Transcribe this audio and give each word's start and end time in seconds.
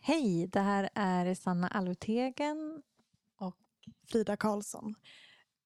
Hej, 0.00 0.46
det 0.46 0.60
här 0.60 0.90
är 0.94 1.34
Sanna 1.34 1.68
Alvtegen. 1.68 2.82
Och 3.38 3.56
Frida 4.08 4.36
Karlsson. 4.36 4.94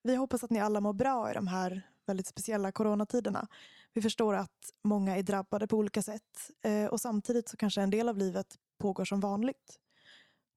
Vi 0.03 0.17
hoppas 0.17 0.45
att 0.45 0.51
ni 0.51 0.61
alla 0.61 0.81
mår 0.81 0.93
bra 0.93 1.31
i 1.31 1.35
de 1.35 1.47
här 1.47 1.83
väldigt 2.07 2.27
speciella 2.27 2.73
coronatiderna. 2.73 3.49
Vi 3.93 4.03
förstår 4.03 4.35
att 4.35 4.73
många 4.85 5.17
är 5.17 5.23
drabbade 5.23 5.67
på 5.67 5.77
olika 5.77 6.03
sätt 6.03 6.51
eh, 6.63 6.87
och 6.87 7.01
samtidigt 7.01 7.49
så 7.49 7.57
kanske 7.57 7.83
en 7.83 7.91
del 7.91 8.09
av 8.09 8.19
livet 8.19 8.59
pågår 8.79 9.05
som 9.05 9.21
vanligt. 9.21 9.79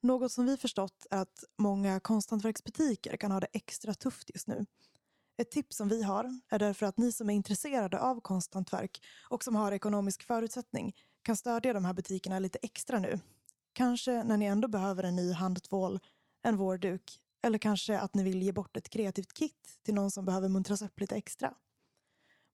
Något 0.01 0.31
som 0.31 0.45
vi 0.45 0.57
förstått 0.57 1.05
är 1.11 1.21
att 1.21 1.43
många 1.57 1.99
konsthantverksbutiker 1.99 3.17
kan 3.17 3.31
ha 3.31 3.39
det 3.39 3.47
extra 3.53 3.93
tufft 3.93 4.31
just 4.33 4.47
nu. 4.47 4.65
Ett 5.37 5.51
tips 5.51 5.77
som 5.77 5.89
vi 5.89 6.03
har 6.03 6.39
är 6.49 6.59
därför 6.59 6.85
att 6.85 6.97
ni 6.97 7.11
som 7.11 7.29
är 7.29 7.33
intresserade 7.33 7.99
av 7.99 8.21
konsthantverk 8.21 9.01
och 9.29 9.43
som 9.43 9.55
har 9.55 9.71
ekonomisk 9.71 10.23
förutsättning 10.23 10.95
kan 11.21 11.35
stödja 11.35 11.73
de 11.73 11.85
här 11.85 11.93
butikerna 11.93 12.39
lite 12.39 12.59
extra 12.61 12.99
nu. 12.99 13.19
Kanske 13.75 14.23
när 14.23 14.37
ni 14.37 14.45
ändå 14.45 14.67
behöver 14.67 15.03
en 15.03 15.15
ny 15.15 15.31
handtvål, 15.31 15.99
en 16.41 16.57
vårduk 16.57 17.19
eller 17.41 17.57
kanske 17.57 17.99
att 17.99 18.13
ni 18.13 18.23
vill 18.23 18.43
ge 18.43 18.51
bort 18.51 18.77
ett 18.77 18.89
kreativt 18.89 19.33
kit 19.33 19.79
till 19.83 19.93
någon 19.93 20.11
som 20.11 20.25
behöver 20.25 20.49
muntras 20.49 20.81
upp 20.81 20.99
lite 20.99 21.15
extra. 21.15 21.53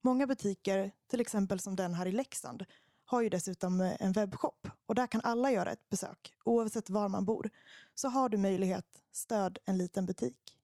Många 0.03 0.27
butiker, 0.27 0.91
till 1.07 1.21
exempel 1.21 1.59
som 1.59 1.75
den 1.75 1.93
här 1.93 2.05
i 2.05 2.11
Leksand, 2.11 2.65
har 3.05 3.21
ju 3.21 3.29
dessutom 3.29 3.81
eh, 3.81 3.95
en 3.99 4.11
webbshop 4.11 4.67
och 4.85 4.95
där 4.95 5.07
kan 5.07 5.21
alla 5.23 5.51
göra 5.51 5.71
ett 5.71 5.89
besök 5.89 6.33
oavsett 6.45 6.89
var 6.89 7.09
man 7.09 7.25
bor. 7.25 7.49
Så 7.95 8.07
har 8.07 8.29
du 8.29 8.37
möjlighet, 8.37 9.03
stöd 9.11 9.57
en 9.65 9.77
liten 9.77 10.05
butik. 10.05 10.57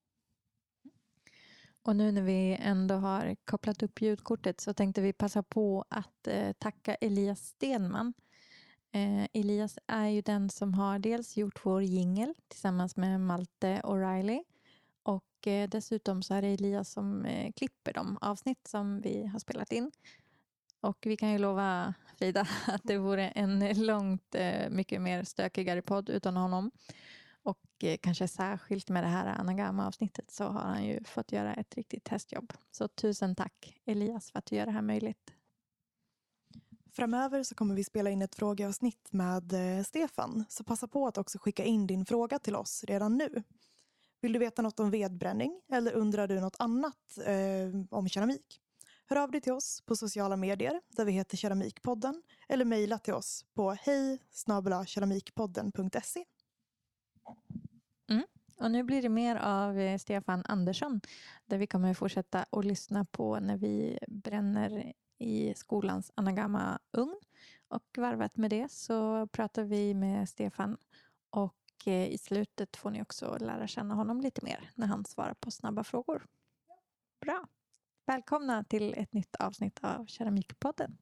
Och 1.84 1.96
nu 1.96 2.12
när 2.12 2.22
vi 2.22 2.58
ändå 2.60 2.96
har 2.96 3.36
kopplat 3.46 3.84
upp 3.84 4.02
ljudkortet 4.02 4.62
så 4.62 4.74
tänkte 4.74 5.02
vi 5.02 5.14
passa 5.14 5.44
på 5.44 5.86
att 5.90 6.28
eh, 6.28 6.54
tacka 6.54 6.96
Elias 6.96 7.48
Stenman. 7.48 8.14
Eh, 8.98 9.28
Elias 9.34 9.80
är 9.88 10.08
ju 10.08 10.22
den 10.22 10.50
som 10.50 10.74
har 10.74 11.00
dels 11.00 11.38
gjort 11.38 11.66
vår 11.66 11.84
jingel 11.84 12.34
tillsammans 12.48 12.96
med 12.96 13.22
Malte 13.22 13.82
O'Reilly 13.84 14.44
och 15.04 15.48
eh, 15.48 15.70
dessutom 15.70 16.24
så 16.24 16.34
är 16.34 16.42
det 16.42 16.48
Elias 16.48 16.92
som 16.92 17.26
eh, 17.26 17.52
klipper 17.52 17.94
de 17.94 18.18
avsnitt 18.22 18.68
som 18.68 19.02
vi 19.02 19.26
har 19.28 19.40
spelat 19.40 19.72
in. 19.72 19.92
Och 20.82 20.98
vi 21.02 21.18
kan 21.18 21.32
ju 21.32 21.38
lova 21.38 21.94
Frida 22.18 22.48
att 22.68 22.82
det 22.84 22.98
vore 22.98 23.30
en 23.30 23.86
långt 23.86 24.36
eh, 24.36 24.70
mycket 24.70 25.02
mer 25.02 25.24
stökigare 25.24 25.82
podd 25.82 26.10
utan 26.10 26.38
honom. 26.38 26.72
Och 27.44 27.84
eh, 27.84 27.98
kanske 27.98 28.28
särskilt 28.28 28.90
med 28.90 29.04
det 29.04 29.08
här 29.08 29.40
Anagama-avsnittet 29.40 30.32
så 30.32 30.44
har 30.44 30.62
han 30.62 30.86
ju 30.86 31.04
fått 31.04 31.32
göra 31.32 31.54
ett 31.54 31.76
riktigt 31.76 32.04
testjobb. 32.04 32.54
Så 32.72 32.88
tusen 32.88 33.36
tack 33.36 33.80
Elias 33.86 34.32
för 34.32 34.40
att 34.40 34.46
du 34.46 34.56
gör 34.56 34.66
det 34.66 34.72
här 34.72 34.82
möjligt. 34.82 35.37
Framöver 36.98 37.44
så 37.44 37.56
kommer 37.56 37.76
vi 37.76 37.84
spela 37.84 38.10
in 38.10 38.22
ett 38.22 38.36
frågeavsnitt 38.36 39.14
med 39.14 39.54
eh, 39.54 39.84
Stefan, 39.84 40.46
så 40.50 40.64
passa 40.64 40.88
på 40.88 41.08
att 41.08 41.18
också 41.18 41.38
skicka 41.40 41.64
in 41.64 41.88
din 41.88 42.06
fråga 42.06 42.40
till 42.40 42.56
oss 42.56 42.84
redan 42.88 43.18
nu. 43.18 43.44
Vill 44.22 44.34
du 44.34 44.40
veta 44.40 44.62
något 44.62 44.80
om 44.80 44.92
vedbränning 44.92 45.62
eller 45.72 45.94
undrar 45.94 46.28
du 46.28 46.40
något 46.40 46.56
annat 46.60 47.18
eh, 47.26 47.98
om 47.98 48.10
keramik? 48.10 48.62
Hör 49.06 49.18
av 49.18 49.32
dig 49.32 49.42
till 49.42 49.52
oss 49.52 49.82
på 49.86 49.96
sociala 49.96 50.36
medier 50.36 50.82
där 50.88 51.06
vi 51.06 51.12
heter 51.12 51.38
Keramikpodden 51.38 52.24
eller 52.50 52.66
mejla 52.66 52.98
till 53.00 53.14
oss 53.14 53.46
på 53.54 53.72
hej 53.72 54.20
keramikpodden.se. 54.86 56.26
Mm. 58.10 58.24
Och 58.60 58.72
nu 58.72 58.84
blir 58.84 59.02
det 59.02 59.10
mer 59.10 59.36
av 59.36 59.80
eh, 59.80 59.98
Stefan 59.98 60.44
Andersson 60.46 61.02
där 61.46 61.58
vi 61.58 61.68
kommer 61.68 61.94
fortsätta 61.94 62.46
att 62.50 62.66
lyssna 62.66 63.06
på 63.06 63.40
när 63.40 63.58
vi 63.58 64.00
bränner 64.08 64.94
i 65.18 65.54
skolans 65.56 66.12
Anagama-ugn. 66.16 67.20
Och 67.68 67.84
varvat 67.98 68.38
med 68.38 68.50
det 68.50 68.72
så 68.72 69.28
pratar 69.28 69.64
vi 69.64 69.94
med 69.94 70.30
Stefan 70.30 70.78
och 71.30 71.56
eh, 71.86 72.08
i 72.08 72.18
slutet 72.18 72.78
får 72.78 72.90
ni 72.92 73.02
också 73.02 73.38
lära 73.40 73.68
känna 73.68 73.96
honom 73.96 74.22
lite 74.22 74.46
mer 74.46 74.72
när 74.76 74.88
han 74.88 75.06
svarar 75.06 75.34
på 75.34 75.52
snabba 75.52 75.84
frågor. 75.84 76.26
Bra! 77.22 77.48
Välkomna 78.06 78.64
till 78.64 78.94
ett 78.98 79.14
nytt 79.14 79.36
avsnitt 79.36 79.80
av 79.82 80.06
Keramikpodden. 80.06 80.98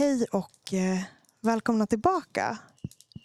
Hej 0.00 0.26
och 0.32 0.74
eh, 0.74 1.02
välkomna 1.40 1.86
tillbaka. 1.86 2.58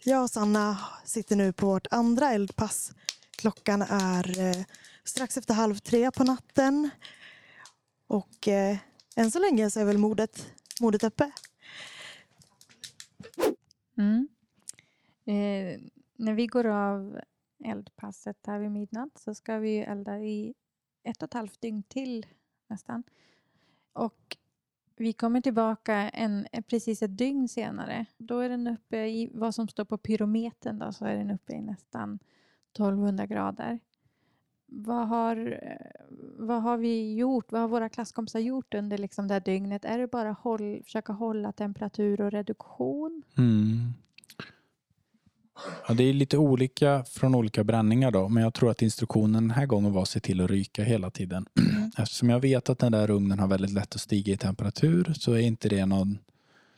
Jag 0.04 0.24
och 0.24 0.30
Sanna 0.30 0.78
sitter 1.06 1.36
nu 1.36 1.54
på 1.54 1.66
vårt 1.66 1.88
andra 1.92 2.32
eldpass. 2.32 2.94
Klockan 3.32 3.82
är 3.82 4.40
eh, 4.40 4.66
strax 5.04 5.38
efter 5.38 5.54
halv 5.54 5.76
tre 5.76 6.12
på 6.12 6.24
natten. 6.24 6.90
Och 8.08 8.48
eh, 8.48 8.78
än 9.16 9.32
så 9.32 9.40
länge 9.40 9.70
så 9.70 9.80
är 9.80 9.86
väl 9.86 9.98
modet, 9.98 10.54
modet 10.82 11.04
uppe. 11.04 11.32
Mm. 13.98 14.28
Eh, 15.26 15.82
när 16.16 16.34
vi 16.34 16.48
går 16.48 16.66
av 16.66 17.20
eldpasset 17.64 18.38
här 18.48 18.60
vid 18.60 18.72
midnatt 18.72 19.18
så 19.18 19.36
ska 19.36 19.58
vi 19.58 19.78
elda 19.78 20.20
i 20.20 20.54
ett 21.04 21.24
och 21.24 21.28
ett 21.30 21.34
halvt 21.34 21.62
dygn 21.62 21.84
till 21.84 22.26
nästan. 22.68 23.04
Och 23.94 24.38
vi 24.98 25.14
kommer 25.14 25.42
tillbaka 25.42 25.94
en, 26.10 26.48
eh, 26.52 26.62
precis 26.62 27.02
ett 27.02 27.18
dygn 27.18 27.48
senare. 27.48 28.06
Då 28.18 28.40
är 28.40 28.50
den 28.50 28.68
uppe 28.68 28.98
i 28.98 29.32
vad 29.34 29.56
som 29.56 29.68
står 29.68 29.86
på 29.86 29.98
pyrometern 29.98 30.80
då, 30.80 30.92
så 30.92 31.06
är 31.06 31.16
den 31.16 31.32
uppe 31.32 31.54
i 31.54 31.62
nästan 31.62 32.20
1200 32.74 33.26
grader. 33.26 33.80
Vad 34.66 35.08
har, 35.08 35.60
eh, 35.64 36.06
vad 36.38 36.62
har 36.62 36.78
vi 36.78 37.16
gjort? 37.16 37.52
Vad 37.52 37.62
har 37.62 37.68
våra 37.68 37.90
klasskompisar 37.90 38.40
gjort 38.40 38.74
under 38.74 38.98
liksom 38.98 39.28
det 39.28 39.34
här 39.34 39.42
dygnet? 39.42 39.86
Är 39.86 39.98
det 39.98 40.08
bara 40.08 40.32
håll, 40.32 40.82
försöka 40.84 41.14
hålla 41.14 41.52
temperatur 41.52 42.22
och 42.22 42.32
reduktion? 42.32 43.24
Mm. 43.38 43.94
Ja, 45.88 45.94
det 45.94 46.04
är 46.04 46.14
lite 46.14 46.38
olika 46.38 47.04
från 47.04 47.36
olika 47.36 47.64
bränningar 47.64 48.12
då, 48.12 48.30
men 48.30 48.44
jag 48.44 48.54
tror 48.54 48.72
att 48.72 48.82
instruktionen 48.82 49.44
den 49.44 49.52
här 49.52 49.66
gången 49.66 49.94
var 49.94 50.02
att 50.02 50.10
se 50.10 50.20
till 50.20 50.42
att 50.42 50.50
ryka 50.50 50.84
hela 50.84 51.10
tiden. 51.10 51.46
Eftersom 51.98 52.30
jag 52.30 52.40
vet 52.40 52.70
att 52.70 52.80
den 52.80 52.92
där 52.92 53.10
ugnen 53.10 53.40
har 53.40 53.48
väldigt 53.48 53.72
lätt 53.72 53.96
att 53.96 54.02
stiga 54.02 54.34
i 54.34 54.38
temperatur 54.38 55.14
så 55.20 55.34
är 55.34 55.40
inte 55.40 55.70
det 55.70 55.86
någon, 55.86 56.18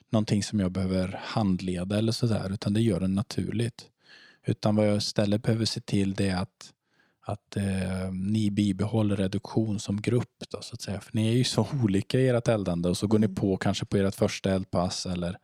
någonting 0.09 0.43
som 0.43 0.59
jag 0.59 0.71
behöver 0.71 1.19
handleda 1.23 1.97
eller 1.97 2.11
sådär, 2.11 2.53
utan 2.53 2.73
det 2.73 2.81
gör 2.81 2.99
den 2.99 3.15
naturligt. 3.15 3.85
Utan 4.45 4.75
vad 4.75 4.87
jag 4.87 4.97
istället 4.97 5.43
behöver 5.43 5.65
se 5.65 5.79
till 5.79 6.13
det 6.13 6.29
är 6.29 6.37
att, 6.37 6.73
att 7.25 7.57
eh, 7.57 8.11
ni 8.11 8.51
bibehåller 8.51 9.15
reduktion 9.15 9.79
som 9.79 10.01
grupp. 10.01 10.43
Då, 10.51 10.61
så 10.61 10.73
att 10.73 10.81
säga. 10.81 11.01
För 11.01 11.15
ni 11.15 11.27
är 11.27 11.33
ju 11.33 11.43
så 11.43 11.67
olika 11.83 12.19
i 12.19 12.27
ert 12.27 12.47
eldande 12.47 12.89
och 12.89 12.97
så 12.97 13.07
går 13.07 13.19
ni 13.19 13.27
på 13.27 13.57
kanske 13.57 13.85
på 13.85 13.97
ert 13.97 14.15
första 14.15 14.51
eldpass 14.51 15.05
eller 15.05 15.37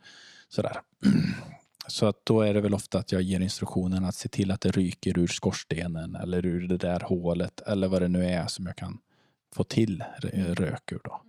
sådär. 0.49 0.77
Så 1.87 2.05
att 2.05 2.25
då 2.25 2.41
är 2.41 2.53
det 2.53 2.61
väl 2.61 2.73
ofta 2.73 2.99
att 2.99 3.11
jag 3.11 3.21
ger 3.21 3.39
instruktionen 3.39 4.05
att 4.05 4.15
se 4.15 4.29
till 4.29 4.51
att 4.51 4.61
det 4.61 4.71
ryker 4.71 5.19
ur 5.19 5.27
skorstenen 5.27 6.15
eller 6.15 6.45
ur 6.45 6.67
det 6.67 6.77
där 6.77 6.99
hålet 6.99 7.61
eller 7.61 7.87
vad 7.87 8.01
det 8.01 8.07
nu 8.07 8.25
är 8.25 8.47
som 8.47 8.65
jag 8.65 8.75
kan 8.75 8.99
få 9.55 9.63
till 9.63 10.03
rök 10.33 10.91
ur. 10.91 10.99
Då. 11.03 11.21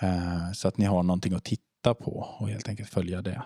Eh, 0.00 0.52
så 0.52 0.68
att 0.68 0.78
ni 0.78 0.84
har 0.84 1.02
någonting 1.02 1.34
att 1.34 1.44
titta 1.44 1.94
på 1.94 2.36
och 2.38 2.48
helt 2.48 2.68
enkelt 2.68 2.88
följa 2.88 3.22
det. 3.22 3.42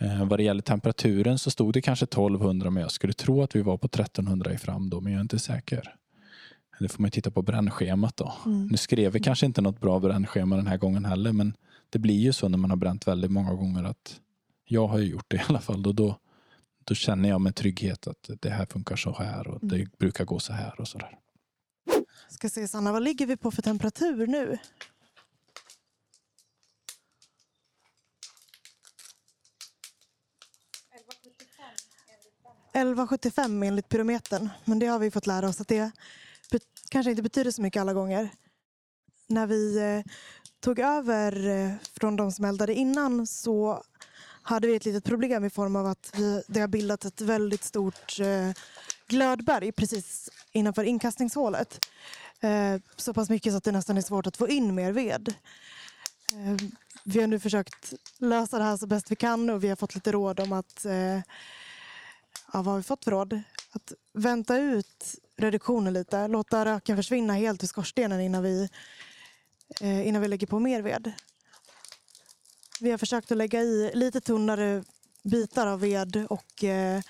Eh, 0.00 0.24
vad 0.24 0.38
det 0.38 0.42
gäller 0.42 0.62
temperaturen 0.62 1.38
så 1.38 1.50
stod 1.50 1.72
det 1.72 1.80
kanske 1.80 2.04
1200 2.04 2.70
men 2.70 2.82
jag 2.82 2.92
skulle 2.92 3.12
tro 3.12 3.42
att 3.42 3.56
vi 3.56 3.62
var 3.62 3.76
på 3.76 3.86
1300 3.86 4.52
i 4.52 4.58
fram 4.58 4.90
då 4.90 5.00
men 5.00 5.12
jag 5.12 5.18
är 5.18 5.22
inte 5.22 5.38
säker. 5.38 5.94
Det 6.80 6.88
får 6.88 7.02
man 7.02 7.10
titta 7.10 7.30
på 7.30 7.42
brännschemat 7.42 8.16
då. 8.16 8.32
Mm. 8.46 8.66
Nu 8.66 8.76
skrev 8.76 9.12
vi 9.12 9.20
kanske 9.20 9.46
inte 9.46 9.60
något 9.60 9.80
bra 9.80 10.00
brännschema 10.00 10.56
den 10.56 10.66
här 10.66 10.76
gången 10.76 11.04
heller 11.04 11.32
men 11.32 11.56
det 11.90 11.98
blir 11.98 12.18
ju 12.18 12.32
så 12.32 12.48
när 12.48 12.58
man 12.58 12.70
har 12.70 12.76
bränt 12.76 13.08
väldigt 13.08 13.30
många 13.30 13.54
gånger 13.54 13.84
att 13.84 14.20
jag 14.68 14.86
har 14.86 14.98
ju 14.98 15.04
gjort 15.04 15.24
det 15.28 15.36
i 15.36 15.42
alla 15.48 15.60
fall. 15.60 15.86
Och 15.86 15.94
då, 15.94 16.18
då 16.84 16.94
känner 16.94 17.28
jag 17.28 17.40
med 17.40 17.56
trygghet 17.56 18.06
att 18.06 18.30
det 18.40 18.50
här 18.50 18.66
funkar 18.66 18.96
så 18.96 19.12
här 19.12 19.48
och 19.48 19.58
det 19.62 19.76
mm. 19.76 19.90
brukar 19.98 20.24
gå 20.24 20.38
så 20.38 20.52
här 20.52 20.80
och 20.80 20.88
så 20.88 20.98
där. 20.98 21.18
Ska 22.28 22.48
se 22.48 22.68
Sanna, 22.68 22.92
vad 22.92 23.02
ligger 23.02 23.26
vi 23.26 23.36
på 23.36 23.50
för 23.50 23.62
temperatur 23.62 24.26
nu? 24.26 24.58
–11,75 32.74 33.66
enligt 33.66 33.88
pyrometern. 33.88 34.48
Men 34.64 34.78
det 34.78 34.86
har 34.86 34.98
vi 34.98 35.10
fått 35.10 35.26
lära 35.26 35.48
oss 35.48 35.60
att 35.60 35.68
det 35.68 35.92
kanske 36.90 37.10
inte 37.10 37.22
betyder 37.22 37.50
så 37.50 37.62
mycket 37.62 37.80
alla 37.80 37.92
gånger. 37.92 38.28
När 39.26 39.46
vi 39.46 39.78
eh, 39.78 40.12
tog 40.60 40.78
över 40.78 41.46
eh, 41.46 41.72
från 42.00 42.16
de 42.16 42.32
som 42.32 42.44
eldade 42.44 42.74
innan 42.74 43.26
så 43.26 43.82
hade 44.48 44.66
vi 44.66 44.76
ett 44.76 44.84
litet 44.84 45.04
problem 45.04 45.44
i 45.44 45.50
form 45.50 45.76
av 45.76 45.86
att 45.86 46.12
vi, 46.14 46.42
det 46.46 46.60
har 46.60 46.68
bildat 46.68 47.04
ett 47.04 47.20
väldigt 47.20 47.64
stort 47.64 48.20
eh, 48.20 48.50
glödberg 49.06 49.72
precis 49.72 50.30
innanför 50.52 50.84
inkastningshålet. 50.84 51.86
Eh, 52.40 52.80
så 52.96 53.14
pass 53.14 53.30
mycket 53.30 53.52
så 53.52 53.56
att 53.56 53.64
det 53.64 53.72
nästan 53.72 53.96
är 53.96 54.02
svårt 54.02 54.26
att 54.26 54.36
få 54.36 54.48
in 54.48 54.74
mer 54.74 54.92
ved. 54.92 55.34
Eh, 56.32 56.68
vi 57.04 57.20
har 57.20 57.26
nu 57.26 57.40
försökt 57.40 57.94
lösa 58.18 58.58
det 58.58 58.64
här 58.64 58.76
så 58.76 58.86
bäst 58.86 59.10
vi 59.10 59.16
kan 59.16 59.50
och 59.50 59.64
vi 59.64 59.68
har 59.68 59.76
fått 59.76 59.94
lite 59.94 60.12
råd 60.12 60.40
om 60.40 60.52
att... 60.52 60.84
Eh, 60.84 61.16
ja, 62.52 62.62
vad 62.62 62.66
har 62.66 62.76
vi 62.76 62.82
fått 62.82 63.04
för 63.04 63.10
råd? 63.10 63.42
Att 63.72 63.92
vänta 64.12 64.58
ut 64.58 65.14
reduktionen 65.36 65.92
lite, 65.92 66.28
låta 66.28 66.64
röken 66.64 66.96
försvinna 66.96 67.34
helt 67.34 67.62
ur 67.62 67.66
skorstenen 67.66 68.20
innan 68.20 68.42
vi, 68.42 68.68
eh, 69.80 70.08
innan 70.08 70.22
vi 70.22 70.28
lägger 70.28 70.46
på 70.46 70.58
mer 70.58 70.82
ved. 70.82 71.12
Vi 72.80 72.90
har 72.90 72.98
försökt 72.98 73.32
att 73.32 73.38
lägga 73.38 73.62
i 73.62 73.90
lite 73.94 74.20
tunnare 74.20 74.84
bitar 75.22 75.66
av 75.66 75.80
ved 75.80 76.26
och 76.30 76.64
eh, 76.64 77.02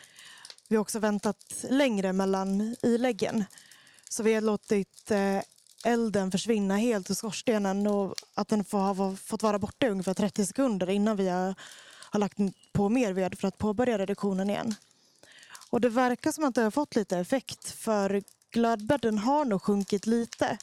vi 0.68 0.76
har 0.76 0.80
också 0.80 0.98
väntat 0.98 1.64
längre 1.70 2.12
mellan 2.12 2.76
iläggen. 2.82 3.44
Så 4.08 4.22
vi 4.22 4.34
har 4.34 4.40
låtit 4.40 5.10
eh, 5.10 5.42
elden 5.84 6.30
försvinna 6.30 6.76
helt 6.76 7.10
ur 7.10 7.14
skorstenen 7.14 7.86
och 7.86 8.14
att 8.34 8.48
den 8.48 8.64
får 8.64 8.78
ha 8.78 9.16
fått 9.16 9.42
vara 9.42 9.58
borta 9.58 9.86
i 9.86 9.90
ungefär 9.90 10.14
30 10.14 10.46
sekunder 10.46 10.90
innan 10.90 11.16
vi 11.16 11.28
har, 11.28 11.54
har 12.10 12.20
lagt 12.20 12.38
på 12.72 12.88
mer 12.88 13.12
ved 13.12 13.38
för 13.38 13.48
att 13.48 13.58
påbörja 13.58 13.98
reduktionen 13.98 14.50
igen. 14.50 14.74
Och 15.70 15.80
det 15.80 15.88
verkar 15.88 16.32
som 16.32 16.44
att 16.44 16.54
det 16.54 16.62
har 16.62 16.70
fått 16.70 16.96
lite 16.96 17.18
effekt 17.18 17.70
för 17.70 18.22
glödbädden 18.50 19.18
har 19.18 19.44
nog 19.44 19.62
sjunkit 19.62 20.06
lite. 20.06 20.58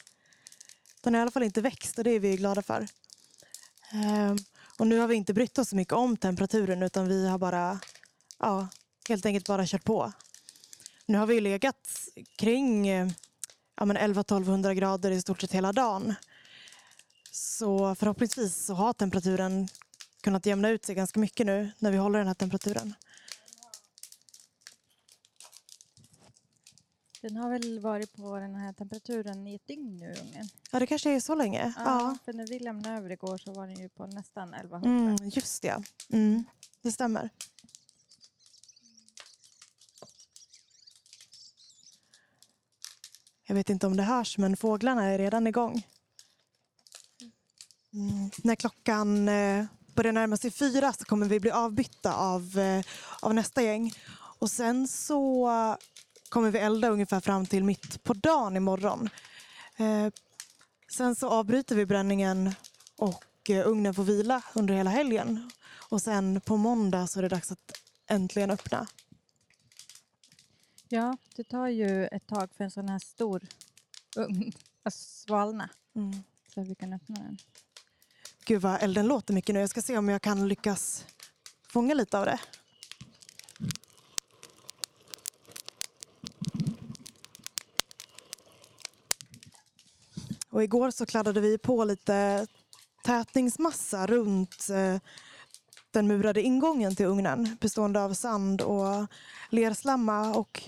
Den 1.00 1.14
har 1.14 1.20
i 1.20 1.22
alla 1.22 1.30
fall 1.30 1.42
inte 1.42 1.60
växt 1.60 1.98
och 1.98 2.04
det 2.04 2.10
är 2.10 2.20
vi 2.20 2.36
glada 2.36 2.62
för. 2.62 2.86
Ehm, 3.92 4.38
och 4.78 4.86
nu 4.86 4.98
har 4.98 5.08
vi 5.08 5.14
inte 5.14 5.34
brytt 5.34 5.58
oss 5.58 5.68
så 5.68 5.76
mycket 5.76 5.94
om 5.94 6.16
temperaturen 6.16 6.82
utan 6.82 7.08
vi 7.08 7.28
har 7.28 7.38
bara 7.38 7.80
ja, 8.38 8.68
helt 9.08 9.26
enkelt 9.26 9.46
bara 9.46 9.66
kört 9.66 9.84
på. 9.84 10.12
Nu 11.06 11.18
har 11.18 11.26
vi 11.26 11.40
legat 11.40 12.08
kring 12.38 12.86
ja, 12.86 13.06
11-1200 13.76 14.72
grader 14.72 15.10
i 15.10 15.20
stort 15.20 15.40
sett 15.40 15.52
hela 15.52 15.72
dagen. 15.72 16.14
Så 17.30 17.94
förhoppningsvis 17.94 18.64
så 18.66 18.74
har 18.74 18.92
temperaturen 18.92 19.68
kunnat 20.20 20.46
jämna 20.46 20.68
ut 20.68 20.84
sig 20.84 20.94
ganska 20.94 21.20
mycket 21.20 21.46
nu 21.46 21.70
när 21.78 21.90
vi 21.90 21.96
håller 21.96 22.18
den 22.18 22.28
här 22.28 22.34
temperaturen. 22.34 22.94
Den 27.28 27.36
har 27.36 27.50
väl 27.50 27.80
varit 27.80 28.12
på 28.12 28.38
den 28.38 28.54
här 28.54 28.72
temperaturen 28.72 29.46
i 29.46 29.54
ett 29.54 29.66
dygn 29.66 29.96
nu, 29.96 30.14
ungen? 30.20 30.48
Ja, 30.70 30.78
det 30.78 30.86
kanske 30.86 31.10
är 31.10 31.20
så 31.20 31.34
länge. 31.34 31.74
Ja, 31.76 31.82
Ja, 31.84 32.18
för 32.24 32.32
när 32.32 32.46
vi 32.46 32.58
lämnade 32.58 32.96
över 32.96 33.12
igår 33.12 33.38
så 33.38 33.52
var 33.52 33.66
den 33.66 33.80
ju 33.80 33.88
på 33.88 34.06
nästan 34.06 34.54
1100. 34.54 34.90
Mm, 34.90 35.16
just 35.32 35.62
det. 35.62 35.82
Mm, 36.10 36.44
det 36.82 36.92
stämmer. 36.92 37.30
Jag 43.46 43.54
vet 43.54 43.70
inte 43.70 43.86
om 43.86 43.96
det 43.96 44.02
hörs, 44.02 44.38
men 44.38 44.56
fåglarna 44.56 45.04
är 45.04 45.18
redan 45.18 45.46
igång. 45.46 45.86
Mm. 47.92 48.30
När 48.44 48.54
klockan 48.54 49.28
eh, 49.28 49.64
börjar 49.94 50.12
närma 50.12 50.36
sig 50.36 50.50
fyra 50.50 50.92
så 50.92 51.04
kommer 51.04 51.26
vi 51.26 51.40
bli 51.40 51.50
avbytta 51.50 52.14
av, 52.14 52.58
eh, 52.58 52.84
av 53.20 53.34
nästa 53.34 53.62
gäng. 53.62 53.92
Och 54.38 54.50
sen 54.50 54.88
så 54.88 55.48
kommer 56.28 56.50
vi 56.50 56.58
elda 56.58 56.88
ungefär 56.88 57.20
fram 57.20 57.46
till 57.46 57.64
mitt 57.64 58.04
på 58.04 58.12
dagen 58.14 58.56
imorgon. 58.56 59.08
Eh, 59.76 60.12
sen 60.96 61.14
så 61.14 61.28
avbryter 61.28 61.74
vi 61.76 61.86
bränningen 61.86 62.54
och 62.96 63.50
eh, 63.50 63.68
ugnen 63.68 63.94
får 63.94 64.04
vila 64.04 64.42
under 64.54 64.74
hela 64.74 64.90
helgen. 64.90 65.50
Och 65.88 66.02
sen 66.02 66.40
på 66.40 66.56
måndag 66.56 67.06
så 67.06 67.18
är 67.18 67.22
det 67.22 67.28
dags 67.28 67.52
att 67.52 67.72
äntligen 68.06 68.50
öppna. 68.50 68.86
Ja, 70.88 71.16
det 71.36 71.44
tar 71.44 71.68
ju 71.68 72.06
ett 72.06 72.26
tag 72.26 72.50
för 72.56 72.64
en 72.64 72.70
sån 72.70 72.88
här 72.88 72.98
stor 72.98 73.42
ugn 74.16 74.52
att 74.82 74.94
svalna 74.94 75.68
Mm. 75.96 76.22
så 76.54 76.62
vi 76.62 76.74
kan 76.74 76.92
öppna 76.92 77.16
den. 77.16 77.38
Gud 78.44 78.62
vad 78.62 78.82
elden 78.82 79.06
låter 79.06 79.34
mycket 79.34 79.54
nu. 79.54 79.60
Jag 79.60 79.70
ska 79.70 79.82
se 79.82 79.98
om 79.98 80.08
jag 80.08 80.22
kan 80.22 80.48
lyckas 80.48 81.04
fånga 81.68 81.94
lite 81.94 82.18
av 82.18 82.24
det. 82.24 82.38
Och 90.56 90.64
igår 90.64 90.90
så 90.90 91.06
kladdade 91.06 91.40
vi 91.40 91.58
på 91.58 91.84
lite 91.84 92.46
tätningsmassa 93.04 94.06
runt 94.06 94.68
eh, 94.70 94.96
den 95.90 96.06
murade 96.06 96.42
ingången 96.42 96.96
till 96.96 97.06
ugnen 97.06 97.56
bestående 97.60 98.00
av 98.00 98.14
sand 98.14 98.62
och 98.62 99.06
lerslamma. 99.50 100.34
Och 100.34 100.62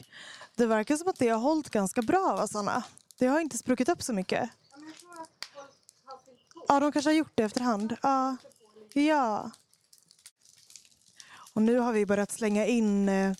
det 0.57 0.67
verkar 0.67 0.97
som 0.97 1.09
att 1.09 1.19
det 1.19 1.29
har 1.29 1.39
hållit 1.39 1.71
ganska 1.71 2.03
bra, 2.03 2.37
va, 2.37 2.47
Sanna? 2.47 2.83
Det 3.19 3.27
har 3.27 3.41
inte 3.41 3.59
spruckit 3.59 3.89
upp 3.89 4.03
så 4.03 4.13
mycket. 4.13 4.51
Ja, 6.69 6.81
de 6.81 6.93
kanske 6.93 7.11
har 7.11 7.17
gjort 7.17 7.33
det 7.35 7.43
efterhand. 7.43 7.97
Ja. 8.03 8.37
ja. 8.93 9.51
Och 11.53 11.63
nu 11.63 11.79
har 11.79 11.93
vi 11.93 12.07
börjat 12.07 12.33
slänga 12.33 12.67
in... 12.67 13.09
Eh, 13.09 13.33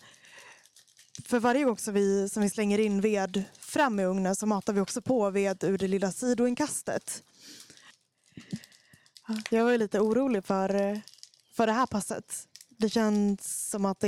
för 1.25 1.39
varje 1.39 1.63
gång 1.63 1.77
som 1.77 1.93
vi, 1.93 2.29
som 2.29 2.43
vi 2.43 2.49
slänger 2.49 2.79
in 2.79 3.01
ved 3.01 3.43
fram 3.69 3.99
i 3.99 4.05
ugnen 4.05 4.35
så 4.35 4.45
matar 4.45 4.73
vi 4.73 4.81
också 4.81 5.01
på 5.01 5.29
ved 5.29 5.63
ur 5.63 5.77
det 5.77 5.87
lilla 5.87 6.11
sidoinkastet. 6.11 7.23
Jag 9.49 9.63
var 9.63 9.71
ju 9.71 9.77
lite 9.77 9.99
orolig 9.99 10.45
för, 10.45 11.01
för 11.53 11.67
det 11.67 11.73
här 11.73 11.85
passet. 11.85 12.47
Det 12.69 12.89
känns 12.89 13.69
som 13.69 13.85
att 13.85 13.99
det 13.99 14.07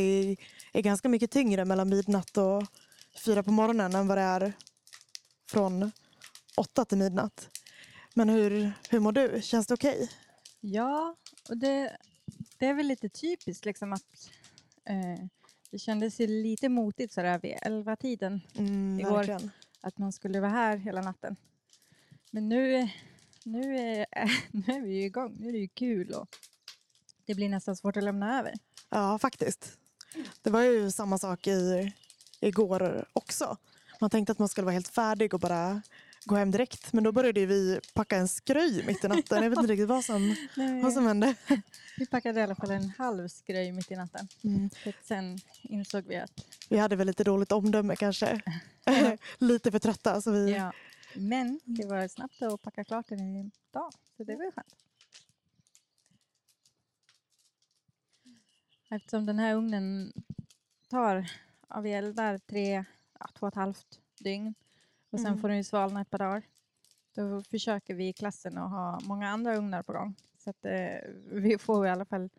är, 0.74 0.82
ganska 0.82 1.10
mycket 1.10 1.32
tyngre 1.32 1.66
mellan 1.66 1.90
midnatt 1.90 2.38
och 2.38 2.64
fyra 3.26 3.44
på 3.44 3.52
morgonen 3.52 3.96
än 3.96 4.08
vad 4.08 4.18
det 4.18 4.22
är 4.22 4.54
från 5.50 5.92
åtta 6.58 6.86
till 6.86 6.98
midnatt. 6.98 7.50
Men 8.14 8.30
hur, 8.30 8.72
hur 8.90 9.00
mår 9.00 9.12
du? 9.12 9.42
Känns 9.42 9.68
det 9.68 9.74
okej? 9.74 10.10
Ja, 10.60 11.16
och 11.50 11.58
det, 11.58 11.98
det 12.60 12.66
är 12.66 12.74
väl 12.74 12.88
lite 12.88 13.10
typiskt 13.10 13.66
liksom 13.66 13.94
att 13.94 14.30
eh, 14.86 15.26
det 15.72 15.80
kändes 15.80 16.20
ju 16.20 16.28
lite 16.28 16.70
motigt 16.70 17.14
sådär 17.14 17.40
vid 17.44 17.58
elva 17.62 17.96
tiden 17.96 18.42
Mm, 18.56 19.00
Igår. 19.00 19.12
verkligen. 19.18 19.52
att 19.82 19.98
man 19.98 20.12
skulle 20.12 20.40
vara 20.40 20.52
här 20.52 20.78
hela 20.78 21.02
natten. 21.02 21.36
Men 22.32 22.50
nu, 22.50 22.90
nu, 23.46 23.78
är, 23.78 24.06
nu 24.52 24.64
är 24.74 24.82
vi 24.82 24.94
ju 24.94 25.06
igång, 25.06 25.36
nu 25.40 25.48
är 25.50 25.54
det 25.54 25.60
ju 25.60 25.68
kul 25.68 26.12
och 26.14 26.28
det 27.26 27.36
blir 27.36 27.50
nästan 27.50 27.76
svårt 27.76 27.98
att 27.98 28.04
lämna 28.04 28.40
över. 28.40 28.54
Ja, 28.90 29.20
faktiskt. 29.20 29.78
Det 30.42 30.50
var 30.50 30.62
ju 30.62 30.92
samma 30.92 31.18
sak 31.18 31.48
i, 31.48 31.94
igår 32.40 33.06
också. 33.14 33.58
Man 34.02 34.10
tänkte 34.10 34.32
att 34.32 34.40
man 34.40 34.50
skulle 34.50 34.66
vara 34.66 34.74
helt 34.74 34.88
färdig 34.88 35.34
och 35.34 35.40
bara 35.40 35.82
gå 36.26 36.36
hem 36.36 36.52
direkt. 36.52 36.94
Men 36.94 37.04
då 37.04 37.12
började 37.12 37.46
vi 37.46 37.80
packa 37.94 38.18
en 38.18 38.28
skröj 38.28 38.84
mitt 38.86 39.04
i 39.04 39.08
natten. 39.08 39.44
Jag 39.44 39.50
vet 39.50 39.60
inte 39.60 39.72
riktigt 39.74 39.88
vad 39.88 40.06
som, 40.06 40.36
vad 40.84 40.94
som 40.94 41.08
hände. 41.08 41.36
Vi 41.98 42.06
packade 42.06 42.40
i 42.40 42.44
alla 42.44 42.56
fall 42.56 42.72
en 42.72 42.90
halv 42.90 43.28
skröj 43.28 43.72
mitt 43.72 43.92
i 43.92 43.96
natten. 43.96 44.28
Mm. 44.44 44.70
Sen 45.04 45.40
insåg 45.62 46.04
vi 46.08 46.16
att 46.16 46.46
Vi 46.70 46.78
hade 46.78 46.96
väl 46.96 47.08
lite 47.08 47.24
dåligt 47.24 47.52
omdöme 47.52 47.96
kanske. 47.96 48.42
lite 49.38 49.72
för 49.72 49.80
trötta. 49.80 50.22
Så 50.22 50.32
vi, 50.32 50.52
ja, 50.52 50.74
men 51.16 51.60
det 51.64 51.88
var 51.88 52.08
snabbt 52.08 52.42
att 52.42 52.62
packa 52.62 52.84
klart 52.84 53.08
den 53.10 53.36
idag. 53.38 53.92
Så 54.18 54.24
det 54.24 54.36
var 54.36 54.44
ju 54.44 54.52
skönt. 54.52 54.76
Eftersom 58.90 59.26
den 59.26 59.40
här 59.40 59.56
ugnen 59.56 60.14
tar, 60.90 61.32
ja, 61.70 61.82
vi 61.82 61.94
eldar 61.94 62.38
tre, 62.38 62.86
ja, 63.20 63.30
två 63.40 63.46
och 63.46 63.48
ett 63.48 63.56
halvt 63.56 64.00
dygn 64.20 64.54
och 65.12 65.20
sen 65.20 65.28
Mm. 65.28 65.42
får 65.42 65.48
den 65.48 65.58
ju 65.58 65.64
svalna 65.64 66.02
ett 66.02 66.10
par 66.10 66.18
dagar. 66.18 66.44
Då 67.16 67.42
försöker 67.44 67.94
vi 67.96 68.08
i 68.08 68.14
klassen 68.14 68.58
att 68.58 68.70
ha 68.70 69.00
många 69.04 69.30
andra 69.30 69.56
ugnar 69.58 69.84
på 69.84 69.94
gång. 69.94 70.16
Så 70.38 70.50
att 70.50 70.66
eh, 70.66 71.10
vi 71.32 71.58
får 71.58 71.88
i 71.88 71.90
alla 71.90 72.06
fall 72.06 72.30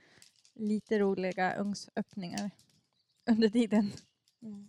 lite 0.55 0.99
roliga 0.99 1.57
ugnsöppningar 1.57 2.51
under 3.31 3.49
tiden. 3.49 3.93
Mm. 4.43 4.69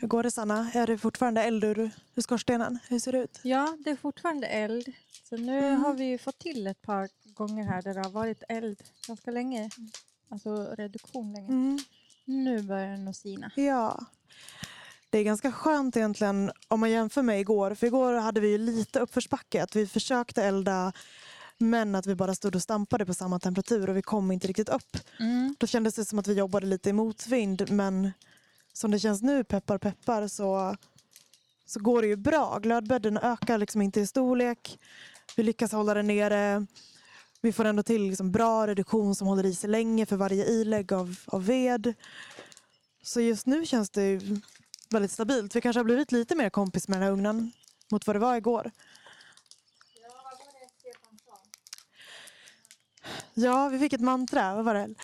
Hur 0.00 0.08
går 0.08 0.22
det 0.22 0.30
Sanna? 0.30 0.70
Är 0.74 0.86
det 0.86 0.98
fortfarande 0.98 1.42
eld 1.42 1.64
ur, 1.64 1.90
skorstenen? 2.16 2.78
Hur 2.88 2.98
ser 2.98 3.12
det 3.12 3.18
ut? 3.18 3.40
Ja, 3.42 3.76
det 3.84 3.90
är 3.90 3.96
fortfarande 3.96 4.46
eld. 4.46 4.92
Så 5.24 5.36
nu 5.36 5.58
Mm. 5.58 5.80
har 5.80 5.94
vi 5.94 6.04
ju 6.04 6.18
fått 6.18 6.38
till 6.38 6.66
ett 6.66 6.82
par 6.82 7.08
gånger 7.34 7.64
här 7.64 7.82
där 7.82 7.94
det 7.94 8.00
har 8.00 8.10
varit 8.10 8.42
eld 8.48 8.82
ganska 9.06 9.30
länge. 9.30 9.70
Alltså 10.28 10.74
reduktion 10.78 11.32
länge. 11.32 11.48
Mm. 11.48 11.78
Nu 12.24 12.62
börjar 12.62 12.88
den 12.90 13.08
att 13.08 13.16
sina. 13.16 13.50
Ja. 13.56 14.04
Det 15.10 15.18
är 15.18 15.24
ganska 15.24 15.52
skönt 15.52 15.96
egentligen 15.96 16.52
om 16.68 16.80
man 16.80 16.90
jämför 16.90 17.22
med 17.22 17.40
igår. 17.40 17.74
För 17.74 17.86
igår 17.86 18.14
hade 18.14 18.40
vi 18.40 18.48
ju 18.48 18.58
lite 18.58 19.00
uppförsbacke. 19.00 19.62
Att 19.62 19.76
vi 19.76 19.86
försökte 19.86 20.42
elda 20.42 20.92
men 21.58 21.94
att 21.94 22.06
vi 22.06 22.14
bara 22.14 22.34
stod 22.34 22.54
och 22.54 22.62
stampade 22.62 23.06
på 23.06 23.14
samma 23.14 23.38
temperatur 23.38 23.90
och 23.90 23.96
vi 23.96 24.02
kom 24.02 24.30
inte 24.32 24.48
riktigt 24.48 24.68
upp. 24.68 24.96
Mm. 25.20 25.56
Då 25.58 25.66
kändes 25.66 25.94
det 25.94 26.04
som 26.04 26.18
att 26.18 26.26
vi 26.26 26.34
jobbade 26.34 26.66
lite 26.66 26.90
i 26.90 26.92
motvind 26.92 27.70
men 27.70 28.12
som 28.72 28.90
det 28.90 28.98
känns 28.98 29.22
nu, 29.22 29.44
peppar 29.44 29.78
peppar, 29.78 30.28
så, 30.28 30.76
så 31.66 31.80
går 31.80 32.02
det 32.02 32.08
ju 32.08 32.16
bra. 32.16 32.58
Glödbädden 32.58 33.18
ökar 33.18 33.58
liksom 33.58 33.82
inte 33.82 34.00
i 34.00 34.06
storlek. 34.06 34.78
Vi 35.36 35.42
lyckas 35.42 35.72
hålla 35.72 35.94
den 35.94 36.06
nere. 36.06 36.66
vi 37.40 37.52
får 37.52 37.64
ändå 37.64 37.82
till 37.82 38.02
liksom 38.02 38.32
bra 38.32 38.66
reduktion 38.66 39.14
som 39.14 39.26
håller 39.26 39.46
i 39.46 39.54
sig 39.54 39.70
länge 39.70 40.06
för 40.06 40.16
varje 40.16 40.44
ilägg 40.44 40.92
av, 40.92 41.16
av 41.26 41.46
ved. 41.46 41.94
Så 43.08 43.20
just 43.20 43.46
nu 43.46 43.66
känns 43.66 43.90
det 43.90 44.20
väldigt 44.90 45.10
stabilt. 45.10 45.56
Vi 45.56 45.60
kanske 45.60 45.78
har 45.78 45.84
blivit 45.84 46.12
lite 46.12 46.34
mer 46.34 46.50
kompis 46.50 46.88
med 46.88 46.96
den 46.96 47.02
här 47.02 47.12
ugnen 47.12 47.52
mot 47.90 48.06
vad 48.06 48.16
det 48.16 48.20
var 48.20 48.36
igår. 48.36 48.70
Ja, 53.34 53.68
vi 53.68 53.78
fick 53.78 53.92
ett 53.92 54.00
mantra. 54.00 54.54
Vad 54.54 54.64
var 54.64 54.74
det? 54.74 54.94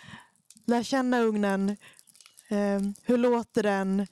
Lär 0.65 0.83
känna 0.83 1.19
ugnen. 1.19 1.69
Eh, 2.47 2.81
hur 3.03 3.17
låter 3.17 3.63
den? 3.63 4.07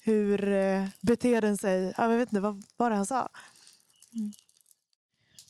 Hur 0.00 0.48
eh, 0.52 0.86
beter 1.00 1.40
den 1.40 1.58
sig? 1.58 1.94
Ja, 1.96 2.10
jag 2.10 2.18
vet 2.18 2.32
inte, 2.32 2.40
vad 2.40 2.64
var 2.76 2.90
det 2.90 2.96
han 2.96 3.06
sa? 3.06 3.28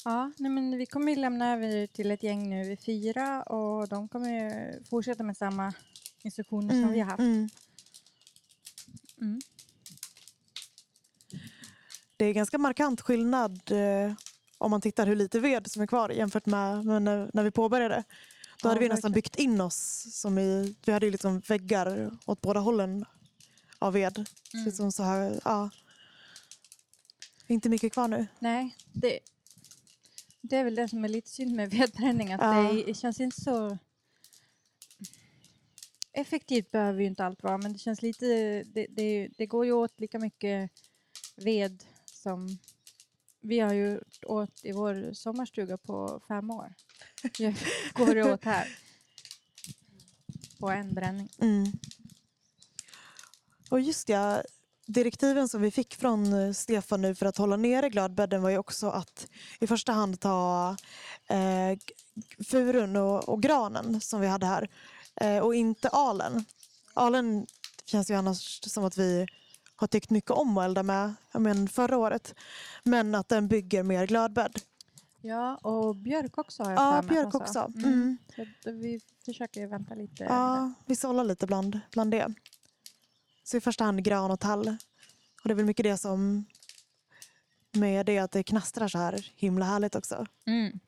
Ja, 0.05 0.33
nej 0.37 0.51
men 0.51 0.79
vi 0.79 0.87
kommer 0.87 1.13
ju 1.13 1.19
lämna 1.19 1.53
över 1.53 1.87
till 1.87 2.11
ett 2.11 2.23
gäng 2.23 2.51
nu 2.51 2.69
vid 2.69 2.81
fyra 2.81 3.43
och 3.43 3.89
de 3.89 4.09
kommer 4.09 4.29
ju 4.29 4.83
fortsätta 4.85 5.23
med 5.23 5.37
samma 5.37 5.73
instruktioner 6.23 6.83
som 6.83 6.93
vi 6.93 7.01
har 7.01 7.11
haft. 7.11 7.21
mm. 7.21 7.49
Mm. 9.21 9.41
Det 12.17 12.25
är 12.25 12.33
ganska 12.33 12.59
markant 12.59 13.01
skillnad 13.01 13.71
eh, 13.73 14.13
om 14.59 14.71
man 14.71 14.81
tittar 14.81 15.07
hur 15.07 15.17
lite 15.17 15.41
ved 15.41 15.71
som 15.71 15.83
är 15.83 15.87
kvar 15.87 16.11
jämfört 16.11 16.47
med, 16.47 16.85
med 16.85 17.03
när, 17.03 17.31
när 17.35 17.43
vi 17.43 17.51
påbörjade. 17.51 18.05
Då 18.63 18.69
Ja, 18.69 18.69
hade 18.69 18.81
vi 18.81 18.89
nästan 18.89 19.13
verkligen. 19.13 19.15
byggt 19.23 19.37
in 19.37 19.61
oss. 19.61 20.07
Som 20.21 20.39
i, 20.39 20.75
vi 20.87 20.93
hade 20.93 21.07
ju 21.07 21.13
liksom 21.13 21.41
väggar 21.41 22.11
åt 22.27 22.41
båda 22.41 22.61
hållen 22.61 23.05
av 23.79 23.93
ved. 23.93 24.17
Mm. 24.55 24.65
Liksom 24.67 24.93
så 24.93 25.03
här, 25.03 25.41
ja. 25.45 25.71
Inte 27.47 27.69
mycket 27.69 27.93
kvar 27.93 28.09
nu. 28.09 28.27
Nej, 28.39 28.77
det, 28.93 29.19
det 30.41 30.57
är 30.57 30.65
väl 30.65 30.75
det 30.75 30.89
som 30.89 31.05
är 31.05 31.09
lite 31.09 31.29
synd 31.31 31.55
med 31.55 31.71
vedbränning. 31.75 32.33
Att 32.33 32.41
Ja. 32.41 32.83
det 32.87 32.95
känns 32.95 33.21
inte 33.21 33.41
så... 33.41 33.79
Effektivt 36.17 36.71
behöver 36.71 37.01
ju 37.01 37.07
inte 37.07 37.25
allt 37.25 37.43
vara, 37.43 37.59
men 37.59 37.73
det 37.73 37.79
känns 37.79 38.03
lite... 38.03 38.27
Det, 38.67 38.87
det, 38.91 39.29
det 39.39 39.47
går 39.47 39.65
ju 39.65 39.73
åt 39.73 40.01
lika 40.01 40.19
mycket 40.19 40.71
ved 41.37 41.85
som 42.05 42.59
vi 43.41 43.61
har 43.61 43.75
gjort 43.75 44.25
åt 44.27 44.65
i 44.65 44.73
vår 44.73 45.13
sommarstuga 45.13 45.79
på 45.79 46.21
fem 46.29 46.51
år. 46.51 46.75
Det 47.39 47.57
går 47.95 48.15
det 48.15 48.33
åt 48.33 48.45
här. 48.45 48.79
På 50.59 50.71
en 50.71 50.95
bränning. 50.95 51.29
Mm. 51.39 51.67
Och 53.71 53.81
just 53.81 54.09
ja, 54.09 54.43
direktiven 54.87 55.49
som 55.49 55.63
vi 55.63 55.71
fick 55.71 55.95
från 55.95 56.33
eh, 56.33 56.53
Stefan 56.53 57.03
nu 57.03 57.15
för 57.15 57.27
att 57.27 57.37
hålla 57.37 57.57
nere 57.57 57.89
gladbädden 57.89 58.43
var 58.43 58.51
ju 58.51 58.59
också 58.59 58.89
att 58.89 59.29
i 59.61 59.67
första 59.67 59.93
hand 59.93 60.21
ta 60.21 60.77
eh, 61.29 61.79
furun 62.45 62.97
och, 62.97 63.29
och 63.29 63.43
granen 63.43 64.01
som 64.01 64.21
vi 64.21 64.27
hade 64.27 64.47
här 64.47 64.69
och 65.43 65.55
inte 65.55 65.89
alen. 65.89 66.45
Alen 66.95 67.47
känns 67.85 68.11
ju 68.11 68.15
annars 68.15 68.61
som 68.63 68.85
att 68.85 68.99
vi 68.99 69.27
har 69.77 69.87
tyckt 69.87 70.11
mycket 70.11 70.31
om 70.31 70.59
att 70.59 70.65
elda 70.65 70.83
med 70.83 71.15
jag 71.33 71.43
men, 71.43 71.69
förra 71.69 71.97
året. 71.97 72.35
Men 72.83 73.15
att 73.15 73.29
den 73.29 73.49
bygger 73.49 73.83
mer 73.83 74.07
gladbädd. 74.07 74.59
Ja, 75.21 75.57
och 75.57 75.97
björk 75.97 76.39
också 76.39 76.63
har 76.63 76.71
jag 76.71 76.81
Ja, 76.81 77.03
björk 77.03 77.35
också. 77.35 77.73
Mm. 77.77 77.85
Mm. 77.85 78.19
Så 78.65 78.73
vi 78.73 79.01
försöker 79.25 79.67
vänta 79.67 79.95
lite. 79.95 80.25
Ja, 80.25 80.73
vi 80.87 80.97
sållar 80.97 81.25
lite 81.25 81.47
bland, 81.47 81.81
bland 81.91 82.11
det. 82.11 82.35
Så 83.45 83.57
i 83.57 83.61
första 83.61 83.85
hand 83.85 84.05
gran 84.05 84.31
och 84.31 84.41
tall. 84.41 84.69
Och 85.43 85.49
det 85.49 85.53
är 85.53 85.55
väl 85.55 85.65
mycket 85.65 85.85
det 85.85 85.97
som 85.97 86.45
med 87.73 88.07
det 88.07 88.19
att 88.19 88.31
det 88.31 88.43
knastrar 88.43 88.89
så 88.89 88.99
här 88.99 89.33
himla 89.37 89.65
härligt 89.65 89.95
också. 89.95 90.27
Mm. 90.47 90.81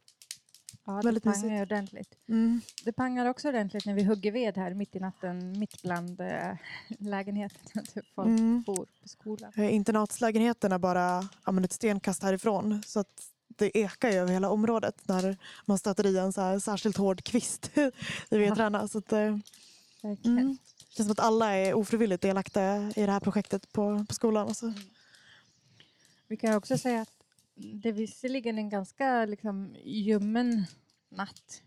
Ja, 0.86 0.92
det 0.92 1.06
Väldigt 1.08 1.24
pangar 1.24 1.36
mysigt. 1.42 1.62
ordentligt. 1.62 2.14
Mm. 2.28 2.60
Det 2.84 2.92
pangar 2.92 3.26
också 3.26 3.48
ordentligt 3.48 3.86
när 3.86 3.94
vi 3.94 4.02
hugger 4.04 4.32
ved 4.32 4.56
här 4.56 4.74
mitt 4.74 4.96
i 4.96 5.00
natten, 5.00 5.58
mitt 5.58 5.82
bland 5.82 6.20
äh, 6.20 6.54
lägenheterna 6.98 7.82
där 7.94 8.02
folk 8.14 8.26
Mm. 8.28 8.62
bor 8.62 8.86
på 9.02 9.08
skolan. 9.08 9.52
Eh, 9.56 9.74
Internatslägenheten 9.74 10.72
är 10.72 10.78
bara 10.78 11.28
ja, 11.46 11.64
ett 11.64 11.72
stenkast 11.72 12.22
härifrån. 12.22 12.82
Så 12.86 13.00
att 13.00 13.22
det 13.48 13.78
ekar 13.78 14.10
ju 14.10 14.14
över 14.16 14.32
hela 14.32 14.50
området 14.50 15.08
när 15.08 15.36
man 15.64 15.78
stöter 15.78 16.06
i 16.06 16.18
en 16.18 16.32
så 16.32 16.40
här 16.40 16.58
särskilt 16.58 16.96
hård 16.96 17.24
kvist 17.24 17.70
i 18.30 18.38
vedtrarna. 18.38 18.88
Så 18.88 18.98
att, 18.98 19.12
eh, 19.12 19.18
mm. 19.20 19.38
Det 20.88 20.96
känns 20.96 21.06
som 21.06 21.10
att 21.12 21.20
alla 21.20 21.56
är 21.56 21.74
ofrivilligt 21.74 22.22
delaktiga 22.22 22.92
i 22.96 23.06
det 23.06 23.12
här 23.12 23.20
projektet 23.20 23.72
på, 23.72 24.04
på 24.08 24.14
skolan. 24.14 24.48
Alltså. 24.48 24.72
Vi 26.28 26.36
kan 26.36 26.54
också 26.54 26.78
säga 26.78 27.00
att 27.02 27.15
det 27.56 27.88
är 27.88 27.92
visserligen 27.92 28.58
en 28.58 28.68
ganska 28.68 29.24
liksom, 29.24 29.76
ljummen 29.84 30.66
natt. 31.08 31.62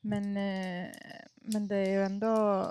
Men, 0.00 0.36
eh, 0.36 0.88
men 1.34 1.68
det 1.68 1.76
är 1.76 1.90
ju 1.90 2.02
ändå 2.04 2.70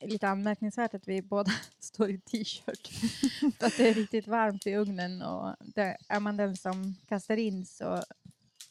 lite 0.00 0.28
anmärkningsvärt 0.28 0.94
att 0.94 1.08
vi 1.08 1.22
båda 1.22 1.52
står 1.78 2.10
i 2.10 2.20
t-shirt. 2.20 2.90
Att 3.62 3.76
det 3.76 3.88
är 3.88 3.94
riktigt 3.94 4.26
varmt 4.26 4.66
i 4.66 4.74
ugnen 4.76 5.22
och 5.22 5.56
där 5.60 5.96
är 6.08 6.20
man 6.20 6.36
den 6.36 6.56
som 6.56 6.94
kastar 7.08 7.36
in 7.36 7.66
så 7.66 8.02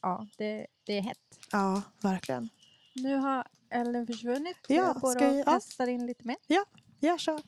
ja, 0.01 0.27
det, 0.37 0.67
det 0.83 0.93
är 0.97 1.01
hett. 1.01 1.39
Ja, 1.51 1.81
verkligen. 2.01 2.49
Nu 2.95 3.15
har 3.15 3.47
elden 3.69 4.07
försvunnit. 4.07 4.57
Ja, 4.67 4.75
jag 4.75 4.95
går 5.01 5.11
ska 5.11 5.27
och 5.29 5.35
jag- 5.35 5.39
ja. 5.39 5.43
kastar 5.53 5.87
in 5.87 6.05
lite 6.05 6.27
mer. 6.27 6.37
Ja, 6.99 7.17
kör. 7.17 7.41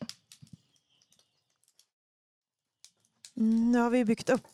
Mm, 3.38 3.72
nu 3.72 3.78
har 3.78 3.90
vi 3.90 4.06
byggt 4.06 4.30
upp 4.30 4.48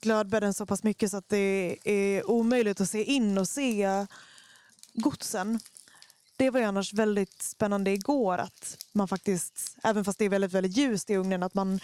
glödbädden 0.00 0.54
så 0.54 0.66
pass 0.66 0.82
mycket 0.82 1.10
så 1.10 1.16
att 1.16 1.28
det 1.28 1.78
är 1.84 2.30
omöjligt 2.30 2.80
att 2.80 2.90
se 2.90 3.04
in 3.04 3.38
och 3.38 3.48
se 3.48 4.06
godsen. 4.94 5.60
Det 6.36 6.50
var 6.50 6.60
ju 6.60 6.66
annars 6.66 6.92
väldigt 6.92 7.42
spännande 7.42 7.90
igår 7.90 8.38
att 8.38 8.76
man 8.92 9.08
faktiskt, 9.08 9.76
även 9.82 10.04
fast 10.04 10.18
det 10.18 10.24
är 10.24 10.28
väldigt, 10.28 10.52
väldigt 10.52 10.76
ljust 10.76 11.10
i 11.10 11.16
ugnen, 11.16 11.42
att 11.42 11.54
man 11.54 11.80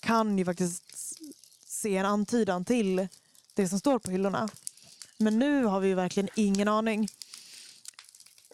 kan 0.00 0.38
ju 0.38 0.44
faktiskt 0.44 1.18
se 1.66 1.96
en 1.96 2.06
antydan 2.06 2.64
till 2.64 3.08
det 3.54 3.68
som 3.68 3.78
står 3.78 3.98
på 3.98 4.10
hyllorna. 4.10 4.48
Men 5.16 5.38
nu 5.38 5.64
har 5.64 5.80
vi 5.80 5.88
ju 5.88 5.94
verkligen 5.94 6.28
ingen 6.36 6.68
aning. 6.68 7.08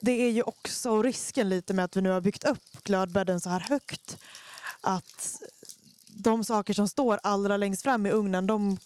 Det 0.00 0.12
är 0.12 0.30
ju 0.30 0.42
också 0.42 1.02
risken 1.02 1.48
lite 1.48 1.74
med 1.74 1.84
att 1.84 1.96
vi 1.96 2.00
nu 2.00 2.10
har 2.10 2.20
byggt 2.20 2.44
upp 2.44 2.82
glödbädden 2.82 3.40
så 3.40 3.50
här 3.50 3.60
högt. 3.60 4.18
Att 4.80 5.42
de 6.06 6.44
saker 6.44 6.74
som 6.74 6.88
står 6.88 7.20
allra 7.22 7.56
längst 7.56 7.82
fram 7.82 8.06
i 8.06 8.10
ugnen 8.10 8.46
de 8.46 8.78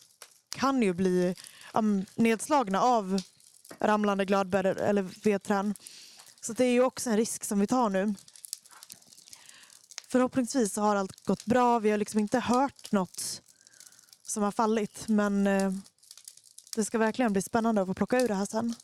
kan 0.61 0.83
ju 0.83 0.93
bli 0.93 1.35
um, 1.75 2.05
nedslagna 2.15 2.83
av 2.83 3.23
ramlande 3.79 4.25
gladbär 4.25 4.65
eller 4.65 5.03
vedträn. 5.03 5.75
Så 6.41 6.53
det 6.53 6.65
är 6.65 6.73
ju 6.73 6.83
också 6.83 7.11
en 7.11 7.17
risk 7.17 7.45
som 7.45 7.61
vi 7.61 7.67
tar 7.67 7.91
nu. 7.91 8.15
Förhoppningsvis 10.09 10.75
så 10.75 10.81
har 10.81 10.97
allt 10.97 11.25
gått 11.25 11.45
bra. 11.45 11.79
Vi 11.79 11.91
har 11.91 11.99
liksom 11.99 12.21
inte 12.21 12.39
hört 12.39 12.93
något 12.93 13.43
som 14.23 14.43
har 14.43 14.53
fallit. 14.53 15.09
Men 15.09 15.47
eh, 15.47 15.73
det 16.77 16.85
ska 16.85 16.99
verkligen 16.99 17.33
bli 17.33 17.43
spännande 17.43 17.81
att 17.81 17.89
få 17.89 17.95
plocka 17.95 18.21
ur 18.21 18.29
det 18.29 18.35
här 18.35 18.47
sen. 18.47 18.75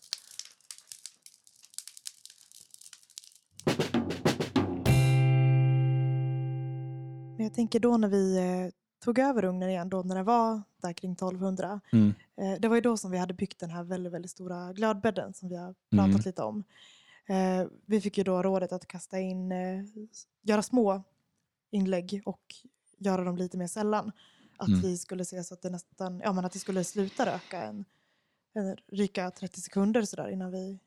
Men 7.37 7.45
jag 7.45 7.55
tänker 7.55 7.81
då 7.81 7.97
när 7.97 8.09
vi 8.09 8.37
eh, 8.37 8.86
tog 9.07 9.19
över 9.19 9.45
ugnen 9.45 9.71
igen, 9.71 9.89
då 9.89 10.03
när 10.03 10.15
det 10.17 10.23
var 10.23 10.63
där 10.83 10.93
kring 10.93 11.13
1200. 11.13 11.81
Mm. 11.93 12.15
Eh, 12.37 12.61
det 12.61 12.69
var 12.69 12.75
ju 12.77 12.81
då 12.83 12.97
som 12.97 13.11
vi 13.11 13.19
hade 13.19 13.35
byggt 13.35 13.61
den 13.61 13.71
här 13.71 13.83
väldigt, 13.85 14.13
väldigt 14.13 14.31
stora 14.31 14.73
glödbädden 14.73 15.35
som 15.35 15.49
vi 15.49 15.57
har 15.57 15.75
pratat 15.91 16.09
Mm. 16.09 16.21
lite 16.25 16.43
om. 16.43 16.65
Eh, 17.27 17.67
vi 17.87 18.01
fick 18.01 18.19
ju 18.19 18.25
då 18.25 18.43
rådet 18.43 18.73
att 18.73 18.87
kasta 18.87 19.19
in, 19.21 19.53
eh, 19.53 19.85
göra 20.43 20.63
små 20.63 21.03
inlägg 21.71 22.23
och 22.27 22.43
göra 22.99 23.25
dem 23.25 23.37
lite 23.37 23.59
mer 23.59 23.67
sällan. 23.67 24.13
Att 24.57 24.69
Mm. 24.69 24.81
vi 24.81 24.99
skulle 24.99 25.25
se 25.25 25.45
så 25.45 25.55
att 25.55 25.63
det 25.63 25.71
nästan, 25.71 26.21
ja 26.25 26.33
men 26.33 26.45
att 26.45 26.53
det 26.53 26.59
skulle 26.59 26.85
sluta 26.85 27.27
röka 27.27 27.63
en, 27.63 27.85
en 28.55 28.77
ryka 28.93 29.31
30 29.31 29.61
sekunder 29.61 30.03
sådär 30.03 30.29
innan 30.29 30.51
vi 30.51 30.79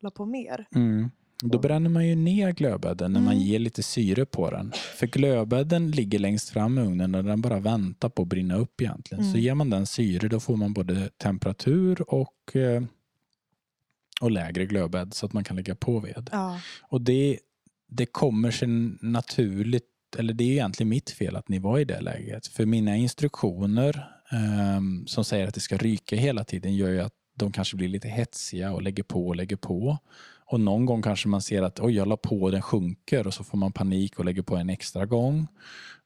la 0.00 0.10
på 0.10 0.26
mer. 0.26 0.66
Mm. 0.74 1.10
Då 1.44 1.58
bränner 1.58 1.90
man 1.90 2.06
ju 2.08 2.14
ner 2.14 2.52
glödbädden 2.52 3.12
när 3.12 3.20
man 3.20 3.32
Mm. 3.34 3.44
ger 3.46 3.58
lite 3.58 3.82
syre 3.82 4.24
på 4.26 4.50
den. 4.50 4.72
För 4.98 5.06
glödbädden 5.06 5.90
ligger 5.90 6.18
längst 6.18 6.48
fram 6.50 6.78
i 6.78 6.82
ugnen 6.82 7.14
och 7.14 7.24
den 7.24 7.40
bara 7.40 7.60
väntar 7.60 8.08
på 8.08 8.22
att 8.22 8.28
brinna 8.28 8.56
upp 8.56 8.80
egentligen. 8.80 9.24
Så 9.24 9.30
Mm. 9.30 9.40
ger 9.40 9.54
man 9.54 9.70
den 9.70 9.86
syre 9.86 10.28
då 10.28 10.40
får 10.40 10.56
man 10.56 10.72
både 10.72 11.08
temperatur 11.16 12.14
och, 12.14 12.56
eh, 12.56 12.82
och 14.20 14.30
lägre 14.30 14.66
glödbädd 14.66 15.14
så 15.14 15.26
att 15.26 15.32
man 15.32 15.44
kan 15.44 15.56
lägga 15.56 15.74
på 15.74 16.00
ved. 16.00 16.28
Ja, 16.32 16.60
Och 16.82 17.00
det, 17.00 17.38
det 17.88 18.06
kommer 18.06 18.50
sig 18.50 18.68
naturligt, 19.00 19.84
eller 20.18 20.34
det 20.34 20.44
är 20.44 20.52
egentligen 20.52 20.88
mitt 20.88 21.10
fel 21.10 21.36
att 21.36 21.48
ni 21.48 21.58
var 21.58 21.78
i 21.78 21.84
det 21.84 22.00
läget. 22.00 22.46
För 22.46 22.66
mina 22.66 22.96
instruktioner 22.96 24.08
ehm, 24.30 25.06
som 25.06 25.24
säger 25.24 25.48
att 25.48 25.54
det 25.54 25.60
ska 25.60 25.76
ryka 25.76 26.16
hela 26.16 26.44
tiden 26.44 26.76
gör 26.76 26.88
ju 26.90 27.00
att 27.00 27.12
de 27.34 27.52
kanske 27.52 27.76
blir 27.76 27.88
lite 27.88 28.08
hetsiga 28.08 28.72
och 28.72 28.82
lägger 28.82 29.02
på 29.02 29.28
och 29.28 29.36
lägger 29.36 29.56
på. 29.56 29.98
Och 30.46 30.60
någon 30.60 30.86
gång 30.86 31.02
kanske 31.02 31.28
man 31.28 31.42
ser 31.42 31.62
att 31.62 31.80
oj, 31.80 31.96
jag 31.96 32.08
la 32.08 32.16
på 32.16 32.42
och 32.42 32.52
den 32.52 32.62
sjunker 32.62 33.26
och 33.26 33.34
så 33.34 33.44
får 33.44 33.58
man 33.58 33.72
panik 33.72 34.18
och 34.18 34.24
lägger 34.24 34.42
på 34.42 34.56
en 34.56 34.70
extra 34.70 35.06
gång. 35.06 35.46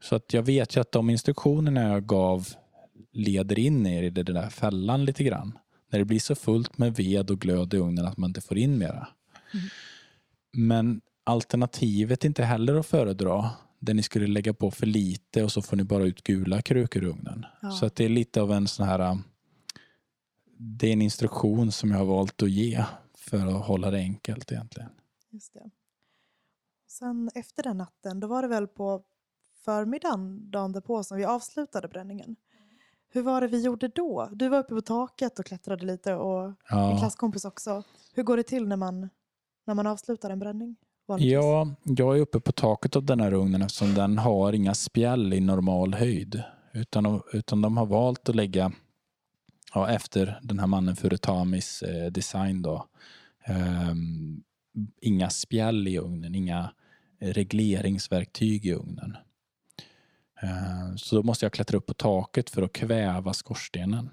Så 0.01 0.17
att 0.17 0.33
jag 0.33 0.43
vet 0.43 0.77
ju 0.77 0.81
att 0.81 0.93
de 0.93 1.11
instruktionerna 1.11 1.83
jag 1.83 2.07
gav 2.07 2.49
leder 3.13 3.59
in 3.59 3.87
er 3.87 4.03
i 4.03 4.11
det 4.11 4.23
där 4.23 4.49
fällan 4.49 5.05
lite 5.05 5.25
grann. 5.25 5.59
När 5.93 5.99
det 5.99 6.05
blir 6.05 6.19
så 6.19 6.35
fullt 6.35 6.79
med 6.79 6.97
ved 6.97 7.31
och 7.31 7.41
glöd 7.41 7.75
i 7.75 7.77
ugnen 7.77 8.07
att 8.07 8.17
man 8.17 8.31
inte 8.31 8.41
får 8.41 8.59
in 8.59 8.79
mera. 8.79 9.09
Mm. 9.55 9.67
Men 10.53 11.01
alternativet 11.25 12.25
är 12.25 12.29
inte 12.29 12.45
heller 12.45 12.75
att 12.75 12.87
föredra 12.87 13.51
där 13.79 13.95
ni 13.95 14.03
skulle 14.03 14.27
lägga 14.27 14.55
på 14.55 14.71
för 14.71 14.87
lite 14.87 15.43
och 15.43 15.53
så 15.53 15.63
får 15.63 15.77
ni 15.77 15.85
bara 15.85 16.05
ut 16.05 16.23
gula 16.23 16.63
krukor 16.63 17.05
i 17.05 17.07
ugnen. 17.07 17.47
Ja. 17.63 17.71
Så 17.71 17.87
att 17.87 17.97
det 17.97 18.05
är 18.05 18.09
lite 18.09 18.43
av 18.43 18.53
en 18.53 18.67
sån 18.67 18.87
här 18.87 19.19
det 20.59 20.89
är 20.89 20.93
en 20.93 21.03
instruktion 21.03 21.73
som 21.73 21.91
jag 21.91 21.99
har 21.99 22.05
valt 22.05 22.43
att 22.43 22.51
ge 22.51 22.85
för 23.15 23.47
att 23.47 23.67
hålla 23.67 23.91
det 23.91 23.99
enkelt 23.99 24.53
egentligen. 24.53 24.91
Just 25.31 25.55
det. 25.55 25.71
Sen 26.89 27.31
efter 27.35 27.63
den 27.63 27.77
natten, 27.79 28.21
då 28.21 28.27
var 28.27 28.43
det 28.43 28.49
väl 28.49 28.67
på 28.67 29.03
förmiddagen 29.65 30.51
dagen 30.51 30.73
därpå 30.73 31.05
som 31.05 31.17
vi 31.17 31.25
avslutade 31.25 31.89
bränningen. 31.89 32.37
Hur 33.09 33.23
var 33.23 33.41
det 33.41 33.47
vi 33.47 33.63
gjorde 33.63 33.89
då? 33.89 34.29
Du 34.33 34.49
var 34.49 34.59
uppe 34.59 34.75
på 34.75 34.81
taket 34.81 35.39
och 35.39 35.47
klättrade 35.47 35.85
lite 35.87 36.15
och 36.15 36.45
en 36.45 36.55
Ja, 36.71 36.99
klasskompis 36.99 37.45
också. 37.45 37.83
Hur 38.15 38.23
går 38.23 38.37
det 38.37 38.43
till 38.43 38.69
när 38.69 38.77
man, 38.77 39.09
när 39.65 39.75
man 39.75 39.87
avslutar 39.87 40.31
en 40.31 40.39
bränning? 40.39 40.77
vanligtvis? 41.07 41.33
ja, 41.33 41.75
jag 41.85 42.17
är 42.17 42.21
uppe 42.21 42.41
på 42.41 42.53
taket 42.53 42.97
av 42.97 43.05
den 43.05 43.21
här 43.21 43.33
ugnen 43.33 43.63
eftersom 43.63 43.95
den 43.95 44.19
har 44.19 44.53
inga 44.53 44.75
spjäll 44.75 45.33
i 45.33 45.41
normal 45.41 45.95
höjd. 45.95 46.43
Utan, 46.73 47.23
utan 47.33 47.63
de 47.63 47.77
har 47.77 47.87
valt 47.87 48.29
att 48.29 48.35
lägga 48.37 48.73
ja, 49.75 49.89
efter 49.89 50.39
den 50.43 50.59
här 50.59 50.67
mannen 50.67 50.97
Furutamis 50.97 51.83
eh, 51.83 52.11
design 52.13 52.63
då. 52.63 52.87
ehm, 53.45 54.43
inga 55.01 55.31
spjäll 55.31 55.89
i 55.89 55.99
ugnen, 55.99 56.35
inga 56.35 56.73
eh, 57.21 57.29
regleringsverktyg 57.29 58.67
i 58.67 58.73
ugnen. 58.73 59.17
Ehm, 60.43 60.99
så 60.99 61.17
då 61.17 61.23
måste 61.23 61.45
jag 61.45 61.53
klättra 61.53 61.79
upp 61.79 61.87
på 61.87 61.95
taket 61.95 62.51
för 62.51 62.63
att 62.63 62.73
kväva 62.73 63.33
skorstenen. 63.33 64.11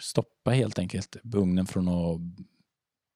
Stoppa 0.00 0.50
helt 0.50 0.78
enkelt 0.78 1.16
ugnen 1.34 1.66
från 1.66 1.88
att 1.88 2.20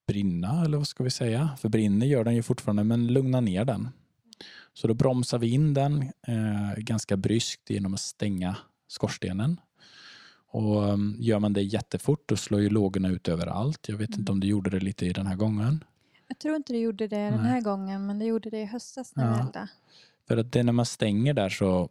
brinna, 0.06 0.64
eller 0.64 0.78
vad 0.78 0.88
ska 0.88 1.04
vi 1.04 1.10
säga? 1.10 1.50
För 1.58 1.68
brinner 1.68 2.06
gör 2.06 2.24
den 2.24 2.34
ju 2.34 2.42
fortfarande, 2.42 2.84
men 2.84 3.06
lugna 3.06 3.40
ner 3.40 3.64
den. 3.64 3.88
Så 4.72 4.88
då 4.88 4.94
bromsar 4.94 5.38
vi 5.38 5.50
in 5.50 5.74
den 5.74 6.02
eh, 6.02 6.74
ganska 6.76 7.16
bryskt 7.16 7.70
genom 7.70 7.94
att 7.94 8.00
stänga 8.00 8.56
skorstenen. 8.88 9.60
Och 10.54 10.82
um, 10.82 11.16
gör 11.18 11.38
man 11.38 11.52
det 11.52 11.62
jättefort 11.62 12.22
då 12.28 12.36
slår 12.36 12.60
ju 12.60 12.68
lågorna 12.70 13.08
ut 13.08 13.28
överallt. 13.28 13.88
Jag 13.88 13.96
vet 13.96 14.08
Mm. 14.08 14.20
inte 14.20 14.32
om 14.32 14.40
du 14.40 14.46
gjorde 14.46 14.70
det 14.70 14.80
lite 14.80 15.06
i 15.06 15.12
den 15.12 15.26
här 15.26 15.36
gången. 15.36 15.84
Jag 16.28 16.38
tror 16.38 16.56
inte 16.56 16.72
det 16.72 16.78
gjorde 16.78 17.08
det 17.08 17.16
den 17.16 17.42
Nej. 17.42 17.50
här 17.52 17.60
gången, 17.60 18.06
men 18.06 18.18
det 18.18 18.24
gjorde 18.24 18.50
det 18.50 18.60
i 18.60 18.64
höstas 18.64 19.16
när 19.16 19.24
vi 19.30 19.36
Ja. 19.38 19.40
eldade. 19.40 19.68
För 20.28 20.36
att 20.36 20.52
det 20.52 20.62
när 20.62 20.72
man 20.72 20.86
stänger 20.86 21.34
där 21.34 21.48
så 21.48 21.88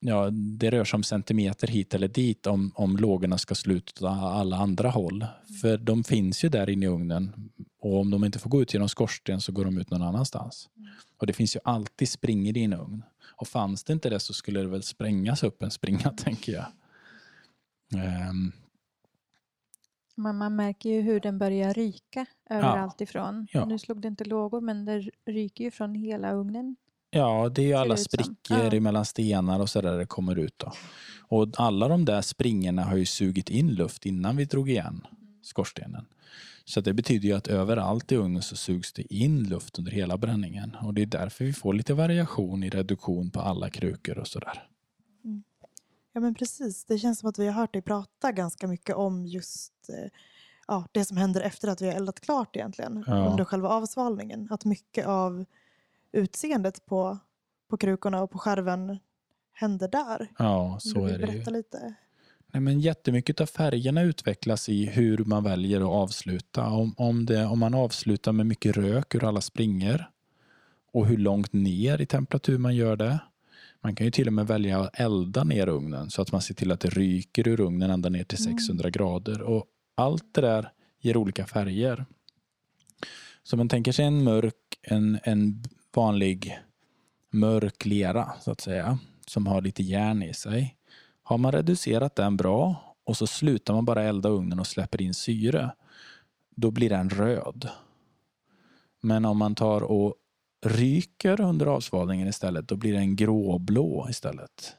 ja, 0.00 0.30
det 0.58 0.70
rör 0.70 0.84
sig 0.84 0.96
om 0.96 1.02
centimeter 1.02 1.66
hit 1.68 1.94
eller 1.94 2.08
dit 2.08 2.46
om, 2.46 2.72
om 2.74 2.96
lågorna 2.96 3.38
ska 3.38 3.54
slå 3.54 3.74
ut 3.74 4.02
åt 4.02 4.08
alla 4.10 4.56
andra 4.56 4.90
håll. 4.90 5.26
För 5.62 5.76
de 5.78 6.04
finns 6.04 6.44
ju 6.44 6.48
där 6.48 6.70
inne 6.70 6.86
i 6.86 6.88
ugnen 6.88 7.50
och 7.80 8.00
om 8.00 8.10
de 8.10 8.24
inte 8.24 8.38
får 8.38 8.50
gå 8.50 8.62
ut 8.62 8.74
genom 8.74 8.88
skorsten 8.88 9.40
så 9.40 9.52
går 9.52 9.64
de 9.64 9.78
ut 9.78 9.90
någon 9.90 10.02
annanstans. 10.02 10.68
Och 11.18 11.26
det 11.26 11.32
finns 11.32 11.56
ju 11.56 11.60
alltid 11.64 12.08
spring 12.08 12.48
i 12.48 12.52
din 12.52 12.72
ugn. 12.72 13.02
Och 13.36 13.48
fanns 13.48 13.84
det 13.84 13.92
inte 13.92 14.10
det 14.10 14.20
så 14.20 14.32
skulle 14.32 14.60
det 14.60 14.68
väl 14.68 14.82
sprängas 14.82 15.42
upp 15.42 15.62
en 15.62 15.70
springa 15.70 16.10
tänker 16.16 16.52
jag. 16.52 16.66
Ehm, 17.96 18.52
Men 20.14 20.36
man 20.36 20.56
märker 20.56 20.90
ju 20.90 21.00
hur 21.00 21.20
den 21.20 21.38
börjar 21.38 21.74
ryka 21.74 22.26
överallt 22.50 23.00
ifrån. 23.00 23.46
Ja. 23.52 23.64
Nu 23.64 23.78
slog 23.78 24.00
det 24.00 24.08
inte 24.08 24.24
lågor, 24.24 24.60
men 24.60 24.84
det 24.84 25.10
ryker 25.26 25.64
ju 25.64 25.70
från 25.70 25.94
hela 25.94 26.32
ugnen. 26.32 26.76
Ja, 27.10 27.48
det 27.48 27.62
är 27.62 27.66
ju 27.66 27.74
alla 27.74 27.96
sprickor 27.96 28.74
Ja. 28.74 28.80
mellan 28.80 29.04
stenar 29.04 29.60
och 29.60 29.68
så 29.70 29.80
där 29.80 29.98
det 29.98 30.06
kommer 30.06 30.38
ut. 30.38 30.58
Då. 30.58 30.72
Och 31.28 31.48
alla 31.56 31.88
de 31.88 32.04
där 32.04 32.22
springorna 32.22 32.84
har 32.84 32.96
ju 32.96 33.06
sugit 33.06 33.50
in 33.50 33.74
luft 33.74 34.06
innan 34.06 34.36
vi 34.36 34.44
drog 34.44 34.70
igen 34.70 35.06
skorstenen. 35.42 36.06
Så 36.64 36.80
det 36.80 36.92
betyder 36.92 37.28
ju 37.28 37.34
att 37.34 37.46
överallt 37.46 38.12
i 38.12 38.16
ugnen 38.16 38.42
så 38.42 38.56
sugs 38.56 38.92
det 38.92 39.14
in 39.14 39.42
luft 39.48 39.78
under 39.78 39.92
hela 39.92 40.16
bränningen. 40.18 40.76
Och 40.82 40.94
det 40.94 41.02
är 41.02 41.06
därför 41.06 41.44
vi 41.44 41.52
får 41.52 41.74
lite 41.74 41.94
variation 41.94 42.64
i 42.64 42.70
reduktion 42.70 43.30
på 43.30 43.40
alla 43.40 43.70
krukor 43.70 44.18
och 44.18 44.26
sådär. 44.28 44.62
Ja 46.12 46.20
men 46.20 46.34
precis, 46.34 46.84
det 46.84 46.98
känns 46.98 47.18
som 47.18 47.28
att 47.28 47.38
vi 47.38 47.46
har 47.46 47.52
hört 47.52 47.72
dig 47.72 47.82
prata 47.82 48.32
ganska 48.32 48.66
mycket 48.66 48.96
om 48.96 49.26
just 49.26 49.72
eh, 49.88 50.10
ja, 50.66 50.84
det 50.92 51.04
som 51.04 51.16
händer 51.16 51.40
efter 51.40 51.68
att 51.68 51.82
vi 51.82 51.86
har 51.86 51.94
eldat 51.94 52.20
klart 52.20 52.56
egentligen. 52.56 53.04
Ja. 53.06 53.26
Under 53.30 53.44
själva 53.44 53.68
avsvalningen. 53.68 54.48
Att 54.50 54.64
mycket 54.64 55.06
av 55.06 55.44
utseendet 56.12 56.86
på, 56.86 57.18
på 57.68 57.76
krukorna 57.76 58.22
och 58.22 58.30
på 58.30 58.38
skärven 58.38 58.98
händer 59.52 59.88
där. 59.88 60.28
Ja, 60.38 60.78
så 60.80 61.04
är 61.04 61.18
det 61.18 61.26
ju. 61.26 61.32
berätta 61.32 61.50
lite. 61.50 61.94
Nej, 62.52 62.60
men 62.60 62.80
jättemycket 62.80 63.40
av 63.40 63.46
färgerna 63.46 64.02
utvecklas 64.02 64.68
i 64.68 64.86
hur 64.86 65.24
man 65.24 65.44
väljer 65.44 65.80
att 65.80 65.86
avsluta. 65.86 66.66
Om, 66.66 66.94
om, 66.96 67.26
det, 67.26 67.46
om 67.46 67.58
man 67.58 67.74
avslutar 67.74 68.32
med 68.32 68.46
mycket 68.46 68.76
rök 68.76 69.14
ur 69.14 69.24
alla 69.24 69.40
springor 69.40 70.10
och 70.92 71.06
hur 71.06 71.16
långt 71.16 71.52
ner 71.52 72.00
i 72.00 72.06
temperatur 72.06 72.58
man 72.58 72.76
gör 72.76 72.96
det. 72.96 73.18
Man 73.82 73.94
kan 73.94 74.04
ju 74.04 74.10
till 74.10 74.26
och 74.26 74.32
med 74.32 74.46
välja 74.46 74.80
att 74.80 75.00
elda 75.00 75.44
ner 75.44 75.68
ugnen 75.68 76.10
så 76.10 76.22
att 76.22 76.32
man 76.32 76.42
ser 76.42 76.54
till 76.54 76.72
att 76.72 76.80
det 76.80 76.88
ryker 76.88 77.48
ur 77.48 77.60
ugnen 77.60 77.90
ända 77.90 78.08
ner 78.08 78.24
till 78.24 78.46
Mm. 78.46 78.58
600 78.58 78.90
grader. 78.90 79.42
Och 79.42 79.66
allt 79.94 80.34
det 80.34 80.40
där 80.40 80.72
ger 81.00 81.16
olika 81.16 81.46
färger. 81.46 82.04
Så 83.42 83.56
man 83.56 83.68
tänker 83.68 83.92
sig 83.92 84.04
en 84.04 84.24
mörk, 84.24 84.54
en, 84.82 85.18
en 85.24 85.64
vanlig 85.94 86.58
mörk 87.30 87.84
lera 87.84 88.32
så 88.40 88.50
att 88.50 88.60
säga, 88.60 88.98
som 89.26 89.46
har 89.46 89.60
lite 89.60 89.82
järn 89.82 90.22
i 90.22 90.34
sig. 90.34 90.76
Har 91.22 91.38
man 91.38 91.52
reducerat 91.52 92.16
den 92.16 92.36
bra 92.36 92.94
och 93.04 93.16
så 93.16 93.26
slutar 93.26 93.74
man 93.74 93.84
bara 93.84 94.02
elda 94.02 94.28
ugnen 94.28 94.60
och 94.60 94.66
släpper 94.66 95.02
in 95.02 95.14
syre, 95.14 95.70
då 96.56 96.70
blir 96.70 96.90
den 96.90 97.10
röd. 97.10 97.68
Men 99.00 99.24
om 99.24 99.38
man 99.38 99.54
tar 99.54 99.80
och 99.80 100.14
ryker 100.62 101.40
under 101.40 101.66
avsvalningen 101.66 102.28
istället, 102.28 102.68
då 102.68 102.76
blir 102.76 102.92
den 102.92 103.16
gråblå 103.16 104.06
istället. 104.10 104.76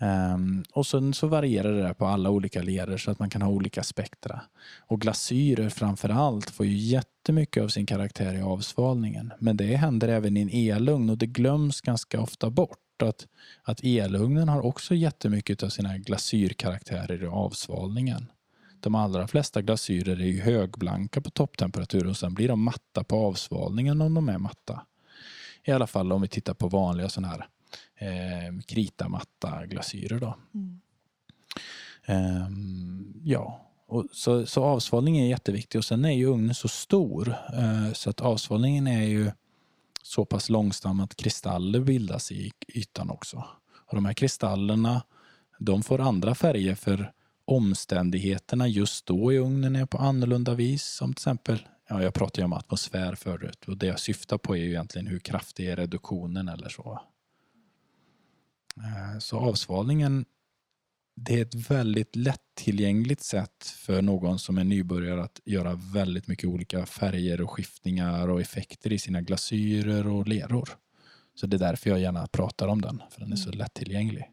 Um, 0.00 0.64
och 0.72 0.86
sen 0.86 1.14
så 1.14 1.26
varierar 1.26 1.72
det 1.72 1.82
där 1.82 1.94
på 1.94 2.06
alla 2.06 2.30
olika 2.30 2.62
leder 2.62 2.96
så 2.96 3.10
att 3.10 3.18
man 3.18 3.30
kan 3.30 3.42
ha 3.42 3.48
olika 3.48 3.82
spektra. 3.82 4.40
Och 4.86 5.00
glasyrer 5.00 5.68
framför 5.68 6.08
allt 6.08 6.50
får 6.50 6.66
ju 6.66 6.76
jättemycket 6.76 7.62
av 7.62 7.68
sin 7.68 7.86
karaktär 7.86 8.34
i 8.34 8.42
avsvalningen. 8.42 9.32
Men 9.38 9.56
det 9.56 9.76
händer 9.76 10.08
även 10.08 10.36
i 10.36 10.40
en 10.40 10.76
elugn 10.76 11.10
och 11.10 11.18
det 11.18 11.26
glöms 11.26 11.80
ganska 11.80 12.20
ofta 12.20 12.50
bort 12.50 12.78
att, 13.02 13.26
att 13.62 13.84
elugnen 13.84 14.48
har 14.48 14.66
också 14.66 14.94
jättemycket 14.94 15.62
av 15.62 15.68
sina 15.68 15.98
glasyrkaraktärer 15.98 17.22
i 17.22 17.26
avsvalningen. 17.26 18.26
De 18.82 18.94
allra 18.94 19.28
flesta 19.28 19.62
glasyrer 19.62 20.20
är 20.20 20.26
ju 20.26 20.40
högblanka 20.40 21.20
på 21.20 21.30
topptemperatur 21.30 22.06
och 22.06 22.16
sen 22.16 22.34
blir 22.34 22.48
de 22.48 22.62
matta 22.62 23.04
på 23.04 23.16
avsvalningen 23.16 24.00
om 24.00 24.14
de 24.14 24.28
är 24.28 24.38
matta. 24.38 24.82
I 25.64 25.70
alla 25.70 25.86
fall 25.86 26.12
om 26.12 26.22
vi 26.22 26.28
tittar 26.28 26.54
på 26.54 26.68
vanliga 26.68 27.08
sådana 27.08 27.28
här 27.28 27.48
eh, 27.94 28.60
kritamatta 28.66 29.66
glasyrer. 29.66 30.20
Då. 30.20 30.36
Mm. 30.54 30.80
Ehm, 32.04 33.14
ja, 33.24 33.60
och 33.86 34.04
så, 34.12 34.46
så 34.46 34.64
avsvalningen 34.64 35.24
är 35.24 35.28
jätteviktig 35.28 35.78
och 35.78 35.84
sen 35.84 36.04
är 36.04 36.12
ju 36.12 36.26
ugnen 36.26 36.54
så 36.54 36.68
stor 36.68 37.28
eh, 37.28 37.92
så 37.92 38.10
att 38.10 38.20
avsvalningen 38.20 38.86
är 38.86 39.02
ju 39.02 39.30
så 40.02 40.24
pass 40.24 40.48
långsam 40.48 41.00
att 41.00 41.16
kristaller 41.16 41.80
bildas 41.80 42.32
i 42.32 42.52
ytan 42.68 43.10
också. 43.10 43.44
Och 43.86 43.94
de 43.94 44.04
här 44.04 44.12
kristallerna 44.12 45.02
de 45.58 45.82
får 45.82 46.00
andra 46.00 46.34
färger 46.34 46.74
för 46.74 47.12
omständigheterna 47.56 48.68
just 48.68 49.06
då 49.06 49.32
i 49.32 49.38
ugnen 49.38 49.76
är 49.76 49.86
på 49.86 49.98
annorlunda 49.98 50.54
vis. 50.54 50.84
Som 50.84 51.14
till 51.14 51.20
exempel, 51.20 51.66
ja, 51.88 52.02
jag 52.02 52.14
pratade 52.14 52.40
ju 52.40 52.44
om 52.44 52.52
atmosfär 52.52 53.14
förut 53.14 53.64
och 53.68 53.76
det 53.76 53.86
jag 53.86 54.00
syftar 54.00 54.38
på 54.38 54.56
är 54.56 54.60
ju 54.60 54.68
egentligen 54.68 55.06
hur 55.06 55.18
kraftig 55.18 55.66
är 55.68 55.76
reduktionen 55.76 56.48
eller 56.48 56.68
så. 56.68 57.00
Eh, 58.76 59.18
Så 59.18 59.38
avsvalningen 59.38 60.24
det 61.16 61.38
är 61.38 61.42
ett 61.42 61.70
väldigt 61.70 62.16
lättillgängligt 62.16 63.22
sätt 63.22 63.66
för 63.76 64.02
någon 64.02 64.38
som 64.38 64.58
är 64.58 64.64
nybörjare 64.64 65.22
att 65.22 65.40
göra 65.44 65.74
väldigt 65.74 66.26
mycket 66.26 66.48
olika 66.48 66.86
färger 66.86 67.40
och 67.40 67.50
skiftningar 67.50 68.28
och 68.28 68.40
effekter 68.40 68.92
i 68.92 68.98
sina 68.98 69.20
glasyrer 69.20 70.06
och 70.06 70.28
leror. 70.28 70.68
Så 71.34 71.46
det 71.46 71.56
är 71.56 71.58
därför 71.58 71.90
jag 71.90 72.00
gärna 72.00 72.26
pratar 72.26 72.68
om 72.68 72.80
den, 72.80 73.02
för 73.10 73.20
den 73.20 73.32
är 73.32 73.36
så 73.36 73.50
lättillgänglig. 73.50 74.30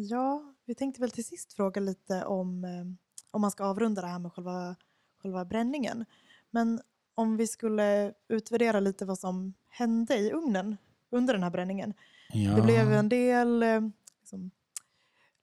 Ja, 0.00 0.54
vi 0.64 0.74
tänkte 0.74 1.00
väl 1.00 1.10
till 1.10 1.24
sist 1.24 1.52
fråga 1.52 1.80
lite 1.80 2.24
om 2.24 2.64
eh, 2.64 2.84
om 3.30 3.40
man 3.40 3.50
ska 3.50 3.64
avrunda 3.64 4.02
det 4.02 4.08
här 4.08 4.18
med 4.18 4.32
själva, 4.32 4.76
själva 5.22 5.44
bränningen. 5.44 6.04
Men 6.50 6.80
om 7.14 7.36
vi 7.36 7.46
skulle 7.46 8.14
utvärdera 8.28 8.80
lite 8.80 9.04
vad 9.04 9.18
som 9.18 9.54
hände 9.68 10.16
i 10.16 10.32
ugnen 10.32 10.76
under 11.10 11.34
den 11.34 11.42
här 11.42 11.50
bränningen. 11.50 11.94
Ja. 12.32 12.56
Det 12.56 12.62
blev 12.62 12.92
en 12.92 13.08
del 13.08 13.62
eh, 13.62 13.80
liksom, 14.20 14.50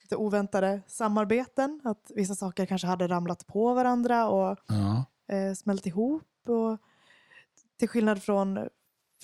lite 0.02 0.16
oväntade 0.16 0.82
samarbeten. 0.88 1.82
Att 1.84 2.12
vissa 2.16 2.36
saker 2.36 2.66
kanske 2.66 2.88
hade 2.88 3.08
ramlat 3.08 3.48
på 3.48 3.74
varandra 3.74 4.28
och 4.30 4.60
Ja. 4.68 5.06
eh, 5.36 5.54
smält 5.54 5.86
ihop. 5.86 6.50
Och 6.50 6.78
till 7.78 7.90
skillnad 7.90 8.24
från, 8.24 8.60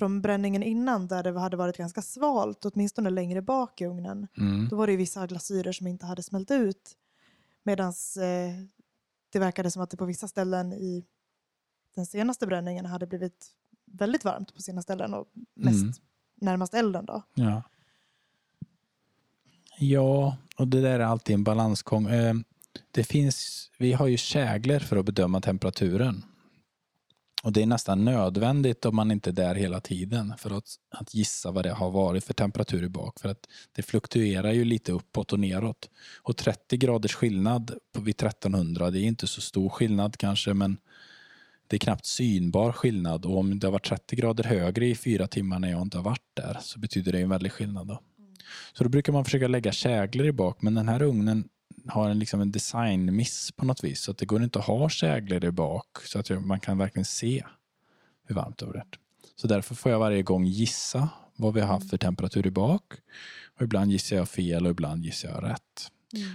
från 0.02 0.22
bränningen 0.22 0.64
innan 0.64 1.08
där 1.08 1.24
det 1.24 1.40
hade 1.40 1.58
varit 1.58 1.78
ganska 1.78 2.02
svalt, 2.02 2.66
åtminstone 2.66 3.10
längre 3.10 3.42
bak 3.42 3.82
i 3.82 3.86
ugnen. 3.86 4.28
Mm. 4.38 4.68
Då 4.70 4.76
var 4.76 4.88
det 4.88 4.92
ju 4.92 4.98
vissa 4.98 5.28
glasyrer 5.28 5.72
som 5.72 5.88
inte 5.88 6.06
hade 6.06 6.24
smält 6.24 6.52
ut. 6.52 6.98
Medan 7.64 7.88
eh, 8.18 8.64
det 9.32 9.40
verkade 9.40 9.72
som 9.72 9.82
att 9.82 9.90
det 9.90 9.98
på 9.98 10.06
vissa 10.06 10.28
ställen 10.28 10.74
i 10.74 11.06
den 11.96 12.06
senaste 12.06 12.48
bränningen 12.48 12.86
hade 12.86 13.08
blivit 13.08 13.48
väldigt 13.86 14.26
varmt 14.26 14.56
på 14.56 14.62
sina 14.62 14.82
ställen 14.82 15.14
och 15.14 15.28
mest 15.56 15.82
Mm. 15.82 15.94
närmast 16.36 16.74
elden. 16.74 17.06
Då. 17.06 17.24
Ja. 17.34 17.64
Ja, 19.78 20.38
och 20.58 20.68
det 20.68 20.82
där 20.82 21.00
är 21.00 21.04
alltid 21.04 21.34
en 21.34 21.44
balansgång. 21.44 22.08
Eh, 22.08 22.34
Det 22.92 23.04
finns, 23.04 23.70
vi 23.78 23.94
har 23.94 24.08
ju 24.08 24.18
käglor 24.18 24.80
för 24.80 24.98
att 24.98 25.06
bedöma 25.06 25.42
temperaturen. 25.42 26.24
Och 27.44 27.54
det 27.54 27.62
är 27.62 27.66
nästan 27.66 28.06
nödvändigt 28.06 28.86
om 28.86 28.96
man 28.96 29.12
inte 29.12 29.30
är 29.30 29.34
där 29.34 29.56
hela 29.56 29.80
tiden 29.80 30.34
för 30.38 30.58
att, 30.58 30.76
att 30.92 31.14
gissa 31.14 31.52
vad 31.52 31.66
det 31.66 31.72
har 31.72 31.92
varit 31.92 32.24
för 32.24 32.34
temperatur 32.34 32.84
i 32.84 32.90
bak. 32.90 33.20
För 33.20 33.30
att 33.30 33.48
det 33.76 33.82
fluktuerar 33.82 34.52
ju 34.52 34.66
lite 34.66 34.92
uppåt 34.92 35.34
och 35.34 35.40
neråt. 35.40 35.90
Och 36.22 36.38
30 36.38 36.78
graders 36.78 37.14
skillnad 37.14 37.78
på, 37.94 38.02
vid 38.02 38.16
1300, 38.16 38.92
det 38.92 39.00
är 39.00 39.04
inte 39.04 39.28
så 39.28 39.42
stor 39.42 39.70
skillnad 39.70 40.18
kanske 40.18 40.54
men 40.54 40.78
det 41.68 41.76
är 41.76 41.80
knappt 41.80 42.06
synbar 42.06 42.72
skillnad 42.72 43.26
och 43.26 43.38
om 43.38 43.60
det 43.60 43.68
har 43.68 43.72
varit 43.72 43.90
30 43.90 44.16
grader 44.16 44.44
högre 44.44 44.88
i 44.88 44.96
fyra 44.96 45.28
timmar 45.28 45.60
när 45.60 45.72
jag 45.72 45.82
inte 45.82 45.98
har 45.98 46.04
varit 46.04 46.30
där 46.34 46.58
så 46.62 46.80
betyder 46.80 47.12
det 47.12 47.20
en 47.20 47.30
väldig 47.30 47.52
skillnad. 47.52 47.88
Då. 47.88 48.02
Så 48.74 48.84
då 48.84 48.90
brukar 48.90 49.14
man 49.14 49.26
försöka 49.26 49.48
lägga 49.48 49.72
käglor 49.72 50.28
i 50.28 50.32
bak 50.32 50.62
men 50.62 50.76
den 50.76 50.90
här 50.90 51.02
ugnen 51.02 51.50
har 51.88 52.10
en, 52.10 52.20
liksom 52.20 52.42
en 52.42 52.52
designmiss 52.52 53.52
på 53.52 53.66
något 53.66 53.84
vis 53.84 54.02
så 54.02 54.12
att 54.12 54.18
det 54.18 54.26
går 54.26 54.44
inte 54.44 54.60
att 54.60 54.66
ha 54.66 54.90
käglor 54.90 55.46
i 55.46 55.52
bak 55.52 55.98
så 56.06 56.20
att 56.20 56.30
man 56.30 56.60
kan 56.60 56.78
verkligen 56.78 57.06
se 57.06 57.44
hur 58.28 58.36
varmt 58.36 58.58
det 58.58 58.66
har 58.66 58.74
varit. 58.74 58.96
Så 59.36 59.48
därför 59.48 59.76
får 59.76 59.92
jag 59.92 60.00
varje 60.00 60.22
gång 60.22 60.46
gissa 60.46 61.10
vad 61.36 61.54
vi 61.54 61.62
har 61.62 61.68
haft 61.68 61.90
för 61.90 61.98
temperatur 61.98 62.48
i 62.48 62.52
bak. 62.52 62.84
Och 63.56 63.62
ibland 63.62 63.92
gissar 63.92 64.16
jag 64.16 64.30
fel 64.30 64.66
och 64.66 64.72
ibland 64.72 65.06
gissar 65.06 65.30
jag 65.30 65.44
rätt. 65.44 65.92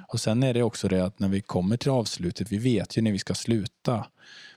Och 0.08 0.20
sen 0.20 0.42
är 0.42 0.54
det 0.54 0.62
också 0.62 0.88
det 0.88 1.04
att 1.04 1.18
när 1.18 1.28
vi 1.28 1.40
kommer 1.40 1.76
till 1.76 1.90
avslutet, 1.90 2.52
vi 2.52 2.58
vet 2.58 2.98
ju 2.98 3.02
när 3.02 3.12
vi 3.12 3.18
ska 3.18 3.34
sluta. 3.34 4.06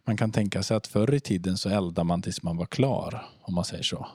Man 0.06 0.18
kan 0.18 0.32
tänka 0.32 0.64
sig 0.64 0.78
att 0.78 0.88
förr 0.88 1.14
i 1.14 1.20
tiden 1.20 1.58
så 1.58 1.70
eldade 1.70 2.08
man 2.08 2.22
tills 2.22 2.44
man 2.44 2.58
var 2.58 2.66
klar, 2.66 3.26
om 3.42 3.54
man 3.54 3.66
säger 3.66 3.84
så. 3.84 4.08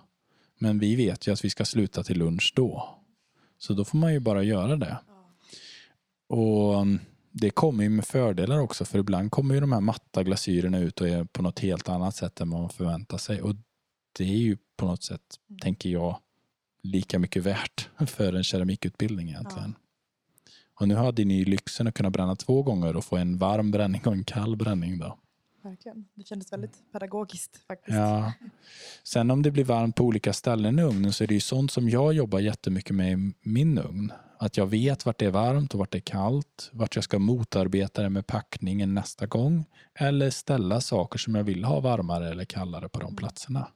Men 0.59 0.79
vi 0.79 0.97
vet 0.97 1.27
ju 1.27 1.33
att 1.33 1.45
vi 1.45 1.51
ska 1.51 1.65
sluta 1.65 2.03
till 2.03 2.19
lunch 2.19 2.53
då. 2.57 2.99
Så 3.59 3.75
då 3.75 3.85
får 3.85 3.99
man 3.99 4.13
ju 4.13 4.21
bara 4.21 4.43
göra 4.43 4.77
det. 4.77 4.99
Och 6.29 6.75
um, 6.75 7.01
det 7.33 7.51
kommer 7.51 7.85
ju 7.85 7.91
med 7.91 8.05
fördelar 8.05 8.59
också, 8.59 8.85
för 8.85 8.99
ibland 8.99 9.31
kommer 9.31 9.55
ju 9.55 9.61
de 9.61 9.73
här 9.73 9.81
matta 9.81 10.23
glasyrerna 10.23 10.79
ut 10.79 11.01
och 11.01 11.09
är 11.09 11.25
på 11.25 11.43
något 11.43 11.59
helt 11.59 11.89
annat 11.89 12.17
sätt 12.17 12.41
än 12.41 12.51
vad 12.51 12.61
man 12.61 12.71
förväntar 12.71 13.19
sig. 13.19 13.43
Och 13.43 13.55
det 14.19 14.25
är 14.25 14.39
ju 14.39 14.57
på 14.77 14.87
något 14.87 15.03
sätt, 15.03 15.21
tänker 15.63 15.89
jag, 15.89 16.19
lika 16.83 17.19
mycket 17.19 17.43
värt 17.43 17.89
för 18.07 18.33
en 18.33 18.45
keramikutbildning 18.45 19.29
egentligen. 19.29 19.75
Och 20.81 20.89
nu 20.89 20.95
hade 20.95 21.25
ni 21.25 21.45
lyxen 21.45 21.87
att 21.87 21.95
kunna 21.95 22.11
bränna 22.11 22.37
två 22.37 22.63
gånger 22.63 22.97
och 22.97 23.05
få 23.05 23.17
en 23.17 23.39
varm 23.39 23.71
bränning 23.71 24.03
och 24.05 24.13
en 24.13 24.25
kall 24.25 24.57
bränning. 24.57 24.99
Då. 24.99 25.19
Verkligen. 25.65 26.05
Det 26.15 26.27
kändes 26.27 26.53
väldigt 26.53 26.93
pedagogiskt 26.93 27.61
faktiskt. 27.67 27.97
Ja. 27.97 28.33
Sen 29.03 29.31
om 29.31 29.43
det 29.43 29.51
blir 29.51 29.65
varmt 29.65 29.97
på 29.97 30.05
olika 30.05 30.33
ställen 30.33 30.79
i 30.79 30.83
ugnen 30.83 31.13
så 31.13 31.25
är 31.25 31.29
det 31.29 31.35
ju 31.35 31.41
sånt 31.41 31.71
som 31.71 31.89
jag 31.89 32.13
jobbar 32.15 32.41
jättemycket 32.41 32.97
med 32.97 33.13
i 33.13 33.33
min 33.43 33.79
ugn. 33.79 34.13
Att 34.39 34.57
jag 34.57 34.67
vet 34.67 35.07
vart 35.07 35.19
det 35.19 35.27
är 35.27 35.31
varmt 35.31 35.75
och 35.75 35.79
vart 35.79 35.93
det 35.93 35.99
är 35.99 36.01
kallt. 36.01 36.71
Vart 36.73 36.95
jag 36.95 37.05
ska 37.05 37.19
motarbeta 37.19 38.03
det 38.03 38.11
med 38.11 38.27
packningen 38.27 38.95
nästa 38.95 39.27
gång. 39.27 39.65
Eller 39.95 40.31
ställa 40.31 40.81
saker 40.81 41.19
som 41.19 41.35
jag 41.35 41.45
vill 41.45 41.65
ha 41.65 41.81
varmare 41.81 42.31
eller 42.31 42.45
kallare 42.45 42.89
på 42.89 43.01
de 43.01 43.17
platserna. 43.17 43.69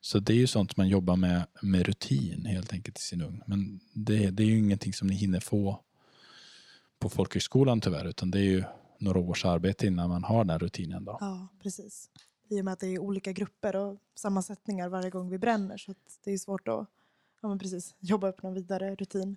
Så 0.00 0.18
det 0.18 0.32
är 0.32 0.36
ju 0.36 0.46
sånt 0.46 0.76
man 0.76 0.88
jobbar 0.88 1.16
med 1.16 1.46
med 1.62 1.86
rutin 1.86 2.46
helt 2.46 2.72
enkelt 2.72 2.98
i 2.98 3.02
sin 3.02 3.22
ugn. 3.22 3.42
Men 3.46 3.80
det, 3.92 4.30
det 4.30 4.42
är 4.42 4.46
ju 4.46 4.58
ingenting 4.58 4.92
som 4.92 5.08
ni 5.08 5.14
hinner 5.14 5.40
få 5.40 5.80
på 6.98 7.08
folkhögskolan 7.08 7.80
tyvärr. 7.80 8.04
Utan 8.04 8.30
det 8.30 8.38
är 8.38 8.42
ju 8.42 8.64
några 9.04 9.18
års 9.20 9.44
arbete 9.44 9.86
innan 9.86 10.08
man 10.10 10.24
har 10.24 10.44
den 10.44 10.58
rutinen. 10.58 11.04
Då. 11.04 11.16
Ja, 11.20 11.48
precis. 11.62 12.10
I 12.48 12.60
och 12.60 12.64
med 12.64 12.72
att 12.72 12.80
det 12.80 12.86
är 12.86 12.98
olika 12.98 13.32
grupper 13.32 13.76
och 13.76 13.98
sammansättningar 14.14 14.88
varje 14.88 15.10
gång 15.10 15.30
vi 15.30 15.38
bränner 15.38 15.76
så 15.76 15.94
det 16.24 16.30
är 16.32 16.38
svårt 16.38 16.68
att 16.68 16.86
ja, 17.42 17.48
men 17.48 17.58
precis, 17.58 17.94
jobba 18.00 18.28
upp 18.28 18.42
någon 18.42 18.54
vidare 18.54 18.94
rutin. 18.94 19.36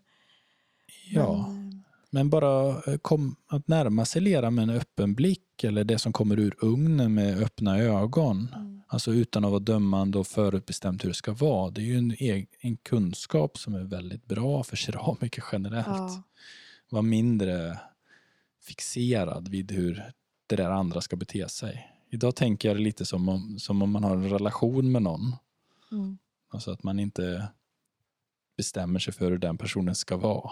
Ja. 1.12 1.48
Men, 1.48 1.68
eh, 1.68 1.80
Men 2.10 2.30
bara 2.30 2.70
eh, 2.70 2.98
kom, 2.98 3.36
att 3.48 3.68
närma 3.68 4.06
sig 4.06 4.22
lera 4.22 4.52
med 4.52 4.64
en 4.64 4.70
öppen 4.70 5.14
blick 5.16 5.64
eller 5.64 5.84
det 5.84 6.00
som 6.00 6.14
kommer 6.14 6.40
ur 6.40 6.56
ugnen 6.62 7.14
med 7.14 7.44
öppna 7.44 7.80
ögon. 7.80 8.54
mm, 8.56 8.82
Alltså 8.88 9.14
utan 9.14 9.46
att 9.46 9.52
vara 9.52 9.60
dömande 9.60 10.18
och 10.20 10.28
förutbestämt 10.28 11.04
hur 11.04 11.10
det 11.10 11.16
ska 11.16 11.34
vara. 11.34 11.72
Det 11.72 11.82
är 11.82 11.86
ju 11.86 11.98
en, 11.98 12.12
eg- 12.12 12.48
en 12.60 12.78
kunskap 12.78 13.58
som 13.58 13.76
är 13.76 13.84
väldigt 13.84 14.26
bra 14.26 14.64
för 14.64 14.76
keramiker 14.76 15.44
generellt. 15.52 15.88
ja, 15.88 16.24
Var 16.90 17.02
mindre 17.02 17.80
fixerad 18.68 19.48
vid 19.48 19.72
hur 19.72 20.12
det 20.48 20.56
där 20.56 20.70
andra 20.70 21.02
ska 21.02 21.16
bete 21.16 21.50
sig. 21.50 21.94
Idag 22.10 22.36
tänker 22.36 22.68
jag 22.70 22.78
det 22.78 22.82
lite 22.84 23.06
som 23.06 23.30
om, 23.30 23.60
som 23.60 23.82
om 23.82 23.92
man 23.92 24.04
har 24.04 24.16
en 24.16 24.30
relation 24.30 24.92
med 24.92 25.02
någon. 25.02 25.36
mm, 25.92 26.18
Alltså 26.50 26.72
att 26.72 26.84
man 26.84 27.00
inte 27.00 27.48
bestämmer 28.58 29.00
sig 29.00 29.14
för 29.14 29.32
hur 29.32 29.38
den 29.38 29.58
personen 29.58 29.96
ska 29.96 30.18
vara. 30.18 30.52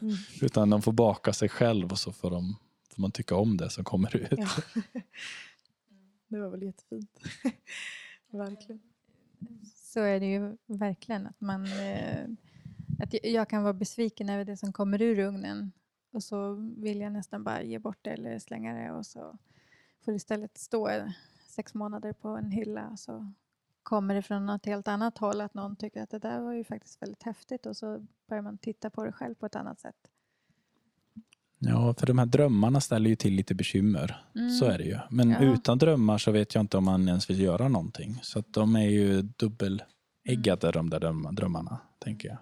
mm, 0.00 0.14
Utan 0.42 0.70
de 0.70 0.82
får 0.82 0.92
baka 0.92 1.32
sig 1.32 1.48
själv 1.48 1.90
och 1.92 1.98
så 1.98 2.12
får, 2.12 2.30
de, 2.30 2.56
får 2.90 3.02
man 3.02 3.10
tycka 3.10 3.34
om 3.36 3.56
det 3.56 3.70
som 3.70 3.84
kommer 3.84 4.16
ut. 4.16 4.28
ja. 4.38 4.48
Det 6.28 6.38
var 6.40 6.48
väl 6.50 6.62
jättefint. 6.62 7.18
Verkligen. 8.30 8.80
Så 9.74 10.00
är 10.00 10.20
det 10.20 10.26
ju 10.26 10.56
verkligen. 10.66 11.26
Att, 11.26 11.40
man, 11.40 11.64
eh, 11.66 12.24
att 13.00 13.12
jag- 13.12 13.26
jag 13.32 13.48
kan 13.50 13.62
vara 13.62 13.72
besviken 13.72 14.28
över 14.28 14.44
det 14.44 14.56
som 14.56 14.72
kommer 14.72 15.02
ur 15.02 15.18
ugnen 15.18 15.72
och 16.10 16.22
så 16.22 16.54
vill 16.76 17.00
jag 17.00 17.12
nästan 17.12 17.44
bara 17.44 17.62
ge 17.62 17.78
bort 17.78 17.98
det 18.02 18.10
eller 18.10 18.38
slänga 18.38 18.74
det 18.74 18.90
och 18.92 19.06
så 19.06 19.38
får 20.04 20.12
det 20.12 20.16
istället 20.16 20.58
stå 20.58 20.90
sex 21.48 21.74
månader 21.74 22.12
på 22.12 22.28
en 22.28 22.50
hylla 22.50 22.96
så 22.96 23.32
kommer 23.82 24.14
det 24.14 24.22
från 24.22 24.46
något 24.46 24.66
helt 24.66 24.88
annat 24.88 25.18
håll 25.18 25.40
att 25.40 25.54
någon 25.54 25.76
tycker 25.76 26.02
att 26.02 26.10
det 26.10 26.18
där 26.18 26.40
var 26.40 26.52
ju 26.52 26.64
faktiskt 26.64 27.02
väldigt 27.02 27.22
häftigt 27.22 27.66
och 27.66 27.76
så 27.76 28.06
börjar 28.28 28.42
man 28.42 28.58
titta 28.58 28.90
på 28.90 29.04
det 29.04 29.12
själv 29.12 29.34
på 29.34 29.46
ett 29.46 29.56
annat 29.56 29.80
sätt. 29.80 29.96
Ja, 31.58 31.94
för 31.94 32.06
de 32.06 32.18
här 32.18 32.26
drömmarna 32.26 32.80
ställer 32.80 33.10
ju 33.10 33.16
till 33.16 33.34
lite 33.34 33.54
bekymmer. 33.54 34.24
Mm. 34.34 34.50
Så 34.50 34.64
är 34.64 34.78
det 34.78 34.84
ju. 34.84 34.98
Men 35.10 35.30
Ja. 35.30 35.40
utan 35.40 35.78
drömmar 35.78 36.18
så 36.18 36.30
vet 36.30 36.54
jag 36.54 36.62
inte 36.62 36.76
om 36.78 36.84
man 36.84 37.08
ens 37.08 37.30
vill 37.30 37.40
göra 37.40 37.68
någonting. 37.68 38.18
Så 38.22 38.42
de 38.50 38.76
är 38.76 38.88
ju 38.88 39.22
dubbeläggade 39.22 40.72
de 40.72 40.90
där 40.90 41.00
dröm- 41.00 41.34
drömmarna, 41.34 41.78
tänker 41.98 42.28
jag. 42.28 42.38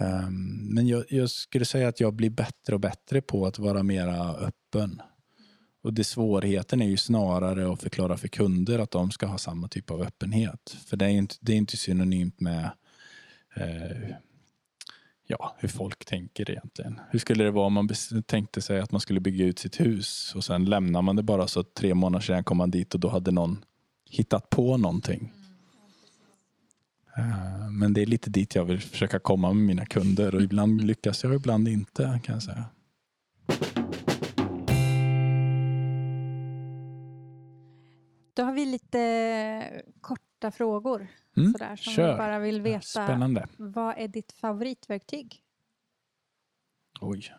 Um, 0.00 0.74
men 0.74 0.88
jag, 0.88 1.04
jag 1.08 1.30
skulle 1.30 1.64
säga 1.64 1.88
att 1.88 2.00
jag 2.00 2.14
blir 2.14 2.30
bättre 2.30 2.74
och 2.74 2.80
bättre 2.80 3.20
på 3.20 3.46
att 3.46 3.58
vara 3.58 3.82
mera 3.82 4.34
öppen. 4.34 5.02
Och 5.82 5.92
det 5.92 6.04
svårigheten 6.04 6.82
är 6.82 6.88
ju 6.88 6.96
snarare 6.96 7.72
att 7.72 7.82
förklara 7.82 8.16
för 8.16 8.28
kunder 8.28 8.78
att 8.78 8.90
de 8.90 9.10
ska 9.10 9.26
ha 9.26 9.38
samma 9.38 9.68
typ 9.68 9.90
av 9.90 10.02
öppenhet. 10.02 10.76
För 10.86 10.96
det 10.96 11.04
är 11.04 11.10
inte, 11.10 11.34
det 11.40 11.52
är 11.52 11.56
inte 11.56 11.76
synonymt 11.76 12.40
med 12.40 12.70
eh, 13.56 14.16
ja, 15.26 15.56
hur 15.58 15.68
folk 15.68 16.04
tänker 16.04 16.50
egentligen. 16.50 17.00
Hur 17.10 17.18
skulle 17.18 17.44
det 17.44 17.50
vara 17.50 17.66
om 17.66 17.72
man 17.72 17.88
tänkte 18.26 18.60
sig 18.60 18.80
att 18.80 18.92
man 18.92 19.00
skulle 19.00 19.20
bygga 19.20 19.44
ut 19.44 19.58
sitt 19.58 19.80
hus 19.80 20.32
och 20.34 20.44
sen 20.44 20.64
lämnar 20.64 21.02
man 21.02 21.16
det 21.16 21.22
bara 21.22 21.46
så 21.46 21.60
att 21.60 21.74
tre 21.74 21.94
månader 21.94 22.22
sedan 22.22 22.44
kom 22.44 22.56
man 22.56 22.70
dit 22.70 22.94
och 22.94 23.00
då 23.00 23.08
hade 23.08 23.30
någon 23.30 23.64
hittat 24.10 24.50
på 24.50 24.76
någonting. 24.76 25.32
Eh, 27.18 27.70
Men 27.70 27.92
det 27.92 28.02
är 28.02 28.06
lite 28.06 28.30
dit 28.30 28.54
jag 28.54 28.64
vill 28.64 28.80
försöka 28.80 29.18
komma 29.18 29.52
med 29.52 29.64
mina 29.66 29.86
kunder 29.86 30.34
och 30.34 30.42
ibland 30.42 30.84
lyckas 30.84 31.24
jag, 31.24 31.34
ibland 31.34 31.68
inte 31.68 32.20
kan 32.24 32.32
jag 32.34 32.42
säga. 32.42 32.64
Då 38.34 38.42
har 38.42 38.52
vi 38.52 38.66
lite 38.66 39.82
korta 40.00 40.50
frågor 40.50 41.06
Mm, 41.36 41.52
sådär, 41.52 41.76
som 41.76 41.92
kör. 41.92 42.12
vi 42.12 42.18
bara 42.18 42.38
vill 42.38 42.60
veta. 42.62 42.80
Spännande. 42.80 43.46
Vad 43.56 43.94
är 43.98 44.08
ditt 44.08 44.32
favoritverktyg? 44.32 45.40
Oj, 47.00 47.32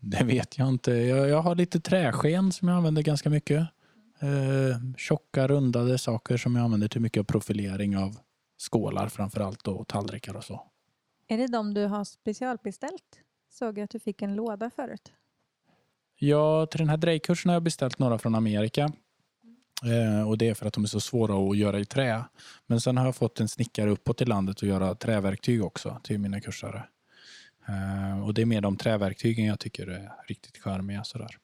det 0.00 0.24
vet 0.24 0.58
jag 0.58 0.68
inte. 0.68 0.90
Jag, 0.92 1.28
jag 1.28 1.42
har 1.42 1.54
lite 1.54 1.80
träsken 1.80 2.52
som 2.52 2.68
jag 2.68 2.76
använder 2.76 3.02
ganska 3.02 3.30
mycket. 3.30 3.58
Eh, 4.20 4.94
tjocka, 4.96 5.48
rundade 5.48 5.98
saker 5.98 6.36
som 6.36 6.56
jag 6.56 6.64
använder 6.64 6.88
till 6.88 7.00
mycket 7.00 7.26
profilering 7.26 7.96
av 7.96 8.16
skålar 8.58 9.08
framför 9.08 9.40
allt 9.40 9.68
och 9.68 9.88
tallrikar 9.88 10.36
och 10.36 10.44
så. 10.44 10.66
Är 11.26 11.38
det 11.38 11.46
de 11.46 11.74
du 11.74 11.86
har 11.86 12.04
specialbeställt? 12.04 13.20
Såg 13.50 13.78
jag 13.78 13.84
att 13.84 13.90
du 13.90 13.98
fick 13.98 14.22
en 14.22 14.34
låda 14.34 14.70
förut. 14.70 15.12
Ja, 16.18 16.66
till 16.66 16.78
den 16.78 16.88
här 16.88 16.96
drejkursen 16.96 17.48
har 17.48 17.54
jag 17.54 17.62
beställt 17.62 17.98
några 17.98 18.18
från 18.18 18.34
Amerika. 18.34 18.92
Eh, 19.84 20.28
och 20.28 20.38
det 20.38 20.48
är 20.48 20.54
för 20.54 20.66
att 20.66 20.72
de 20.72 20.84
är 20.84 20.88
så 20.88 21.00
svåra 21.00 21.50
att 21.50 21.56
göra 21.56 21.80
i 21.80 21.84
trä. 21.84 22.24
Men 22.66 22.80
sen 22.80 22.96
har 22.96 23.04
jag 23.04 23.16
fått 23.16 23.40
en 23.40 23.48
snickare 23.48 23.90
uppåt 23.90 24.22
i 24.22 24.24
landet 24.24 24.56
att 24.56 24.62
göra 24.68 24.94
träverktyg 24.94 25.64
också 25.64 26.00
till 26.02 26.18
mina 26.18 26.40
kursare. 26.40 26.84
Eh, 27.68 28.26
och 28.26 28.34
det 28.34 28.42
är 28.42 28.46
mer 28.46 28.60
de 28.60 28.76
träverktygen 28.76 29.44
jag 29.44 29.60
tycker 29.60 29.86
är 29.86 30.12
riktigt 30.28 30.58
charmiga. 30.58 31.04
Sådär. 31.04 31.38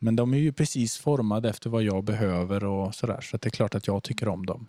Men 0.00 0.16
de 0.16 0.34
är 0.34 0.38
ju 0.38 0.52
precis 0.52 0.98
formade 0.98 1.48
efter 1.48 1.70
vad 1.70 1.82
jag 1.82 2.04
behöver 2.04 2.64
och 2.64 2.94
sådär. 2.94 3.20
Så 3.20 3.36
det 3.36 3.48
är 3.48 3.50
klart 3.50 3.74
att 3.74 3.86
jag 3.86 4.02
tycker 4.02 4.28
om 4.28 4.46
dem. 4.46 4.68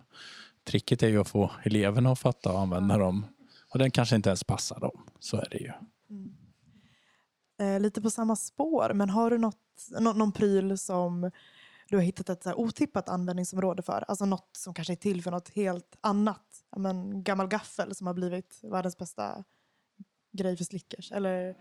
Tricket 0.64 1.02
är 1.02 1.08
ju 1.08 1.20
att 1.20 1.28
få 1.28 1.50
eleverna 1.64 2.12
att 2.12 2.18
fatta 2.18 2.52
och 2.52 2.60
använda 2.60 2.98
dem. 2.98 3.26
Och 3.72 3.78
den 3.78 3.90
kanske 3.90 4.16
inte 4.16 4.28
ens 4.28 4.44
passar 4.44 4.80
dem. 4.80 5.06
Så 5.20 5.36
är 5.36 5.48
det 5.50 5.58
ju. 5.58 5.72
Mm. 6.10 6.34
Eh, 7.60 7.80
lite 7.80 8.02
på 8.02 8.10
samma 8.10 8.36
spår, 8.36 8.92
men 8.94 9.10
har 9.10 9.30
du 9.30 9.38
något, 9.38 9.88
nå 10.00 10.12
någon 10.12 10.32
pryl 10.32 10.78
som 10.78 11.30
du 11.88 11.96
har 11.96 12.02
hittat 12.04 12.28
ett 12.28 12.42
så 12.42 12.54
otippat 12.54 13.08
användningsområde 13.08 13.82
för? 13.82 14.04
Alltså 14.08 14.24
något 14.24 14.48
som 14.52 14.74
kanske 14.74 14.92
är 14.92 14.96
till 14.96 15.22
för 15.22 15.30
något 15.30 15.48
helt 15.48 15.96
annat? 16.00 16.46
Men, 16.76 17.24
gammal 17.24 17.48
gaffel 17.48 17.94
som 17.94 18.06
har 18.06 18.14
blivit 18.14 18.60
världens 18.62 18.98
bästa 18.98 19.44
grej 20.32 20.56
för 20.56 20.64
slickers? 20.64 21.12
Eller 21.12 21.56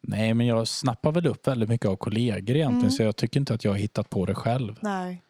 Nej, 0.00 0.34
men 0.34 0.46
jag 0.46 0.68
snappar 0.68 1.12
väl 1.12 1.26
upp 1.26 1.46
väldigt 1.46 1.68
mycket 1.68 1.88
av 1.88 1.96
kollegor 1.96 2.56
egentligen, 2.56 2.80
Mm. 2.80 2.90
så 2.90 3.02
jag 3.02 3.16
tycker 3.16 3.40
inte 3.40 3.54
att 3.54 3.64
jag 3.64 3.70
har 3.72 3.78
hittat 3.78 4.10
på 4.10 4.26
det 4.26 4.34
själv. 4.34 4.78
nej. 4.82 5.23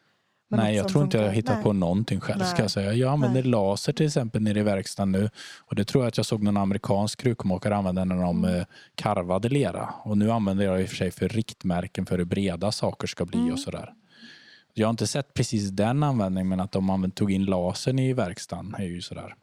Nej, 0.57 0.77
jag 0.77 0.89
tror 0.89 1.05
inte 1.05 1.19
jag 1.19 1.45
Nej. 1.45 1.63
på 1.63 1.73
någonting 1.73 2.21
själv. 2.21 2.41
Ska 2.45 2.63
jag, 2.63 2.71
säga. 2.71 2.93
jag 2.95 3.13
använder 3.13 3.43
Nej. 3.43 3.51
laser 3.51 3.93
till 3.93 4.07
exempel 4.07 4.43
nere 4.43 4.61
i 4.61 4.63
verkstaden 4.63 5.13
nu. 5.13 5.31
Och 5.59 5.75
Det 5.75 5.85
tror 5.85 6.05
jag 6.05 6.09
att 6.09 6.17
jag 6.17 6.27
såg 6.27 6.43
någon 6.43 6.57
amerikansk 6.57 7.21
krukmakare 7.21 7.77
använda 7.77 8.05
när 8.05 8.17
de 8.17 8.45
Mm. 8.45 8.61
eh, 8.61 8.67
karvade 8.95 9.49
lera. 9.49 9.95
Och 10.05 10.19
Nu 10.19 10.31
använder 10.31 10.65
jag 10.65 10.83
i 10.83 10.85
och 10.85 10.89
för 10.89 10.97
sig 10.97 11.11
för 11.11 11.29
riktmärken 11.29 12.07
för 12.07 12.19
hur 12.19 12.25
breda 12.25 12.73
saker 12.73 13.07
ska 13.07 13.25
bli 13.25 13.39
Mm. 13.39 13.53
och 13.53 13.59
sådär. 13.61 13.93
Jag 14.75 14.87
har 14.87 14.91
inte 14.91 15.07
sett 15.07 15.35
precis 15.35 15.71
den 15.71 16.03
användningen, 16.03 16.49
men 16.49 16.61
att 16.61 16.73
de 16.73 17.11
tog 17.11 17.33
in 17.33 17.45
lasern 17.45 17.99
i 17.99 18.13
verkstaden 18.13 18.75
är 18.79 18.85
ju 18.85 19.01
sådär. 19.03 19.35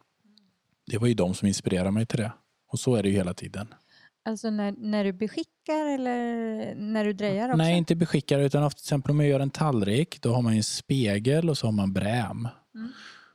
Det 0.86 0.98
var 0.98 1.06
ju 1.08 1.14
de 1.14 1.34
som 1.34 1.48
inspirerade 1.48 1.90
mig 1.90 2.06
till 2.06 2.18
det. 2.18 2.32
Och 2.68 2.78
så 2.78 2.94
är 2.94 3.02
det 3.02 3.08
ju 3.08 3.14
hela 3.14 3.34
tiden. 3.34 3.74
Alltså 4.24 4.50
när, 4.50 4.74
när 4.78 5.04
du 5.04 5.12
beskickar 5.12 5.86
eller 5.86 6.16
när 6.74 7.04
du 7.04 7.12
drejar 7.12 7.48
också? 7.48 7.56
Nej, 7.56 7.78
inte 7.78 7.94
beskickare, 7.94 8.44
utan 8.44 8.64
ofta, 8.64 8.78
till 8.78 8.84
exempel 8.84 9.10
om 9.10 9.20
jag 9.20 9.28
gör 9.28 9.40
en 9.40 9.50
tallrik, 9.50 10.22
då 10.22 10.34
har 10.34 10.42
man 10.42 10.52
en 10.52 10.62
spegel 10.62 11.50
och 11.50 11.58
så 11.58 11.66
har 11.66 11.72
man 11.72 11.92
bräm. 11.92 12.48
Mm. 12.74 12.92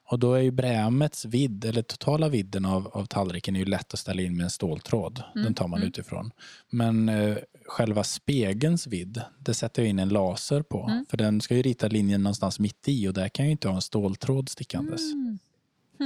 Och 0.09 0.19
då 0.19 0.33
är 0.33 0.41
ju 0.41 0.51
brämets 0.51 1.25
vidd, 1.25 1.65
eller 1.65 1.81
totala 1.81 2.29
vidden 2.29 2.65
av, 2.65 2.87
av 2.87 3.05
tallriken 3.05 3.55
är 3.55 3.59
ju 3.59 3.65
lätt 3.65 3.93
att 3.93 3.99
ställa 3.99 4.21
in 4.21 4.37
med 4.37 4.43
en 4.43 4.49
ståltråd. 4.49 5.23
Mm, 5.35 5.45
Den 5.45 5.53
tar 5.53 5.67
man 5.67 5.79
mm. 5.79 5.87
utifrån. 5.87 6.31
Men 6.69 7.09
eh, 7.09 7.37
själva 7.65 8.03
spegelns 8.03 8.87
vidd, 8.87 9.21
det 9.39 9.53
sätter 9.53 9.81
jag 9.81 9.89
in 9.89 9.99
en 9.99 10.09
laser 10.09 10.61
på. 10.61 10.87
Mm. 10.89 11.05
För 11.09 11.17
den 11.17 11.41
ska 11.41 11.55
ju 11.55 11.61
rita 11.61 11.87
linjen 11.87 12.23
någonstans 12.23 12.59
mitt 12.59 12.87
i 12.87 13.07
och 13.07 13.13
där 13.13 13.29
kan 13.29 13.45
jag 13.45 13.47
ju 13.47 13.51
inte 13.51 13.67
ha 13.67 13.75
en 13.75 13.81
ståltråd 13.81 14.49
stickandes. 14.49 15.13
Mm. 15.13 15.39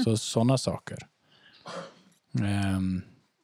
Så 0.04 0.18
sådana 0.18 0.58
saker. 0.58 1.08
Ehm, 2.40 3.02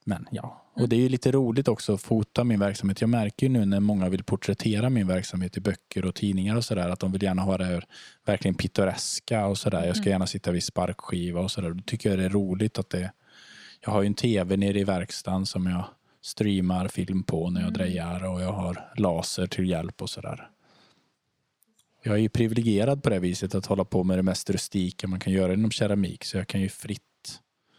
men 0.07 0.27
ja, 0.31 0.63
Mm. 0.75 0.83
och 0.83 0.89
det 0.89 0.95
är 0.95 0.99
ju 0.99 1.09
lite 1.09 1.31
roligt 1.31 1.67
också 1.67 1.93
att 1.93 2.01
fota 2.01 2.43
min 2.43 2.59
verksamhet. 2.59 3.01
Jag 3.01 3.09
märker 3.09 3.45
ju 3.45 3.49
nu 3.49 3.65
när 3.65 3.79
många 3.79 4.09
vill 4.09 4.23
porträttera 4.23 4.89
min 4.89 5.07
verksamhet 5.07 5.57
i 5.57 5.61
böcker 5.61 6.05
och 6.05 6.15
tidningar 6.15 6.55
och 6.55 6.65
sådär 6.65 6.89
att 6.89 6.99
de 6.99 7.11
vill 7.11 7.23
gärna 7.23 7.41
ha 7.41 7.57
det 7.57 7.65
här 7.65 7.85
verkligen 8.25 8.55
pittoreska 8.55 9.45
och 9.45 9.57
sådär. 9.57 9.85
Jag 9.85 9.95
ska 9.95 10.03
Mm. 10.03 10.11
gärna 10.11 10.27
sitta 10.27 10.51
vid 10.51 10.63
sparkskiva 10.63 11.41
och 11.41 11.51
sådär. 11.51 11.69
Då 11.71 11.81
tycker 11.85 12.09
jag 12.09 12.19
det 12.19 12.25
är 12.25 12.29
roligt 12.29 12.79
att 12.79 12.89
det 12.89 13.11
jag 13.85 13.91
har 13.91 14.01
ju 14.01 14.07
en 14.07 14.13
tv 14.13 14.57
nere 14.57 14.79
i 14.79 14.83
verkstaden 14.83 15.45
som 15.45 15.65
jag 15.67 15.85
streamar 16.21 16.87
film 16.87 17.23
på 17.23 17.49
när 17.49 17.61
jag 17.61 17.69
Mm. 17.69 17.73
drejar 17.79 18.25
och 18.25 18.41
jag 18.41 18.51
har 18.53 18.89
laser 18.97 19.47
till 19.47 19.69
hjälp 19.69 20.01
och 20.01 20.09
sådär. 20.09 20.49
Jag 22.03 22.13
är 22.15 22.19
ju 22.19 22.29
privilegierad 22.29 23.03
på 23.03 23.09
det 23.09 23.19
viset 23.19 23.55
att 23.55 23.65
hålla 23.65 23.85
på 23.85 24.03
med 24.03 24.17
det 24.17 24.23
mest 24.23 24.49
rustika 24.49 25.07
man 25.07 25.19
kan 25.19 25.33
göra 25.33 25.53
inom 25.53 25.71
keramik 25.71 26.23
så 26.25 26.37
jag 26.37 26.47
kan 26.47 26.61
ju 26.61 26.69
fritt 26.69 27.01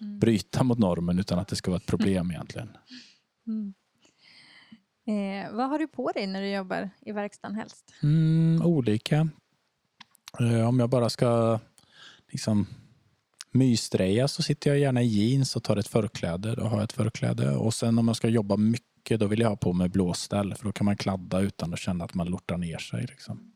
Mm. 0.00 0.18
bryta 0.18 0.62
mot 0.62 0.78
normen 0.78 1.18
utan 1.18 1.38
att 1.38 1.48
det 1.48 1.56
ska 1.56 1.70
vara 1.70 1.80
ett 1.80 1.86
problem 1.86 2.30
egentligen. 2.34 2.68
Mm. 3.46 3.74
Eh, 5.06 5.52
vad 5.52 5.68
har 5.68 5.78
du 5.78 5.88
på 5.88 6.12
dig 6.12 6.26
när 6.26 6.42
du 6.42 6.50
jobbar 6.50 6.90
i 7.00 7.12
verkstaden 7.12 7.56
helst? 7.56 7.94
Mm, 8.02 8.62
olika. 8.62 9.28
Eh, 10.40 10.68
om 10.68 10.80
jag 10.80 10.90
bara 10.90 11.10
ska 11.10 11.60
liksom 12.28 12.66
mysdreja 13.50 14.28
så 14.28 14.42
sitter 14.42 14.70
jag 14.70 14.78
gärna 14.78 15.02
i 15.02 15.06
jeans 15.06 15.56
och 15.56 15.64
tar 15.64 15.76
ett 15.76 15.88
förkläde. 15.88 16.54
Då 16.54 16.62
har 16.62 16.76
jag 16.76 16.84
ett 16.84 16.92
förkläde. 16.92 17.56
Och 17.56 17.74
sen 17.74 17.98
om 17.98 18.06
jag 18.06 18.16
ska 18.16 18.28
jobba 18.28 18.56
mycket 18.56 19.20
då 19.20 19.26
vill 19.26 19.40
jag 19.40 19.48
ha 19.48 19.56
på 19.56 19.72
mig 19.72 19.88
blåställ 19.88 20.54
för 20.54 20.64
då 20.64 20.72
kan 20.72 20.84
man 20.84 20.96
kladda 20.96 21.40
utan 21.40 21.72
att 21.72 21.78
känna 21.78 22.04
att 22.04 22.14
man 22.14 22.26
lortar 22.26 22.56
ner 22.56 22.78
sig. 22.78 23.06
Liksom. 23.06 23.52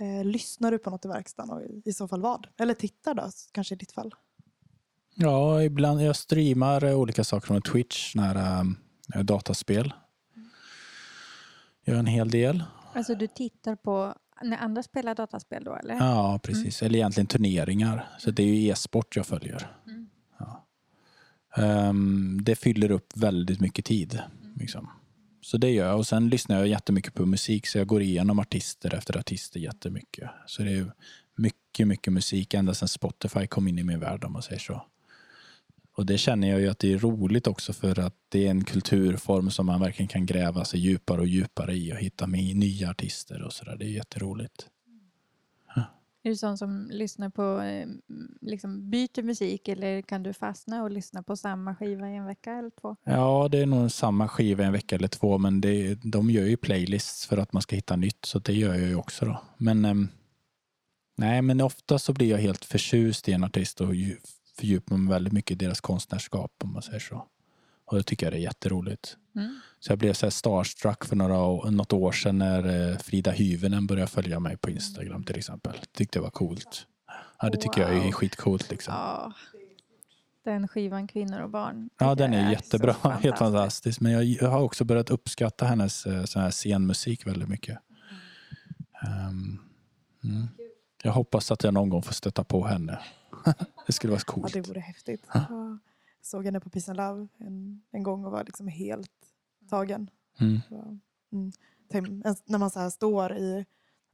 Eh, 0.00 0.24
lyssnar 0.24 0.70
du 0.70 0.78
på 0.78 0.90
något 0.90 1.04
i 1.04 1.08
verkstaden 1.08 1.50
och 1.50 1.62
i, 1.84 1.92
så 1.92 2.08
fall 2.08 2.20
vad? 2.20 2.46
Eller 2.56 2.74
tittar 2.74 3.14
då, 3.14 3.30
kanske 3.52 3.74
i 3.74 3.78
ditt 3.78 3.92
fall? 3.92 4.14
Ja, 5.14 5.62
ibland 5.62 6.02
jag 6.02 6.16
streamar 6.16 6.84
eh, 6.84 6.98
olika 6.98 7.24
saker 7.24 7.46
från 7.46 7.62
Twitch, 7.62 8.14
när, 8.14 8.60
äh, 9.14 9.22
dataspel. 9.22 9.92
Gör 11.84 11.96
en 11.96 12.06
hel 12.06 12.30
del. 12.30 12.64
Alltså 12.92 13.14
du 13.14 13.26
tittar 13.26 13.76
på 13.76 14.14
när 14.42 14.56
andra 14.56 14.82
spelar 14.82 15.14
dataspel 15.14 15.64
då 15.64 15.74
eller? 15.74 15.94
Ja, 15.94 16.40
precis. 16.42 16.82
Eller 16.82 16.98
egentligen 16.98 17.26
turneringar. 17.26 18.08
Så 18.18 18.30
det 18.30 18.42
är 18.42 18.46
ju 18.46 18.68
e-sport 18.68 19.16
jag 19.16 19.26
följer. 19.26 19.76
Mm. 19.86 20.08
Ja. 20.38 20.66
Ehm, 21.56 22.38
det 22.42 22.54
fyller 22.56 22.90
upp 22.90 23.16
väldigt 23.16 23.60
mycket 23.60 23.84
tid. 23.84 24.22
Liksom. 24.56 24.90
Så 25.40 25.56
det 25.56 25.70
gör 25.70 25.86
jag. 25.86 25.98
Och 25.98 26.06
sen 26.06 26.28
lyssnar 26.28 26.58
jag 26.58 26.68
jättemycket 26.68 27.14
på 27.14 27.26
musik 27.26 27.66
så 27.66 27.78
jag 27.78 27.86
går 27.86 28.02
igenom 28.02 28.38
artister 28.38 28.94
efter 28.94 29.18
artister 29.18 29.60
jättemycket. 29.60 30.30
Så 30.46 30.62
det 30.62 30.72
är 30.72 30.92
mycket, 31.36 31.88
mycket 31.88 32.12
musik 32.12 32.54
ända 32.54 32.74
sedan 32.74 32.88
Spotify 32.88 33.46
kom 33.46 33.68
in 33.68 33.78
i 33.78 33.82
min 33.82 34.00
värld 34.00 34.24
om 34.24 34.32
man 34.32 34.42
säger 34.42 34.60
så. 34.60 34.86
Och 35.96 36.06
det 36.06 36.18
känner 36.18 36.48
jag 36.50 36.60
ju 36.60 36.68
att 36.68 36.78
det 36.78 36.92
är 36.92 36.98
roligt 36.98 37.46
också 37.46 37.72
för 37.72 37.98
att 37.98 38.14
det 38.28 38.46
är 38.46 38.50
en 38.50 38.64
kulturform 38.64 39.50
som 39.50 39.66
man 39.66 39.80
verkligen 39.80 40.08
kan 40.08 40.26
gräva 40.26 40.64
sig 40.64 40.80
djupare 40.80 41.20
och 41.20 41.26
djupare 41.26 41.74
i 41.74 41.92
och 41.92 41.96
hitta 41.96 42.26
med 42.26 42.56
nya 42.56 42.90
artister 42.90 43.42
och 43.42 43.52
sådär. 43.52 43.76
Det 43.76 43.84
är 43.84 43.88
jätteroligt. 43.88 44.66
Är 46.22 46.30
du 46.30 46.36
sån 46.36 46.58
som 46.58 46.88
lyssnar 46.90 47.30
på, 47.30 47.60
eh, 47.60 47.88
liksom 48.40 48.90
byter 48.90 49.22
musik 49.22 49.68
eller 49.68 50.02
kan 50.02 50.22
du 50.22 50.32
fastna 50.32 50.82
och 50.82 50.90
lyssna 50.90 51.22
på 51.22 51.36
samma 51.36 51.76
skiva 51.76 52.10
i 52.10 52.16
en 52.16 52.26
vecka 52.26 52.52
eller 52.52 52.70
två? 52.80 52.96
Ja, 53.04 53.48
det 53.52 53.58
är 53.58 53.66
nog 53.66 53.90
samma 53.92 54.28
skiva 54.28 54.64
en 54.64 54.72
vecka 54.72 54.96
eller 54.96 55.08
två, 55.08 55.38
men 55.38 55.60
det, 55.60 55.94
de 55.94 56.30
gör 56.30 56.44
ju 56.44 56.56
playlists 56.56 57.26
för 57.26 57.36
att 57.38 57.52
man 57.52 57.62
ska 57.62 57.76
hitta 57.76 57.96
nytt, 57.96 58.24
så 58.24 58.38
det 58.38 58.52
gör 58.52 58.74
jag 58.74 58.88
ju 58.88 58.94
också 58.94 59.24
då. 59.24 59.42
Men 59.56 59.84
ehm, 59.84 60.08
nej, 61.16 61.42
men 61.42 61.60
ofta 61.60 61.98
så 61.98 62.12
blir 62.12 62.30
jag 62.30 62.38
helt 62.38 62.64
förtjust 62.64 63.28
i 63.28 63.32
en 63.32 63.44
artist 63.44 63.80
och 63.80 63.94
ju- 63.94 64.18
fördjupar 64.56 64.96
mig 64.96 65.12
väldigt 65.12 65.32
mycket 65.32 65.50
i 65.50 65.64
deras 65.64 65.80
konstnärskap, 65.80 66.52
om 66.64 66.72
man 66.72 66.82
säger 66.82 66.98
så. 67.00 67.26
Och 67.84 67.96
det 67.96 68.02
tycker 68.02 68.26
jag 68.26 68.34
är 68.34 68.38
jätteroligt. 68.38 69.16
Mm. 69.36 69.60
Så 69.80 69.92
jag 69.92 69.98
blev 69.98 70.12
så 70.12 70.26
här 70.26 70.30
starstruck 70.30 71.04
för 71.04 71.16
några, 71.16 71.70
något 71.70 71.92
år 71.92 72.12
sedan 72.12 72.38
när 72.38 72.90
eh, 72.90 72.96
Frida 72.98 73.30
Hyvönen 73.30 73.86
började 73.86 74.10
följa 74.10 74.40
mig 74.40 74.56
på 74.56 74.70
Instagram 74.70 75.24
till 75.24 75.36
exempel. 75.38 75.76
Tyckte 75.92 76.18
det 76.18 76.22
var 76.22 76.30
coolt. 76.30 76.86
Ja, 77.40 77.50
det 77.50 77.58
tycker 77.58 77.80
jag 77.80 77.90
är 77.96 78.02
Wow. 78.02 78.12
skitcoolt 78.12 78.70
liksom. 78.70 78.94
Ja. 78.94 79.32
Den 80.44 80.68
skivan 80.68 81.06
Kvinnor 81.06 81.40
och 81.40 81.50
barn. 81.50 81.90
Ja, 81.98 82.14
den 82.14 82.34
är 82.34 82.46
så 82.46 82.52
jättebra. 82.52 82.92
Helt 83.02 83.02
fantastisk. 83.02 83.38
fantastisk. 83.38 84.00
Men 84.00 84.12
jag, 84.36 84.48
har 84.50 84.60
också 84.60 84.84
börjat 84.84 85.10
uppskatta 85.10 85.66
hennes 85.66 86.06
eh, 86.06 86.24
sån 86.24 86.42
här 86.42 86.50
scenmusik 86.50 87.26
väldigt 87.26 87.48
mycket. 87.48 87.78
Ehm, 89.06 89.58
mm. 90.24 90.48
Jag 91.02 91.12
hoppas 91.12 91.50
att 91.50 91.64
jag 91.64 91.74
någon 91.74 91.88
gång 91.88 92.02
får 92.02 92.12
stöta 92.14 92.44
på 92.44 92.66
henne. 92.66 92.98
det 93.86 93.92
skulle 93.92 94.10
vara 94.10 94.20
Ja, 94.26 94.32
coolt. 94.32 94.52
det 94.52 94.68
vore 94.68 94.80
häftigt. 94.80 95.22
Ja. 95.34 95.44
Ja. 95.48 95.78
Jag 96.18 96.26
såg 96.26 96.44
henne 96.44 96.60
på 96.60 96.70
Peace 96.70 96.90
and 96.90 96.96
Love 96.96 97.28
en, 97.38 97.82
en 97.92 98.02
gång 98.02 98.24
och 98.24 98.32
var 98.32 98.44
liksom 98.44 98.68
helt 98.68 99.10
tagen. 99.70 100.10
Mm. 100.40 100.60
Mm. 101.32 101.52
Tänk, 101.90 102.08
när 102.44 102.58
man 102.58 102.70
så 102.70 102.80
här 102.80 102.90
står 102.90 103.32
i 103.32 103.64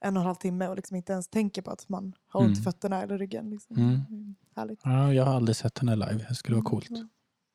en 0.01 0.17
och 0.17 0.21
en 0.21 0.27
halv 0.27 0.35
timme 0.35 0.69
och 0.69 0.77
liksom 0.77 0.97
inte 0.97 1.13
ens 1.13 1.29
tänker 1.29 1.63
på 1.63 1.71
att 1.71 1.89
man 1.89 2.13
har 2.27 2.41
ont 2.41 2.49
i 2.51 2.53
Mm. 2.53 2.63
fötterna 2.65 3.03
eller 3.03 3.19
ryggen. 3.19 3.51
Liksom. 3.51 3.77
Mm. 3.77 4.01
Mm. 4.11 4.35
Härligt. 4.57 4.81
Ja, 4.85 5.13
jag 5.13 5.25
har 5.25 5.35
aldrig 5.35 5.57
sett 5.57 5.79
henne 5.79 5.97
live. 5.97 6.27
Det 6.29 6.35
skulle 6.35 6.57
vara 6.57 6.65
coolt. 6.65 6.87
Ja. 6.91 7.07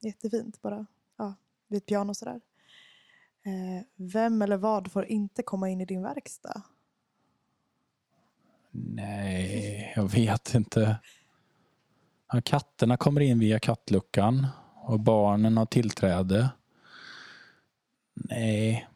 Jättefint 0.02 0.62
bara. 0.62 0.86
Ja, 1.18 1.34
vid 1.68 1.78
ett 1.78 1.86
piano 1.86 2.14
sådär. 2.14 2.42
Eh, 3.46 3.86
vem 3.96 4.42
eller 4.42 4.58
vad 4.58 4.92
får 4.92 5.06
inte 5.06 5.44
komma 5.44 5.70
in 5.70 5.82
i 5.82 5.86
din 5.86 6.02
verkstad? 6.02 6.62
Nej, 8.72 9.94
jag 9.96 10.12
vet 10.12 10.54
inte. 10.54 10.96
Ja, 12.34 12.42
katterna 12.46 12.98
kommer 12.98 13.22
in 13.22 13.40
via 13.40 13.60
kattluckan 13.60 14.48
och 14.76 15.00
barnen 15.00 15.58
har 15.58 15.66
tillträde. 15.66 16.50
Nej. 18.30 18.88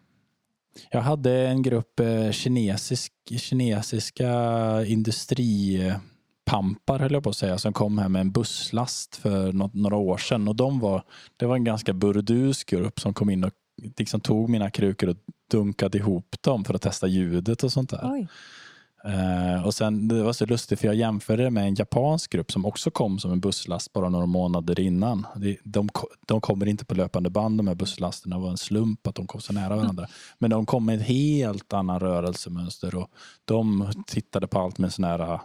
Jag 0.91 1.01
hade 1.01 1.47
en 1.47 1.61
grupp 1.61 1.99
eh, 1.99 2.31
kinesisk, 2.31 3.13
kinesiska 3.37 4.31
industripampar 4.85 6.99
höll 6.99 7.13
jag 7.13 7.23
på 7.23 7.29
att 7.29 7.35
säga 7.35 7.57
som 7.57 7.73
kom 7.73 7.97
här 7.97 8.09
med 8.09 8.19
en 8.19 8.31
busslast 8.31 9.15
för 9.15 9.53
något, 9.53 9.73
några 9.73 9.95
år 9.95 10.17
sedan 10.17 10.47
och 10.47 10.55
de 10.55 10.79
var, 10.79 11.03
det 11.37 11.45
var 11.45 11.55
en 11.55 11.63
ganska 11.63 11.93
burdus 11.93 12.63
grupp 12.63 12.99
som 12.99 13.13
kom 13.13 13.29
in 13.29 13.43
och 13.43 13.51
liksom 13.97 14.19
tog 14.19 14.49
mina 14.49 14.69
krukor 14.69 15.09
och 15.09 15.17
dunkade 15.51 15.97
ihop 15.97 16.35
dem 16.41 16.65
för 16.65 16.73
att 16.73 16.81
testa 16.81 17.07
ljudet 17.07 17.63
och 17.63 17.71
sånt 17.71 17.89
där. 17.89 18.01
Oj. 18.03 18.27
Eh, 19.05 19.65
och 19.65 19.73
sen, 19.73 20.07
det 20.07 20.23
var 20.23 20.33
så 20.33 20.45
lustigt 20.45 20.79
för 20.79 20.87
jag 20.87 20.95
jämförde 20.95 21.43
det 21.43 21.49
med 21.49 21.67
en 21.67 21.75
japansk 21.75 22.31
grupp 22.31 22.51
som 22.51 22.65
också 22.65 22.91
kom 22.91 23.19
som 23.19 23.31
en 23.31 23.39
busslast 23.39 23.93
bara 23.93 24.09
några 24.09 24.25
månader 24.25 24.79
innan. 24.79 25.27
De, 25.35 25.57
de, 25.63 25.89
de 26.25 26.41
kommer 26.41 26.65
inte 26.65 26.85
på 26.85 26.95
löpande 26.95 27.29
band 27.29 27.59
de 27.59 27.67
här 27.67 27.75
busslasterna. 27.75 28.35
Det 28.35 28.41
var 28.41 28.49
en 28.49 28.57
slump 28.57 29.07
att 29.07 29.15
de 29.15 29.27
kom 29.27 29.41
så 29.41 29.53
nära 29.53 29.75
varandra. 29.75 30.03
Mm. 30.03 30.13
Men 30.37 30.49
de 30.49 30.65
kom 30.65 30.85
med 30.85 30.95
ett 30.95 31.07
helt 31.07 31.73
annat 31.73 32.01
rörelsemönster 32.01 32.95
och 32.95 33.09
de 33.45 33.91
tittade 34.07 34.47
på 34.47 34.59
allt 34.59 34.77
med 34.77 34.87
en 34.87 34.91
sån 34.91 35.05
här 35.05 35.19
ja, 35.19 35.41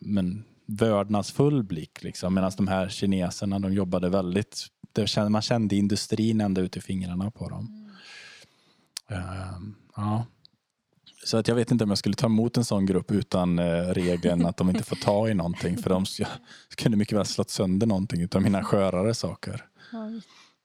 men, 0.00 0.44
vördnadsfull 0.66 1.62
blick. 1.62 2.02
Liksom. 2.02 2.34
Medan 2.34 2.52
de 2.56 2.68
här 2.68 2.88
kineserna 2.88 3.58
de 3.58 3.72
jobbade 3.72 4.08
väldigt, 4.08 4.66
man 5.30 5.42
kände 5.42 5.76
industrin 5.76 6.40
ända 6.40 6.60
ut 6.60 6.76
i 6.76 6.80
fingrarna 6.80 7.30
på 7.30 7.48
dem. 7.48 7.90
Mm. 9.08 9.22
Uh, 9.22 9.74
ja. 9.96 10.24
Så 11.24 11.36
att 11.36 11.48
jag 11.48 11.54
vet 11.54 11.70
inte 11.70 11.84
om 11.84 11.90
jag 11.90 11.98
skulle 11.98 12.14
ta 12.14 12.26
emot 12.26 12.56
en 12.56 12.64
sån 12.64 12.86
grupp 12.86 13.10
utan 13.10 13.58
eh, 13.58 13.64
regeln 13.82 14.46
att 14.46 14.56
de 14.56 14.70
inte 14.70 14.82
får 14.82 14.96
ta 14.96 15.28
i 15.28 15.34
någonting. 15.34 15.76
För 15.76 15.90
de 15.90 16.04
kunde 16.76 16.98
mycket 16.98 17.18
väl 17.18 17.26
slått 17.26 17.50
sönder 17.50 17.86
någonting 17.86 18.28
av 18.34 18.42
mina 18.42 18.64
skörare 18.64 19.14
saker. 19.14 19.66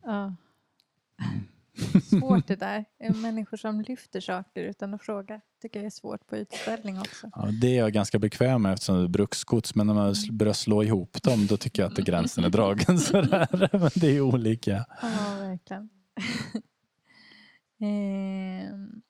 Ja. 0.03 0.35
Svårt 2.03 2.47
det 2.47 2.55
där. 2.55 2.85
Människor 3.21 3.57
som 3.57 3.81
lyfter 3.81 4.19
saker 4.19 4.63
utan 4.63 4.93
att 4.93 5.03
fråga 5.03 5.41
tycker 5.61 5.79
jag 5.79 5.85
är 5.85 5.89
svårt 5.89 6.27
på 6.27 6.37
utställning 6.37 6.99
också. 6.99 7.29
Ja, 7.35 7.49
det 7.61 7.67
är 7.67 7.79
jag 7.79 7.93
ganska 7.93 8.19
bekväm 8.19 8.61
med 8.61 8.73
eftersom 8.73 8.97
det 8.97 9.03
är 9.03 9.07
bruksgods. 9.07 9.75
Men 9.75 9.87
när 9.87 9.93
man 9.93 10.15
börjar 10.31 10.53
slå 10.53 10.83
ihop 10.83 11.23
dem 11.23 11.47
då 11.47 11.57
tycker 11.57 11.81
jag 11.83 11.91
att 11.91 11.97
gränsen 11.97 12.43
är 12.43 12.49
dragen. 12.49 12.99
Sådär. 12.99 13.69
Men 13.71 13.89
det 13.95 14.07
är 14.07 14.21
olika. 14.21 14.85
Ja, 15.01 15.37
verkligen. 15.39 15.89
eh, 17.81 19.04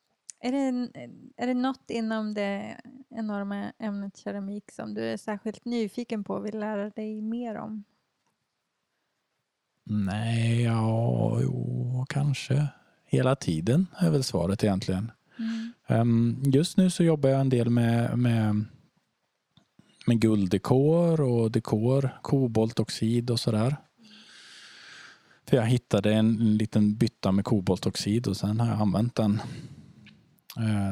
är 0.45 0.51
det, 0.51 0.89
är 1.37 1.47
det 1.47 1.53
något 1.53 1.89
inom 1.89 2.33
det 2.33 2.81
enorma 3.09 3.71
ämnet 3.79 4.17
keramik 4.17 4.71
som 4.71 4.93
du 4.93 5.03
är 5.03 5.17
särskilt 5.17 5.65
nyfiken 5.65 6.23
på 6.23 6.33
och 6.33 6.45
vill 6.45 6.59
lära 6.59 6.89
dig 6.89 7.21
mer 7.21 7.55
om? 7.55 7.83
Nej, 9.83 10.61
ja, 10.61 11.39
jo, 11.41 12.05
kanske. 12.09 12.67
Hela 13.05 13.35
tiden 13.35 13.87
är 13.97 14.09
väl 14.09 14.23
svaret 14.23 14.63
egentligen. 14.63 15.11
Mm. 15.39 15.73
Um, 16.01 16.43
just 16.45 16.77
nu 16.77 16.89
så 16.89 17.03
jobbar 17.03 17.29
jag 17.29 17.41
en 17.41 17.49
del 17.49 17.69
med, 17.69 18.17
med, 18.17 18.65
med 20.07 20.19
gulddekor 20.19 21.21
och 21.21 21.51
dekor, 21.51 22.09
koboltoxid 22.21 23.29
och 23.29 23.39
sådär. 23.39 23.75
För 25.45 25.57
jag 25.57 25.65
hittade 25.65 26.13
en 26.13 26.57
liten 26.57 26.95
bytta 26.95 27.31
med 27.31 27.45
koboltoxid 27.45 28.27
och 28.27 28.37
sen 28.37 28.59
har 28.59 28.67
jag 28.67 28.81
använt 28.81 29.15
den 29.15 29.41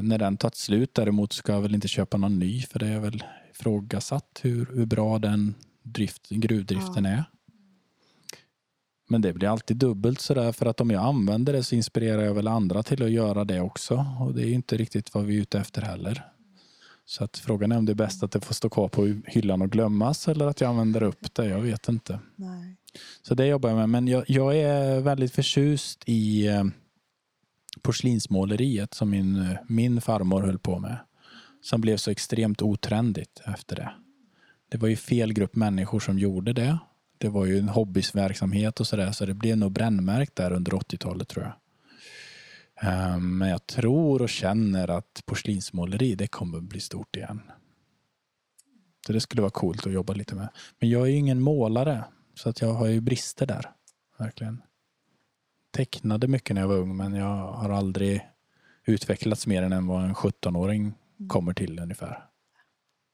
när 0.02 0.18
den 0.18 0.38
tagit 0.38 0.56
slut 0.56 0.94
däremot 0.94 1.34
ska 1.34 1.54
jag 1.54 1.62
väl 1.62 1.76
inte 1.76 1.88
köpa 1.88 2.18
någon 2.18 2.40
ny 2.40 2.62
för 2.62 2.80
det 2.80 2.88
är 2.88 3.00
väl 3.00 3.24
ifrågasatt 3.52 4.40
hur, 4.42 4.66
hur 4.74 4.86
bra 4.86 5.20
den 5.20 5.56
drift, 5.84 6.30
gruvdriften 6.30 7.06
ja. 7.06 7.12
är. 7.12 7.24
Men 9.10 9.22
det 9.22 9.34
blir 9.34 9.48
alltid 9.48 9.78
dubbelt 9.78 10.20
sådär 10.20 10.52
för 10.52 10.66
att 10.66 10.82
om 10.82 10.92
jag 10.92 11.04
använder 11.04 11.54
det 11.54 11.64
så 11.64 11.76
inspirerar 11.76 12.22
jag 12.22 12.34
väl 12.34 12.48
andra 12.48 12.84
till 12.84 13.04
att 13.04 13.12
göra 13.12 13.44
det 13.44 13.62
också 13.62 14.06
och 14.20 14.34
det 14.34 14.42
är 14.42 14.54
inte 14.54 14.78
riktigt 14.78 15.14
vad 15.14 15.26
vi 15.26 15.38
är 15.38 15.42
ute 15.42 15.60
efter 15.60 15.82
heller. 15.82 16.26
Så 17.06 17.24
att 17.24 17.38
frågan 17.38 17.72
är 17.72 17.78
om 17.78 17.86
det 17.86 17.92
är 17.92 17.96
bäst 17.96 18.24
att 18.24 18.32
det 18.32 18.42
får 18.42 18.54
stå 18.54 18.70
kvar 18.70 18.88
på 18.88 19.22
hyllan 19.28 19.62
och 19.62 19.72
glömmas 19.72 20.28
eller 20.28 20.48
att 20.48 20.62
jag 20.62 20.70
använder 20.70 21.04
upp 21.04 21.34
det. 21.34 21.46
Jag 21.46 21.62
vet 21.62 21.90
inte. 21.90 22.20
Nej. 22.36 22.76
Så 23.22 23.36
det 23.36 23.46
jobbar 23.46 23.70
jag 23.70 23.78
med. 23.78 23.90
Men 23.90 24.08
jag, 24.08 24.24
jag 24.28 24.58
är 24.58 25.02
väldigt 25.02 25.34
förtjust 25.34 26.04
i 26.06 26.48
eh, 26.48 26.64
porslinsmåleriet 27.82 28.94
som 28.94 29.10
min, 29.10 29.58
min 29.68 30.02
farmor 30.02 30.42
höll 30.42 30.60
på 30.60 30.80
med. 30.80 30.98
Som 31.62 31.82
blev 31.82 31.98
så 31.98 32.12
extremt 32.12 32.62
otrendigt 32.62 33.42
efter 33.46 33.76
det. 33.76 33.92
Det 34.70 34.78
var 34.78 34.88
ju 34.88 34.96
fel 34.96 35.34
grupp 35.34 35.56
människor 35.56 36.00
som 36.00 36.20
gjorde 36.20 36.54
det. 36.54 36.78
Det 37.18 37.30
var 37.30 37.46
ju 37.46 37.60
en 37.60 37.70
hobbysverksamhet 37.70 38.80
och 38.80 38.88
sådär 38.88 39.12
så 39.12 39.26
det 39.26 39.34
blev 39.34 39.58
nog 39.58 39.72
brännmärkt 39.72 40.36
där 40.36 40.52
under 40.52 40.72
80-talet 40.72 41.28
tror 41.28 41.46
jag. 41.46 41.54
Ehm, 42.82 43.38
men 43.38 43.50
jag 43.50 43.68
tror 43.68 44.22
och 44.22 44.30
känner 44.30 44.88
att 44.88 45.24
porslinsmåleri 45.26 46.16
det 46.16 46.28
kommer 46.28 46.62
bli 46.62 46.80
stort 46.80 47.16
igen. 47.16 47.42
Så 49.08 49.14
det 49.14 49.20
skulle 49.20 49.42
vara 49.42 49.52
coolt 49.52 49.88
att 49.88 49.94
jobba 49.94 50.14
lite 50.14 50.36
med. 50.36 50.50
Men 50.80 50.90
jag 50.90 51.02
är 51.02 51.12
ju 51.12 51.18
ingen 51.18 51.42
målare 51.42 52.04
så 52.36 52.50
att 52.50 52.62
jag 52.62 52.74
har 52.74 52.88
ju 52.88 53.02
brister 53.02 53.46
där. 53.46 53.72
Verkligen 54.18 54.62
tecknade 55.74 56.28
mycket 56.28 56.54
när 56.54 56.62
jag 56.62 56.68
var 56.68 56.78
ung 56.78 56.98
men 56.98 57.14
jag 57.14 57.48
har 57.48 57.70
aldrig 57.70 58.28
utvecklats 58.86 59.48
mer 59.48 59.62
än 59.62 59.88
vad 59.88 60.04
en 60.04 60.16
17-åring 60.16 60.82
mm. 60.82 61.30
kommer 61.30 61.54
till 61.54 61.80
ungefär. 61.80 62.30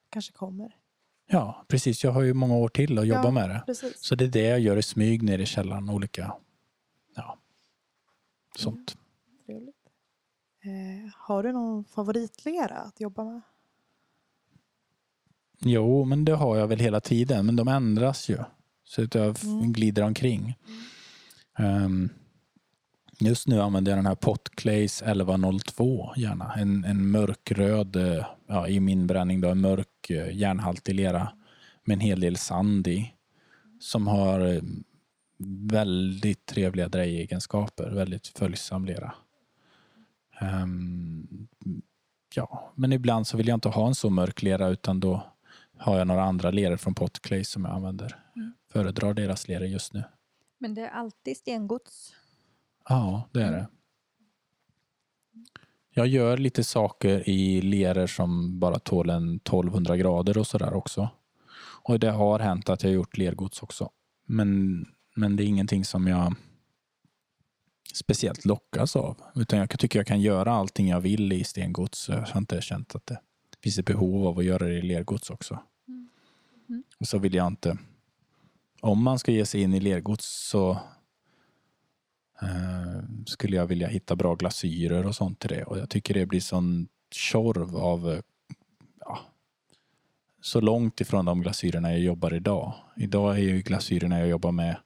Kanske 0.09 0.33
kommer. 0.33 0.75
Ja, 1.27 1.65
precis. 1.67 2.03
Jag 2.03 2.11
har 2.11 2.21
ju 2.21 2.33
många 2.33 2.55
år 2.55 2.69
till 2.69 2.99
att 2.99 3.07
jobba 3.07 3.25
ja, 3.25 3.31
med 3.31 3.49
det. 3.49 3.63
Precis. 3.65 3.93
Så 3.99 4.15
det 4.15 4.23
är 4.23 4.29
det 4.29 4.43
jag 4.43 4.59
gör 4.59 4.77
i 4.77 4.81
smyg 4.81 5.23
nere 5.23 5.41
i 5.41 5.45
källaren. 5.45 5.89
Olika, 5.89 6.33
ja, 7.15 7.37
sånt. 8.57 8.97
Mm, 9.47 9.67
eh, 10.63 11.11
har 11.15 11.43
du 11.43 11.51
någon 11.51 11.83
favoritlera 11.83 12.77
att 12.77 13.01
jobba 13.01 13.23
med? 13.23 13.41
Jo, 15.59 16.05
men 16.05 16.25
det 16.25 16.35
har 16.35 16.57
jag 16.57 16.67
väl 16.67 16.79
hela 16.79 17.01
tiden. 17.01 17.45
Men 17.45 17.55
de 17.55 17.67
ändras 17.67 18.29
ju. 18.29 18.37
Så 18.83 19.03
att 19.03 19.15
jag 19.15 19.43
mm. 19.43 19.73
glider 19.73 20.03
omkring. 20.03 20.57
Mm. 21.57 21.83
Um, 21.85 22.09
Just 23.21 23.47
nu 23.47 23.61
använder 23.61 23.91
jag 23.91 23.97
den 23.97 24.05
här 24.05 24.15
Potclays 24.15 25.01
1102 25.01 26.13
gärna. 26.15 26.53
En, 26.53 26.85
en 26.85 27.11
mörkröd, 27.11 27.95
eh, 27.95 28.25
ja, 28.47 28.67
i 28.67 28.79
min 28.79 29.07
bränning 29.07 29.41
då, 29.41 29.49
en 29.49 29.61
mörk 29.61 30.09
eh, 30.09 30.37
järnhaltig 30.37 30.95
lera 30.95 31.31
med 31.83 31.93
en 31.93 31.99
hel 31.99 32.19
del 32.19 32.37
sand 32.37 32.87
i. 32.87 33.13
Som 33.79 34.07
har 34.07 34.39
eh, 34.39 34.61
väldigt 35.71 36.45
trevliga 36.45 36.87
drejegenskaper, 36.87 37.89
väldigt 37.89 38.27
följsam 38.27 38.85
lera. 38.85 39.13
Um, 40.41 41.47
ja, 42.35 42.71
men 42.75 42.93
ibland 42.93 43.27
så 43.27 43.37
vill 43.37 43.47
jag 43.47 43.57
inte 43.57 43.69
ha 43.69 43.87
en 43.87 43.95
så 43.95 44.09
mörk 44.09 44.41
lera 44.41 44.67
utan 44.67 44.99
då 44.99 45.23
har 45.77 45.97
jag 45.97 46.07
några 46.07 46.23
andra 46.23 46.51
leror 46.51 46.77
från 46.77 46.95
Potclay 46.95 47.43
som 47.43 47.65
jag 47.65 47.73
använder. 47.73 48.15
Mm. 48.35 48.53
Föredrar 48.71 49.13
deras 49.13 49.47
leror 49.47 49.67
just 49.67 49.93
nu. 49.93 50.03
Men 50.57 50.73
det 50.73 50.81
är 50.81 50.89
alltid 50.89 51.37
stengods? 51.37 52.13
Ja, 52.89 53.29
det 53.31 53.43
är 53.43 53.51
det. 53.51 53.67
Jag 55.89 56.07
gör 56.07 56.37
lite 56.37 56.63
saker 56.63 57.29
i 57.29 57.61
leror 57.61 58.07
som 58.07 58.59
bara 58.59 58.79
tål 58.79 59.09
en 59.09 59.35
1200 59.35 59.97
grader 59.97 60.37
och 60.37 60.47
sådär 60.47 60.73
också. 60.73 61.09
Och 61.83 61.99
det 61.99 62.11
har 62.11 62.39
hänt 62.39 62.69
att 62.69 62.83
jag 62.83 62.93
gjort 62.93 63.17
lergods 63.17 63.63
också. 63.63 63.89
Men, 64.25 64.85
men 65.15 65.35
det 65.35 65.43
är 65.43 65.45
ingenting 65.45 65.85
som 65.85 66.07
jag 66.07 66.35
speciellt 67.93 68.45
lockas 68.45 68.95
av. 68.95 69.17
Utan 69.35 69.59
jag 69.59 69.79
tycker 69.79 69.99
jag 69.99 70.07
kan 70.07 70.21
göra 70.21 70.51
allting 70.51 70.87
jag 70.87 71.01
vill 71.01 71.33
i 71.33 71.43
stengods. 71.43 72.09
Jag 72.09 72.21
har 72.21 72.37
inte 72.37 72.61
känt 72.61 72.95
att 72.95 73.05
det 73.05 73.19
finns 73.63 73.77
ett 73.77 73.85
behov 73.85 74.27
av 74.27 74.39
att 74.39 74.45
göra 74.45 74.67
det 74.67 74.77
i 74.77 74.81
lergods 74.81 75.29
också. 75.29 75.59
Mm. 75.87 76.83
Och 76.99 77.07
så 77.07 77.17
vill 77.17 77.33
jag 77.33 77.47
inte... 77.47 77.77
Om 78.81 79.03
man 79.03 79.19
ska 79.19 79.31
ge 79.31 79.45
sig 79.45 79.61
in 79.61 79.73
i 79.73 79.79
lergods 79.79 80.49
så 80.49 80.79
Eh, 82.41 83.01
skulle 83.25 83.55
jag 83.55 83.67
vilja 83.67 83.87
hitta 83.87 84.15
bra 84.15 84.35
glasyrer 84.35 85.05
och 85.05 85.15
sånt 85.15 85.39
till 85.39 85.49
det. 85.49 85.63
Och 85.63 85.77
jag 85.77 85.89
tycker 85.89 86.13
det 86.13 86.25
blir 86.25 86.39
sån 86.39 86.87
tjorv 87.11 87.77
av 87.77 88.11
eh, 88.11 88.19
ja, 88.99 89.19
så 90.41 90.61
långt 90.61 91.01
ifrån 91.01 91.25
de 91.25 91.41
glasyrerna 91.41 91.91
jag 91.91 91.99
jobbar 91.99 92.33
idag. 92.33 92.73
Idag 92.97 93.35
är 93.35 93.41
ju 93.41 93.61
glasyrerna 93.61 94.19
jag 94.19 94.27
jobbar 94.27 94.51
med 94.51 94.77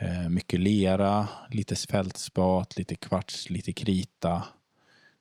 eh, 0.00 0.28
mycket 0.28 0.60
lera, 0.60 1.28
lite 1.50 1.76
fältspat, 1.76 2.78
lite 2.78 2.94
kvarts, 2.94 3.50
lite 3.50 3.72
krita. 3.72 4.42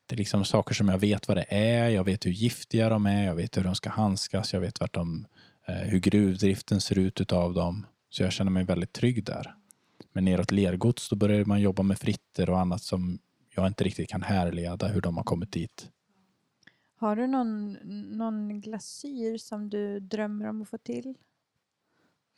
Det 0.06 0.16
är 0.16 0.18
liksom 0.18 0.46
saker 0.46 0.76
som 0.76 0.90
jag 0.90 0.98
vet 0.98 1.28
vad 1.28 1.38
det 1.38 1.46
är, 1.50 1.90
jag 1.90 2.04
vet 2.04 2.26
hur 2.26 2.32
giftiga 2.32 2.90
de 2.90 3.06
är, 3.06 3.24
jag 3.24 3.36
vet 3.36 3.58
hur 3.58 3.64
de 3.64 3.76
ska 3.76 3.90
handskas, 3.90 4.54
jag 4.54 4.62
vet 4.62 4.80
vart 4.80 4.94
de, 4.94 5.26
eh, 5.68 5.76
hur 5.76 6.00
gruvdriften 6.00 6.82
ser 6.82 6.98
ut 6.98 7.22
utav 7.22 7.54
dem. 7.54 7.86
Så 8.10 8.24
jag 8.24 8.32
känner 8.32 8.52
mig 8.52 8.64
väldigt 8.64 8.94
trygg 8.94 9.24
där. 9.24 9.56
Men 10.16 10.26
neråt 10.26 10.52
lergods 10.52 11.10
då 11.10 11.16
börjar 11.16 11.46
man 11.46 11.62
jobba 11.62 11.84
med 11.84 12.00
fritter 12.00 12.50
och 12.50 12.60
annat 12.60 12.82
som 12.82 13.20
jag 13.56 13.68
inte 13.68 13.84
riktigt 13.84 14.10
kan 14.10 14.22
härleda 14.22 14.88
hur 14.88 15.02
de 15.02 15.18
har 15.18 15.24
kommit 15.24 15.52
dit. 15.52 15.90
Har 16.98 17.16
du 17.16 17.28
någon, 17.28 17.78
någon 18.18 18.62
glasyr 18.62 19.38
som 19.38 19.70
du 19.70 20.00
drömmer 20.00 20.46
om 20.50 20.62
att 20.62 20.70
få 20.70 20.78
till? 20.78 21.14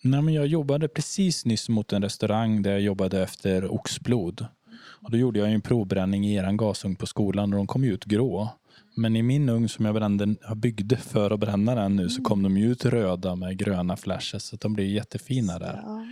Nej, 0.03 0.21
men 0.21 0.33
jag 0.33 0.47
jobbade 0.47 0.87
precis 0.87 1.45
nyss 1.45 1.69
mot 1.69 1.93
en 1.93 2.01
restaurang 2.01 2.61
där 2.61 2.71
jag 2.71 2.81
jobbade 2.81 3.23
efter 3.23 3.73
oxblod. 3.73 4.45
Och 4.79 5.11
då 5.11 5.17
gjorde 5.17 5.39
jag 5.39 5.51
en 5.51 5.61
provbränning 5.61 6.25
i 6.25 6.35
eran 6.35 6.57
gasugn 6.57 6.95
på 6.95 7.05
skolan 7.05 7.53
och 7.53 7.57
de 7.57 7.67
kom 7.67 7.83
ut 7.83 8.05
grå. 8.05 8.49
Men 8.95 9.15
i 9.15 9.23
min 9.23 9.49
ugn 9.49 9.69
som 9.69 9.85
jag 9.85 9.95
brände, 9.95 10.35
byggde 10.55 10.97
för 10.97 11.31
att 11.31 11.39
bränna 11.39 11.75
den 11.75 11.95
nu 11.95 12.09
så 12.09 12.23
kom 12.23 12.43
de 12.43 12.57
ut 12.57 12.85
röda 12.85 13.35
med 13.35 13.57
gröna 13.57 13.97
flashes 13.97 14.43
så 14.43 14.55
de 14.55 14.73
blir 14.73 14.85
jättefina 14.85 15.59
där. 15.59 15.81
Ja. 15.83 16.05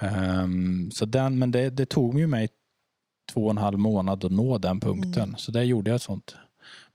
Um, 0.00 0.90
så 0.90 1.06
den, 1.06 1.38
men 1.38 1.50
det, 1.50 1.70
det, 1.70 1.86
tog 1.86 2.18
ju 2.18 2.26
mig 2.26 2.48
två 3.32 3.44
och 3.44 3.50
en 3.50 3.58
halv 3.58 3.78
månad 3.78 4.24
att 4.24 4.32
nå 4.32 4.58
den 4.58 4.80
punkten. 4.80 5.22
Mm. 5.22 5.36
Så 5.36 5.52
där 5.52 5.62
gjorde 5.62 5.90
jag 5.90 5.96
ett 5.96 6.02
sånt 6.02 6.36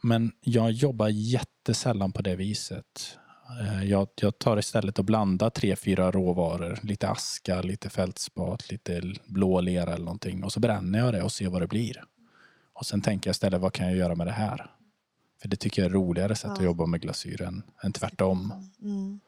Men 0.01 0.31
jag 0.41 0.71
jobbar 0.71 1.07
jättesällan 1.07 2.11
på 2.11 2.21
det 2.21 2.35
viset. 2.35 3.17
Eh, 3.61 3.83
jag, 3.83 4.07
jag 4.15 4.39
tar 4.39 4.57
istället 4.57 4.99
och 4.99 5.05
blandar 5.05 5.49
tre, 5.49 5.75
fyra 5.75 6.11
råvaror. 6.11 6.79
Lite 6.83 7.09
aska, 7.09 7.61
lite 7.61 7.89
fältspat, 7.89 8.71
lite 8.71 9.01
blå 9.25 9.61
lera 9.61 9.93
eller 9.93 10.05
någonting. 10.05 10.43
Och 10.43 10.51
så 10.51 10.59
bränner 10.59 10.99
jag 10.99 11.13
det 11.13 11.21
och 11.21 11.31
ser 11.31 11.49
vad 11.49 11.61
det 11.61 11.67
blir. 11.67 12.03
Och 12.73 12.85
sen 12.85 13.01
tänker 13.01 13.29
jag 13.29 13.33
istället, 13.33 13.61
vad 13.61 13.73
kan 13.73 13.87
jag 13.87 13.95
göra 13.95 14.15
med 14.15 14.27
det 14.27 14.31
här? 14.31 14.71
För 15.41 15.47
det 15.47 15.55
tycker 15.55 15.81
jag 15.81 15.89
är 15.89 15.93
roligare 15.93 16.35
sätt 16.35 16.51
ja. 16.53 16.57
att 16.57 16.63
jobba 16.63 16.85
med 16.85 17.01
glasyr 17.01 17.41
än, 17.41 17.63
än 17.83 17.93
tvärtom. 17.93 18.53
Mm. 18.81 19.19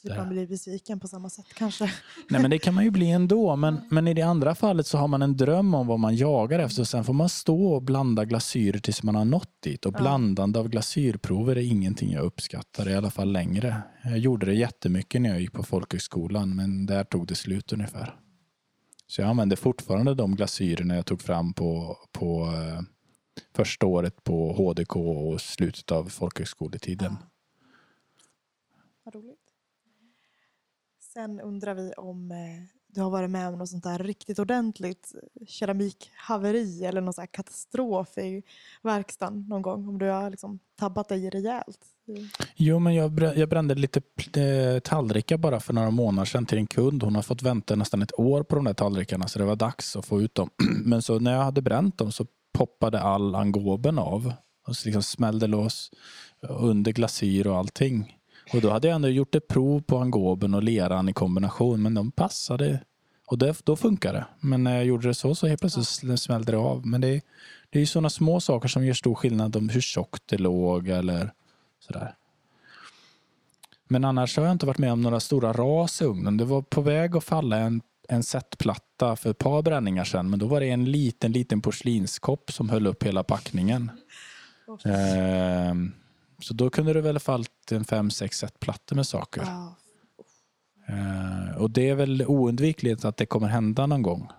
Slipper 0.00 0.16
man 0.16 0.28
bli 0.28 0.46
besviken 0.46 1.00
på 1.00 1.08
samma 1.08 1.30
sätt 1.30 1.46
kanske. 1.54 1.84
Nej 2.28 2.42
men 2.42 2.50
det 2.50 2.58
kan 2.58 2.74
man 2.74 2.84
ju 2.84 2.90
bli 2.90 3.10
ändå. 3.10 3.56
Men, 3.56 3.80
men 3.90 4.08
i 4.08 4.14
det 4.14 4.22
andra 4.22 4.54
fallet 4.54 4.86
så 4.86 4.98
har 4.98 5.08
man 5.08 5.22
en 5.22 5.36
dröm 5.36 5.74
om 5.74 5.86
vad 5.86 5.98
man 5.98 6.16
jagar 6.16 6.58
efter. 6.58 6.82
Och 6.82 6.88
sen 6.88 7.04
får 7.04 7.12
man 7.12 7.28
stå 7.28 7.66
och 7.66 7.82
blanda 7.82 8.24
glasyrer 8.24 8.78
tills 8.78 9.02
man 9.02 9.14
har 9.14 9.24
nått 9.24 9.62
dit. 9.62 9.86
Och 9.86 9.92
blandande 9.92 10.58
av 10.58 10.68
glasyrprover 10.68 11.56
är 11.56 11.62
ingenting 11.62 12.12
jag 12.12 12.24
uppskattar, 12.24 12.88
i 12.88 12.94
alla 12.94 13.10
fall 13.10 13.32
längre. 13.32 13.82
Jag 14.04 14.18
gjorde 14.18 14.46
det 14.46 14.54
jättemycket 14.54 15.22
när 15.22 15.30
jag 15.30 15.40
gick 15.40 15.52
på 15.52 15.62
folkhögskolan, 15.62 16.56
men 16.56 16.86
där 16.86 17.04
tog 17.04 17.26
det 17.26 17.34
slut 17.34 17.72
ungefär. 17.72 18.14
Så 19.06 19.20
jag 19.20 19.30
använder 19.30 19.56
fortfarande 19.56 20.14
de 20.14 20.36
glasyrerna 20.36 20.96
jag 20.96 21.06
tog 21.06 21.22
fram 21.22 21.52
på, 21.54 21.96
på 22.12 22.44
eh, 22.46 22.80
första 23.56 23.86
året 23.86 24.24
på 24.24 24.52
HDK 24.52 24.96
och 24.96 25.40
slutet 25.40 25.92
av 25.92 26.04
folkhögskoletiden. 26.04 27.16
Ja. 27.20 27.26
Vad 29.04 29.14
roligt. 29.14 29.37
Sen 31.18 31.40
undrar 31.40 31.74
vi 31.74 31.92
om 31.92 32.30
eh, 32.30 32.36
du 32.86 33.00
har 33.00 33.10
varit 33.10 33.30
med 33.30 33.48
om 33.48 33.58
något 33.58 33.68
sånt 33.68 33.84
där 33.84 33.98
riktigt 33.98 34.38
ordentligt 34.38 35.12
eh, 35.14 35.46
keramikhaveri 35.46 36.84
eller 36.84 37.00
någon 37.00 37.14
sån 37.14 37.26
katastrof 37.26 38.18
i 38.18 38.42
verkstaden 38.82 39.46
någon 39.48 39.62
gång? 39.62 39.88
Om 39.88 39.98
du 39.98 40.06
har 40.06 40.30
liksom 40.30 40.58
tabbat 40.76 41.08
dig 41.08 41.30
rejält? 41.30 41.78
Jo, 42.56 42.78
men 42.78 42.94
jag, 42.94 43.36
jag 43.36 43.48
brände 43.48 43.74
lite 43.74 44.00
eh, 44.40 44.80
tallrikar 44.80 45.36
bara 45.36 45.60
för 45.60 45.72
några 45.72 45.90
månader 45.90 46.26
sedan 46.26 46.46
till 46.46 46.58
en 46.58 46.66
kund. 46.66 47.02
Hon 47.02 47.14
har 47.14 47.22
fått 47.22 47.42
vänta 47.42 47.76
nästan 47.76 48.02
ett 48.02 48.18
år 48.18 48.42
på 48.42 48.56
de 48.56 48.64
där 48.64 48.74
tallrikarna 48.74 49.28
så 49.28 49.38
det 49.38 49.44
var 49.44 49.56
dags 49.56 49.96
att 49.96 50.06
få 50.06 50.22
ut 50.22 50.34
dem. 50.34 50.50
Men 50.84 51.02
så 51.02 51.18
när 51.18 51.32
jag 51.32 51.42
hade 51.42 51.62
bränt 51.62 51.98
dem 51.98 52.12
så 52.12 52.26
poppade 52.52 53.00
all 53.00 53.34
angoben 53.34 53.98
av 53.98 54.32
och 54.68 54.76
så 54.76 54.88
liksom 54.88 55.02
smällde 55.02 55.46
loss 55.46 55.90
under 56.48 56.92
glasyr 56.92 57.46
och 57.46 57.56
allting. 57.56 58.17
Och 58.52 58.60
då 58.60 58.70
hade 58.70 58.88
jag 58.88 58.94
ändå 58.94 59.08
gjort 59.08 59.34
ett 59.34 59.48
prov 59.48 59.80
på 59.80 59.98
angoben 59.98 60.54
och 60.54 60.62
leran 60.62 61.08
i 61.08 61.12
kombination, 61.12 61.82
men 61.82 61.94
de 61.94 62.10
passade. 62.10 62.80
Och 63.26 63.38
det, 63.38 63.64
då 63.64 63.76
funkar 63.76 64.12
det. 64.12 64.26
Men 64.40 64.64
när 64.64 64.76
jag 64.76 64.84
gjorde 64.84 65.08
det 65.08 65.14
så, 65.14 65.34
så 65.34 65.46
helt 65.46 65.60
plötsligt 65.60 66.10
ja. 66.10 66.16
smällde 66.16 66.52
det 66.52 66.58
av. 66.58 66.86
Men 66.86 67.00
det, 67.00 67.20
det 67.70 67.78
är 67.78 67.80
ju 67.80 67.86
sådana 67.86 68.10
små 68.10 68.40
saker 68.40 68.68
som 68.68 68.86
gör 68.86 68.94
stor 68.94 69.14
skillnad 69.14 69.56
om 69.56 69.68
hur 69.68 69.80
tjockt 69.80 70.22
det 70.26 70.38
låg 70.38 70.88
eller 70.88 71.32
sådär. 71.80 72.14
Men 73.88 74.04
annars 74.04 74.36
har 74.36 74.44
jag 74.44 74.52
inte 74.52 74.66
varit 74.66 74.78
med 74.78 74.92
om 74.92 75.02
några 75.02 75.20
stora 75.20 75.52
ras 75.52 76.02
i 76.02 76.04
ugnen. 76.04 76.36
Det 76.36 76.44
var 76.44 76.62
på 76.62 76.80
väg 76.80 77.16
att 77.16 77.24
falla 77.24 77.56
en, 77.56 77.80
en 78.08 78.22
setplatta 78.22 79.16
för 79.16 79.30
ett 79.30 79.38
par 79.38 79.62
bränningar 79.62 80.04
sedan, 80.04 80.30
men 80.30 80.38
då 80.38 80.46
var 80.46 80.60
det 80.60 80.70
en 80.70 80.84
liten, 80.84 81.32
liten 81.32 81.60
porslinskopp 81.60 82.52
som 82.52 82.68
höll 82.68 82.86
upp 82.86 83.02
hela 83.02 83.22
packningen. 83.22 83.90
Oh. 84.66 84.92
Eh, 84.92 85.74
så 86.38 86.54
då 86.54 86.70
kunde 86.70 86.92
du 86.92 87.00
väl 87.00 87.18
fallit 87.18 87.72
en 87.72 87.84
fem, 87.84 88.10
sex, 88.10 88.42
ett 88.42 88.60
plattor 88.60 88.96
med 88.96 89.06
saker. 89.06 89.42
Oh. 89.42 89.72
Uh, 90.90 91.56
och 91.56 91.70
det 91.70 91.88
är 91.88 91.94
väl 91.94 92.22
oundvikligt 92.26 93.04
att 93.04 93.16
det 93.16 93.26
kommer 93.26 93.48
hända 93.48 93.86
någon 93.86 94.02
gång. 94.02 94.30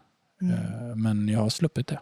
Mm. 0.41 0.55
Uh, 0.55 0.95
men 0.95 1.27
jag 1.27 1.39
har 1.39 1.49
sluppit 1.49 1.87
det. 1.87 1.99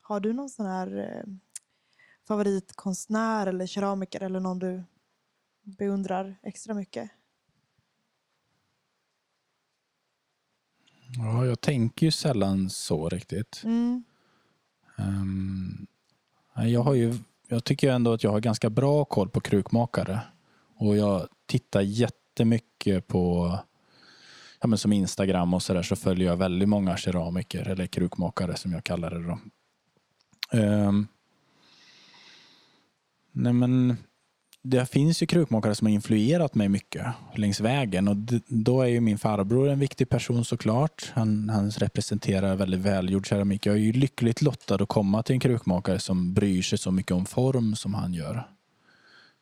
Har 0.00 0.20
du 0.20 0.32
någon 0.32 0.50
sån 0.50 0.66
här 0.66 0.98
uh, 0.98 1.34
favoritkonstnär 2.28 3.46
eller 3.46 3.66
keramiker 3.66 4.20
eller 4.20 4.40
någon 4.40 4.58
du 4.58 4.84
beundrar 5.62 6.36
extra 6.42 6.74
mycket? 6.74 7.10
Ja, 11.16 11.46
jag 11.46 11.60
tänker 11.60 12.06
ju 12.06 12.12
sällan 12.12 12.70
så 12.70 13.08
riktigt. 13.08 13.62
Mm. 13.64 14.04
Um, 15.08 15.86
jag, 16.56 16.80
har 16.82 16.94
ju, 16.94 17.14
jag 17.48 17.64
tycker 17.64 17.90
ändå 17.90 18.12
att 18.12 18.24
jag 18.24 18.30
har 18.30 18.40
ganska 18.40 18.70
bra 18.70 19.04
koll 19.04 19.28
på 19.28 19.40
krukmakare. 19.40 20.20
Och 20.76 20.96
jag 20.96 21.28
tittar 21.46 21.80
jättemycket 21.80 23.06
på 23.06 23.58
ja, 24.60 24.66
men 24.66 24.78
som 24.78 24.92
Instagram 24.92 25.54
och 25.54 25.62
sådär 25.62 25.82
så 25.82 25.96
följer 25.96 26.28
jag 26.28 26.36
väldigt 26.36 26.68
många 26.68 26.96
keramiker 26.96 27.68
eller 27.68 27.86
krukmakare 27.86 28.56
som 28.56 28.72
jag 28.72 28.84
kallar 28.84 29.10
det. 29.10 29.26
Då. 29.26 29.38
Um, 30.58 31.06
nej 33.32 33.52
men 33.52 33.96
det 34.64 34.86
finns 34.86 35.22
ju 35.22 35.26
krukmakare 35.26 35.74
som 35.74 35.86
har 35.86 35.92
influerat 35.92 36.54
mig 36.54 36.68
mycket 36.68 37.06
längs 37.34 37.60
vägen 37.60 38.08
och 38.08 38.16
då 38.48 38.82
är 38.82 38.86
ju 38.86 39.00
min 39.00 39.18
farbror 39.18 39.68
en 39.68 39.78
viktig 39.78 40.08
person 40.08 40.44
såklart. 40.44 41.12
Han, 41.14 41.48
han 41.48 41.70
representerar 41.70 42.56
väldigt 42.56 42.80
välgjord 42.80 43.26
keramik. 43.26 43.66
Jag 43.66 43.74
är 43.74 43.78
ju 43.78 43.92
lyckligt 43.92 44.42
lottad 44.42 44.74
att 44.74 44.88
komma 44.88 45.22
till 45.22 45.34
en 45.34 45.40
krukmakare 45.40 45.98
som 45.98 46.34
bryr 46.34 46.62
sig 46.62 46.78
så 46.78 46.90
mycket 46.90 47.12
om 47.12 47.26
form 47.26 47.76
som 47.76 47.94
han 47.94 48.14
gör 48.14 48.48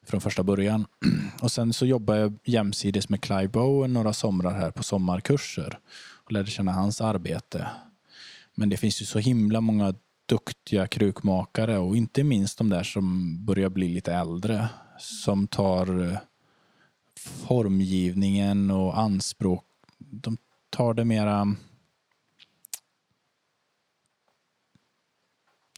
från 0.06 0.20
första 0.20 0.42
början. 0.42 0.86
Och 1.42 1.52
sen 1.52 1.72
så 1.72 1.86
jobbar 1.86 2.14
jag 2.14 2.38
jämsides 2.44 3.08
med 3.08 3.20
Clive 3.20 3.48
Bowen 3.48 3.92
några 3.92 4.12
somrar 4.12 4.52
här 4.52 4.70
på 4.70 4.82
sommarkurser 4.82 5.78
och 6.24 6.32
lärde 6.32 6.50
känna 6.50 6.72
hans 6.72 7.00
arbete. 7.00 7.66
Men 8.54 8.68
det 8.68 8.76
finns 8.76 9.02
ju 9.02 9.06
så 9.06 9.18
himla 9.18 9.60
många 9.60 9.94
duktiga 10.26 10.86
krukmakare 10.86 11.78
och 11.78 11.96
inte 11.96 12.24
minst 12.24 12.58
de 12.58 12.68
där 12.68 12.82
som 12.82 13.36
börjar 13.44 13.68
bli 13.68 13.88
lite 13.88 14.14
äldre 14.14 14.68
som 15.00 15.46
tar 15.46 16.10
eh, 16.10 16.18
formgivningen 17.18 18.70
och 18.70 18.98
anspråk. 18.98 19.64
De 19.98 20.36
tar 20.70 20.94
det 20.94 21.04
mera... 21.04 21.56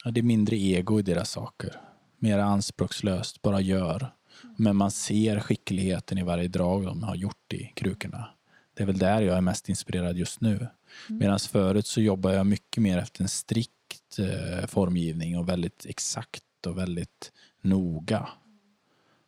Ja, 0.05 0.11
det 0.11 0.21
är 0.21 0.23
mindre 0.23 0.57
ego 0.57 0.99
i 0.99 1.03
deras 1.03 1.31
saker. 1.31 1.81
Mera 2.19 2.45
anspråkslöst, 2.45 3.43
bara 3.43 3.61
gör. 3.61 4.15
Men 4.57 4.77
man 4.77 4.91
ser 4.91 5.41
skickligheten 5.41 6.19
i 6.19 6.23
varje 6.23 6.49
drag 6.49 6.85
de 6.85 7.03
har 7.03 7.15
gjort 7.15 7.53
i 7.53 7.73
krukorna. 7.75 8.29
Det 8.75 8.83
är 8.83 8.87
väl 8.87 8.99
där 8.99 9.23
jag 9.23 9.37
är 9.37 9.41
mest 9.41 9.69
inspirerad 9.69 10.17
just 10.17 10.41
nu. 10.41 10.55
Mm. 10.55 10.69
Medan 11.09 11.39
förut 11.39 11.87
så 11.87 12.01
jobbar 12.01 12.31
jag 12.31 12.47
mycket 12.47 12.83
mer 12.83 12.99
efter 12.99 13.23
en 13.23 13.29
strikt 13.29 14.19
eh, 14.19 14.67
formgivning 14.67 15.39
och 15.39 15.49
väldigt 15.49 15.87
exakt 15.87 16.67
och 16.67 16.79
väldigt 16.79 17.33
noga. 17.63 18.29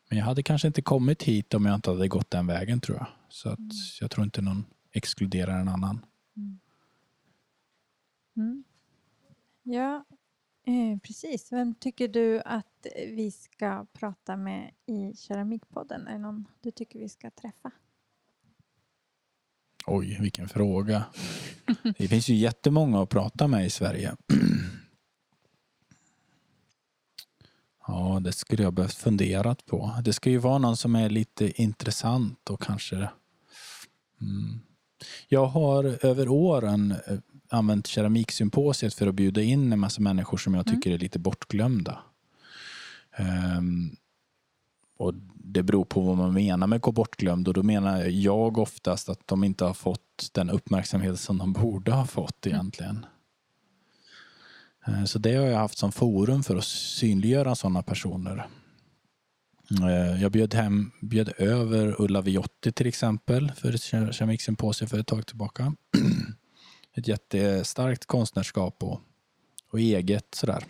Men 0.09 0.19
jag 0.19 0.25
hade 0.25 0.43
kanske 0.43 0.69
inte 0.69 0.83
kommit 0.83 1.23
hit 1.23 1.55
om 1.55 1.67
jag 1.67 1.75
inte 1.75 1.91
hade 1.91 2.09
gått 2.09 2.31
den 2.31 2.47
vägen 2.47 2.81
tror 2.81 2.99
jag. 2.99 3.07
Så 3.29 3.49
att 3.49 3.59
mm. 3.59 3.71
jag 4.01 4.11
tror 4.11 4.25
inte 4.25 4.43
någon 4.43 4.65
exkluderar 4.93 5.61
en 5.61 5.69
annan. 5.69 6.07
Mm. 6.37 6.59
mm. 8.37 8.65
Ja, 9.63 10.05
eh, 10.67 10.99
precis. 11.03 11.53
Vem 11.53 11.75
tycker 11.75 12.09
du 12.09 12.41
att 12.41 12.87
vi 12.97 13.31
ska 13.31 13.87
prata 13.93 14.37
med 14.37 14.71
i 14.87 15.17
Keramikpodden? 15.17 16.07
Är 16.07 16.13
det 16.13 16.19
någon 16.19 16.45
du 16.61 16.71
tycker 16.71 16.99
vi 16.99 17.09
ska 17.09 17.31
träffa? 17.31 17.71
Oj, 19.87 20.19
vilken 20.21 20.49
fråga. 20.49 21.05
Det 21.99 22.09
finns 22.09 22.29
ju 22.29 22.35
jättemånga 22.35 23.03
att 23.03 23.09
prata 23.09 23.49
med 23.49 23.67
i 23.67 23.71
Sverige. 23.71 24.17
Ja, 27.97 28.21
det 28.21 28.33
skulle 28.33 28.63
jag 28.63 28.73
behövt 28.73 28.95
fundera 28.95 29.57
på. 29.67 29.91
Det 30.05 30.13
ska 30.13 30.31
ju 30.31 30.39
vara 30.39 30.59
någon 30.59 30.77
som 30.77 30.95
är 30.95 31.11
lite 31.11 31.63
intressant 31.63 32.51
och 32.51 32.63
kanske... 32.63 32.97
Mm. 34.21 34.61
Jag 35.29 35.47
har 35.47 36.07
över 36.07 36.29
åren 36.29 36.95
eh, 37.07 37.19
använt 37.49 37.87
keramiksymposiet 37.87 38.95
för 38.95 39.07
att 39.07 39.15
bjuda 39.15 39.43
in 39.43 39.73
en 39.73 39.79
massa 39.79 40.01
människor 40.01 40.37
som 40.37 40.55
jag 40.55 40.69
mm. 40.69 40.81
tycker 40.81 40.95
är 40.95 40.99
lite 40.99 41.19
bortglömda. 41.19 41.99
Um, 43.59 43.97
och 44.99 45.15
Det 45.35 45.63
beror 45.63 45.85
på 45.85 46.01
vad 46.01 46.17
man 46.17 46.33
menar 46.33 46.67
med 46.67 46.81
gå 46.81 46.93
bortglömd 46.93 47.49
och 47.49 47.55
då 47.55 47.63
menar 47.63 48.05
jag 48.05 48.59
oftast 48.59 49.09
att 49.09 49.21
de 49.27 49.45
inte 49.45 49.65
har 49.65 49.75
fått 49.75 50.31
den 50.33 50.51
uppmärksamhet 50.51 51.21
som 51.21 51.39
de 51.39 51.53
borde 51.53 51.93
ha 51.93 52.07
fått 52.07 52.47
egentligen. 52.47 53.07
Eh, 54.87 55.05
så 55.05 55.19
det 55.19 55.35
har 55.35 55.47
jag 55.47 55.59
haft 55.59 55.79
som 55.79 55.93
forum 55.93 56.43
för 56.43 56.57
att 56.57 56.65
synliggöra 56.65 57.55
sådana 57.55 57.83
personer. 57.83 58.47
Eh, 59.71 60.23
jag 60.23 60.33
bjöd, 60.33 60.55
hem, 60.55 60.91
bjöd 61.01 61.33
över 61.39 62.01
Ulla 62.01 62.21
Viotti 62.21 62.73
till 62.73 62.87
exempel 62.87 63.53
för 63.53 63.75
ett 63.75 64.15
kemiksymposium 64.15 64.89
för 64.89 64.99
ett 64.99 65.07
tag 65.07 65.27
tillbaka. 65.27 65.75
Ett 66.97 67.09
jättestarkt 67.09 68.07
konstnärskap 68.07 68.83
och, 68.83 69.01
och 69.71 69.81
eget 69.81 70.35
sådär. 70.35 70.65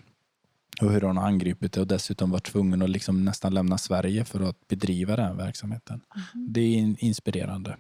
Och 0.81 0.93
hur 0.93 1.01
hon 1.01 1.17
har 1.17 1.27
angripit 1.27 1.73
det 1.73 1.81
och 1.81 1.87
dessutom 1.87 2.31
varit 2.31 2.45
tvungen 2.45 2.83
att 2.83 2.91
liksom 2.91 3.25
nästan 3.25 3.55
lämna 3.55 3.79
Sverige 3.79 4.25
för 4.25 4.41
att 4.41 4.69
bedriva 4.69 5.17
den 5.17 5.37
verksamheten. 5.37 6.01
Mm. 6.35 6.53
Det 6.53 6.61
är 6.61 7.05
inspirerande. 7.05 7.77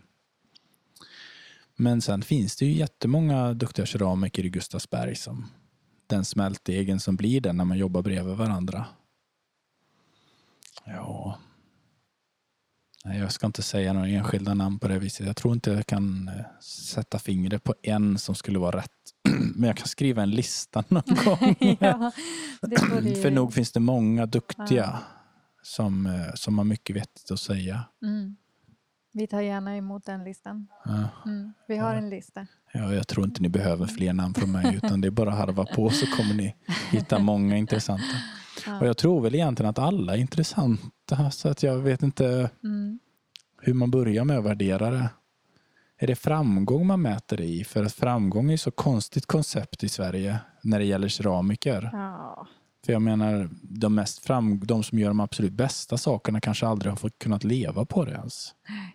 Men 1.76 2.00
sen 2.00 2.22
finns 2.22 2.56
det 2.56 2.66
ju 2.66 2.72
jättemånga 2.72 3.54
duktiga 3.54 3.86
keramiker 3.86 4.44
i 4.44 4.48
Gustavsberg 4.48 5.14
som 5.14 5.46
den 6.14 6.24
smältdegen 6.24 7.00
som 7.00 7.16
blir 7.16 7.40
den 7.40 7.56
när 7.56 7.64
man 7.64 7.78
jobbar 7.78 8.02
bredvid 8.02 8.36
varandra. 8.36 8.86
Ja. 10.84 11.38
Nej, 13.04 13.18
jag 13.18 13.32
ska 13.32 13.46
inte 13.46 13.62
säga 13.62 13.92
några 13.92 14.08
enskilda 14.08 14.54
namn 14.54 14.78
på 14.78 14.88
det 14.88 14.98
viset. 14.98 15.26
Jag 15.26 15.36
tror 15.36 15.54
inte 15.54 15.70
jag 15.70 15.86
kan 15.86 16.28
eh, 16.28 16.60
sätta 16.60 17.18
fingret 17.18 17.64
på 17.64 17.74
en 17.82 18.18
som 18.18 18.34
skulle 18.34 18.58
vara 18.58 18.76
rätt. 18.78 18.90
Men 19.54 19.66
jag 19.68 19.76
kan 19.76 19.86
skriva 19.88 20.22
en 20.22 20.30
lista 20.30 20.84
någon 20.88 21.02
gång. 21.24 21.76
ja, 21.80 22.12
det 22.62 23.22
För 23.22 23.30
nog 23.30 23.52
finns 23.54 23.72
det 23.72 23.80
många 23.80 24.26
duktiga 24.26 24.66
Ja. 24.68 24.98
som, 25.62 26.06
eh, 26.06 26.34
som 26.34 26.58
har 26.58 26.64
mycket 26.64 26.96
vettigt 26.96 27.30
att 27.30 27.40
säga. 27.40 27.84
Mm. 28.02 28.36
Vi 29.16 29.26
tar 29.26 29.40
gärna 29.40 29.76
emot 29.76 30.04
den 30.06 30.24
listan. 30.24 30.66
Ja. 30.84 31.08
Mm. 31.26 31.52
Vi 31.68 31.76
har 31.76 31.92
Ja. 31.92 31.98
en 31.98 32.10
lista. 32.10 32.46
Ja, 32.72 32.94
jag 32.94 33.08
tror 33.08 33.26
inte 33.26 33.42
ni 33.42 33.48
behöver 33.48 33.86
fler 33.86 34.12
namn 34.12 34.34
från 34.34 34.52
mig 34.52 34.74
utan 34.76 35.00
det 35.00 35.08
är 35.08 35.10
bara 35.10 35.30
att 35.32 35.38
harva 35.38 35.64
på 35.66 35.90
så 35.90 36.06
kommer 36.06 36.34
ni 36.34 36.54
hitta 36.90 37.18
många 37.18 37.56
intressanta. 37.56 38.04
Ja. 38.66 38.80
Och 38.80 38.86
jag 38.86 38.96
tror 38.96 39.20
väl 39.20 39.34
egentligen 39.34 39.70
att 39.70 39.78
alla 39.78 40.14
är 40.14 40.18
intressanta 40.18 41.30
så 41.30 41.48
att 41.48 41.62
jag 41.62 41.78
vet 41.78 42.02
inte 42.02 42.50
Mm. 42.64 42.98
hur 43.62 43.74
man 43.74 43.90
börjar 43.90 44.24
med 44.24 44.38
att 44.38 44.44
värdera 44.44 44.90
det. 44.90 45.08
Är 45.98 46.06
det 46.06 46.16
framgång 46.16 46.86
man 46.86 47.02
mäter 47.02 47.40
i? 47.40 47.64
För 47.64 47.84
att 47.84 47.92
framgång 47.92 48.50
är 48.50 48.54
ett 48.54 48.60
så 48.60 48.70
konstigt 48.70 49.26
koncept 49.26 49.84
i 49.84 49.88
Sverige 49.88 50.38
när 50.62 50.78
det 50.78 50.84
gäller 50.84 51.08
keramiker. 51.08 51.90
Ja. 51.92 52.46
För 52.86 52.92
jag 52.92 53.02
menar, 53.02 53.50
de, 53.62 53.94
mest 53.94 54.18
fram, 54.24 54.60
de 54.66 54.82
som 54.82 54.98
gör 54.98 55.08
de 55.08 55.20
absolut 55.20 55.52
bästa 55.52 55.98
sakerna 55.98 56.40
kanske 56.40 56.66
aldrig 56.66 56.92
har 56.92 56.96
fått 56.96 57.18
kunnat 57.18 57.44
leva 57.44 57.84
på 57.84 58.04
det 58.04 58.10
ens. 58.12 58.54
Nej, 58.68 58.93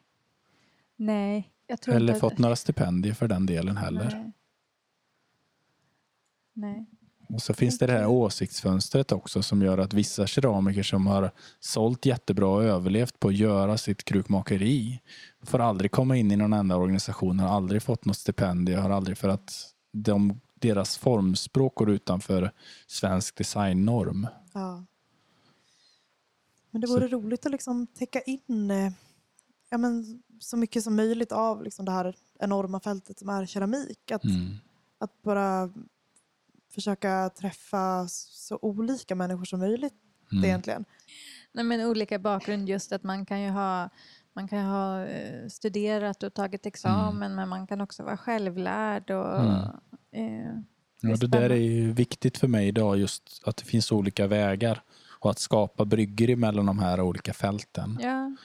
jag 1.67 1.81
tror 1.81 1.95
Eller 1.95 2.13
inte 2.13 2.19
fått 2.19 2.37
några 2.37 2.55
stipendier 2.55 3.13
för 3.13 3.27
den 3.27 3.45
delen 3.45 3.77
heller. 3.77 4.09
Nej. 4.13 4.31
Nej. 6.53 6.85
Och 7.33 7.41
så 7.41 7.53
finns 7.53 7.77
det 7.77 7.87
det 7.87 7.93
här 7.93 8.07
åsiktsfönstret 8.07 9.11
också 9.11 9.41
som 9.43 9.61
gör 9.61 9.77
att 9.77 9.93
vissa 9.93 10.27
keramiker 10.27 10.83
som 10.83 11.07
har 11.07 11.31
sålt 11.59 12.05
jättebra 12.05 12.47
och 12.47 12.63
överlevt 12.63 13.19
på 13.19 13.27
att 13.27 13.35
göra 13.35 13.77
sitt 13.77 14.03
krukmakeri 14.03 14.99
får 15.43 15.59
aldrig 15.59 15.91
komma 15.91 16.17
in 16.17 16.31
i 16.31 16.35
någon 16.35 16.53
enda 16.53 16.75
organisation, 16.77 17.39
har 17.39 17.49
aldrig 17.55 17.83
fått 17.83 18.05
något 18.05 18.17
stipendium, 18.17 18.81
har 18.81 18.89
aldrig 18.89 19.17
för 19.17 19.29
att 19.29 19.73
de, 19.91 20.41
deras 20.55 20.97
formspråk 20.97 21.75
går 21.75 21.89
utanför 21.89 22.51
svensk 22.87 23.35
designnorm. 23.37 24.27
Ja. 24.53 24.85
Men 26.71 26.81
det 26.81 26.87
Så- 26.87 26.93
vore 26.93 27.07
roligt 27.07 27.45
att 27.45 27.51
liksom 27.51 27.87
täcka 27.87 28.21
in 28.21 28.71
eh, 28.71 28.91
ja, 29.69 29.77
men, 29.77 30.23
så 30.39 30.57
mycket 30.57 30.83
som 30.83 30.95
möjligt 30.95 31.31
av 31.31 31.63
liksom, 31.63 31.85
det 31.85 31.91
här 31.91 32.15
enorma 32.39 32.79
fältet 32.79 33.19
som 33.19 33.29
är 33.29 33.45
keramik. 33.45 34.11
Att, 34.11 34.23
Mm. 34.23 34.55
att 34.97 35.21
bara 35.21 35.69
försöka 36.73 37.29
träffa 37.29 38.07
så 38.09 38.59
olika 38.61 39.15
människor 39.15 39.45
som 39.45 39.59
möjligt 39.59 39.93
Mm. 40.31 40.43
egentligen. 40.45 40.85
Nej, 41.51 41.63
men 41.65 41.81
olika 41.85 42.19
bakgrund, 42.19 42.69
just 42.69 42.91
att 42.91 43.03
man 43.03 43.25
kan 43.25 43.41
ju 43.41 43.49
ha 43.49 43.89
man 44.33 44.47
kan 44.47 44.65
ha 44.65 45.05
eh, 45.05 45.47
studerat 45.47 46.23
och 46.23 46.33
tagit 46.33 46.65
examen 46.65 47.35
men 47.35 47.49
man 47.49 47.67
kan 47.67 47.81
också 47.81 48.03
vara 48.03 48.17
självlärd. 48.17 49.11
Och, 49.11 49.39
Mm. 49.39 49.53
eh, 50.11 50.61
Ja, 51.01 51.09
är 51.09 51.17
det 51.17 51.27
där 51.27 51.49
är 51.49 51.55
ju 51.55 51.91
viktigt 51.93 52.37
för 52.37 52.47
mig 52.47 52.67
idag, 52.67 52.97
just 52.97 53.41
att 53.45 53.57
det 53.57 53.65
finns 53.65 53.91
olika 53.91 54.27
vägar 54.27 54.81
och 55.19 55.29
att 55.31 55.39
skapa 55.39 55.85
brygger 55.85 56.35
mellan 56.35 56.65
de 56.65 56.79
här 56.79 57.01
olika 57.01 57.33
fälten. 57.33 57.97
ja, 58.01 58.35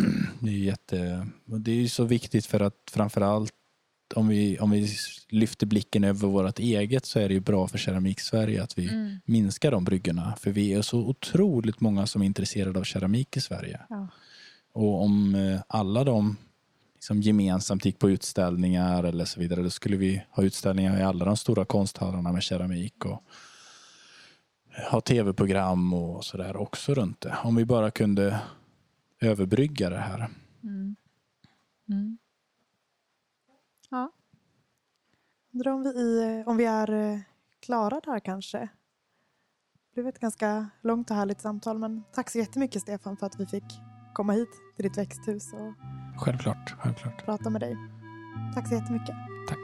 Det 0.40 0.50
är 0.50 0.58
jätte, 0.58 1.26
det 1.44 1.84
är 1.84 1.86
så 1.88 2.04
viktigt 2.04 2.46
för 2.46 2.60
att 2.60 2.90
framförallt 2.90 3.52
om 4.14 4.28
vi, 4.28 4.58
om 4.58 4.70
vi 4.70 4.88
lyfter 5.28 5.66
blicken 5.66 6.04
över 6.04 6.28
vårt 6.28 6.58
eget 6.58 7.06
så 7.06 7.18
är 7.18 7.28
det 7.28 7.34
ju 7.34 7.40
bra 7.40 7.68
för 7.68 7.78
Keramik 7.78 8.20
Sverige 8.20 8.62
att 8.62 8.78
vi 8.78 8.88
mm, 8.88 9.16
minskar 9.24 9.70
de 9.70 9.84
bryggorna. 9.84 10.34
För 10.40 10.50
vi 10.50 10.72
är 10.72 10.82
så 10.82 10.98
otroligt 10.98 11.80
många 11.80 12.06
som 12.06 12.22
är 12.22 12.26
intresserade 12.26 12.78
av 12.78 12.84
keramik 12.84 13.36
i 13.36 13.40
Sverige. 13.40 13.80
ja. 13.88 14.08
Och 14.72 15.02
om 15.02 15.34
eh, 15.34 15.60
alla 15.68 16.04
de 16.04 16.36
liksom 16.94 17.22
gemensamt 17.22 17.84
gick 17.84 17.98
på 17.98 18.10
utställningar 18.10 19.04
eller 19.04 19.24
så 19.24 19.40
vidare, 19.40 19.62
då 19.62 19.70
skulle 19.70 19.96
vi 19.96 20.22
ha 20.30 20.42
utställningar 20.42 21.00
i 21.00 21.02
alla 21.02 21.24
de 21.24 21.36
stora 21.36 21.64
konsthallarna 21.64 22.32
med 22.32 22.42
keramik 22.42 23.04
och 23.04 23.22
ha 24.90 25.00
tv-program 25.00 25.94
och 25.94 26.24
sådär 26.24 26.56
också 26.56 26.94
runt 26.94 27.20
det. 27.20 27.36
Om 27.44 27.56
vi 27.56 27.64
bara 27.64 27.90
kunde 27.90 28.40
överbrygga 29.20 29.90
det 29.90 29.98
här. 29.98 30.30
Mm. 30.62 30.96
Mm. 31.88 32.18
Ja, 33.90 34.12
Undrar 35.54 35.72
om 35.72 35.82
vi, 35.82 35.88
i, 35.90 36.44
om 36.46 36.56
vi 36.56 36.64
är 36.64 36.90
eh, 36.90 37.20
klara 37.60 38.00
där 38.00 38.20
kanske. 38.20 38.58
Det 38.58 39.94
blev 39.94 40.06
ett 40.06 40.18
ganska 40.20 40.70
långt 40.82 41.10
och 41.10 41.16
härligt 41.16 41.40
samtal 41.40 41.78
men 41.78 42.02
tack 42.12 42.30
så 42.30 42.38
jättemycket 42.38 42.82
Stefan 42.82 43.16
för 43.16 43.26
att 43.26 43.40
vi 43.40 43.46
fick 43.46 43.64
komma 44.14 44.32
hit 44.32 44.48
till 44.76 44.82
ditt 44.82 44.98
växthus 44.98 45.52
och 45.52 45.74
Självklart, 46.20 46.70
självklart. 46.78 47.24
prata 47.24 47.50
med 47.50 47.60
dig. 47.60 47.76
Tack 48.54 48.68
så 48.68 48.74
jättemycket. 48.74 49.14
Tack. 49.48 49.58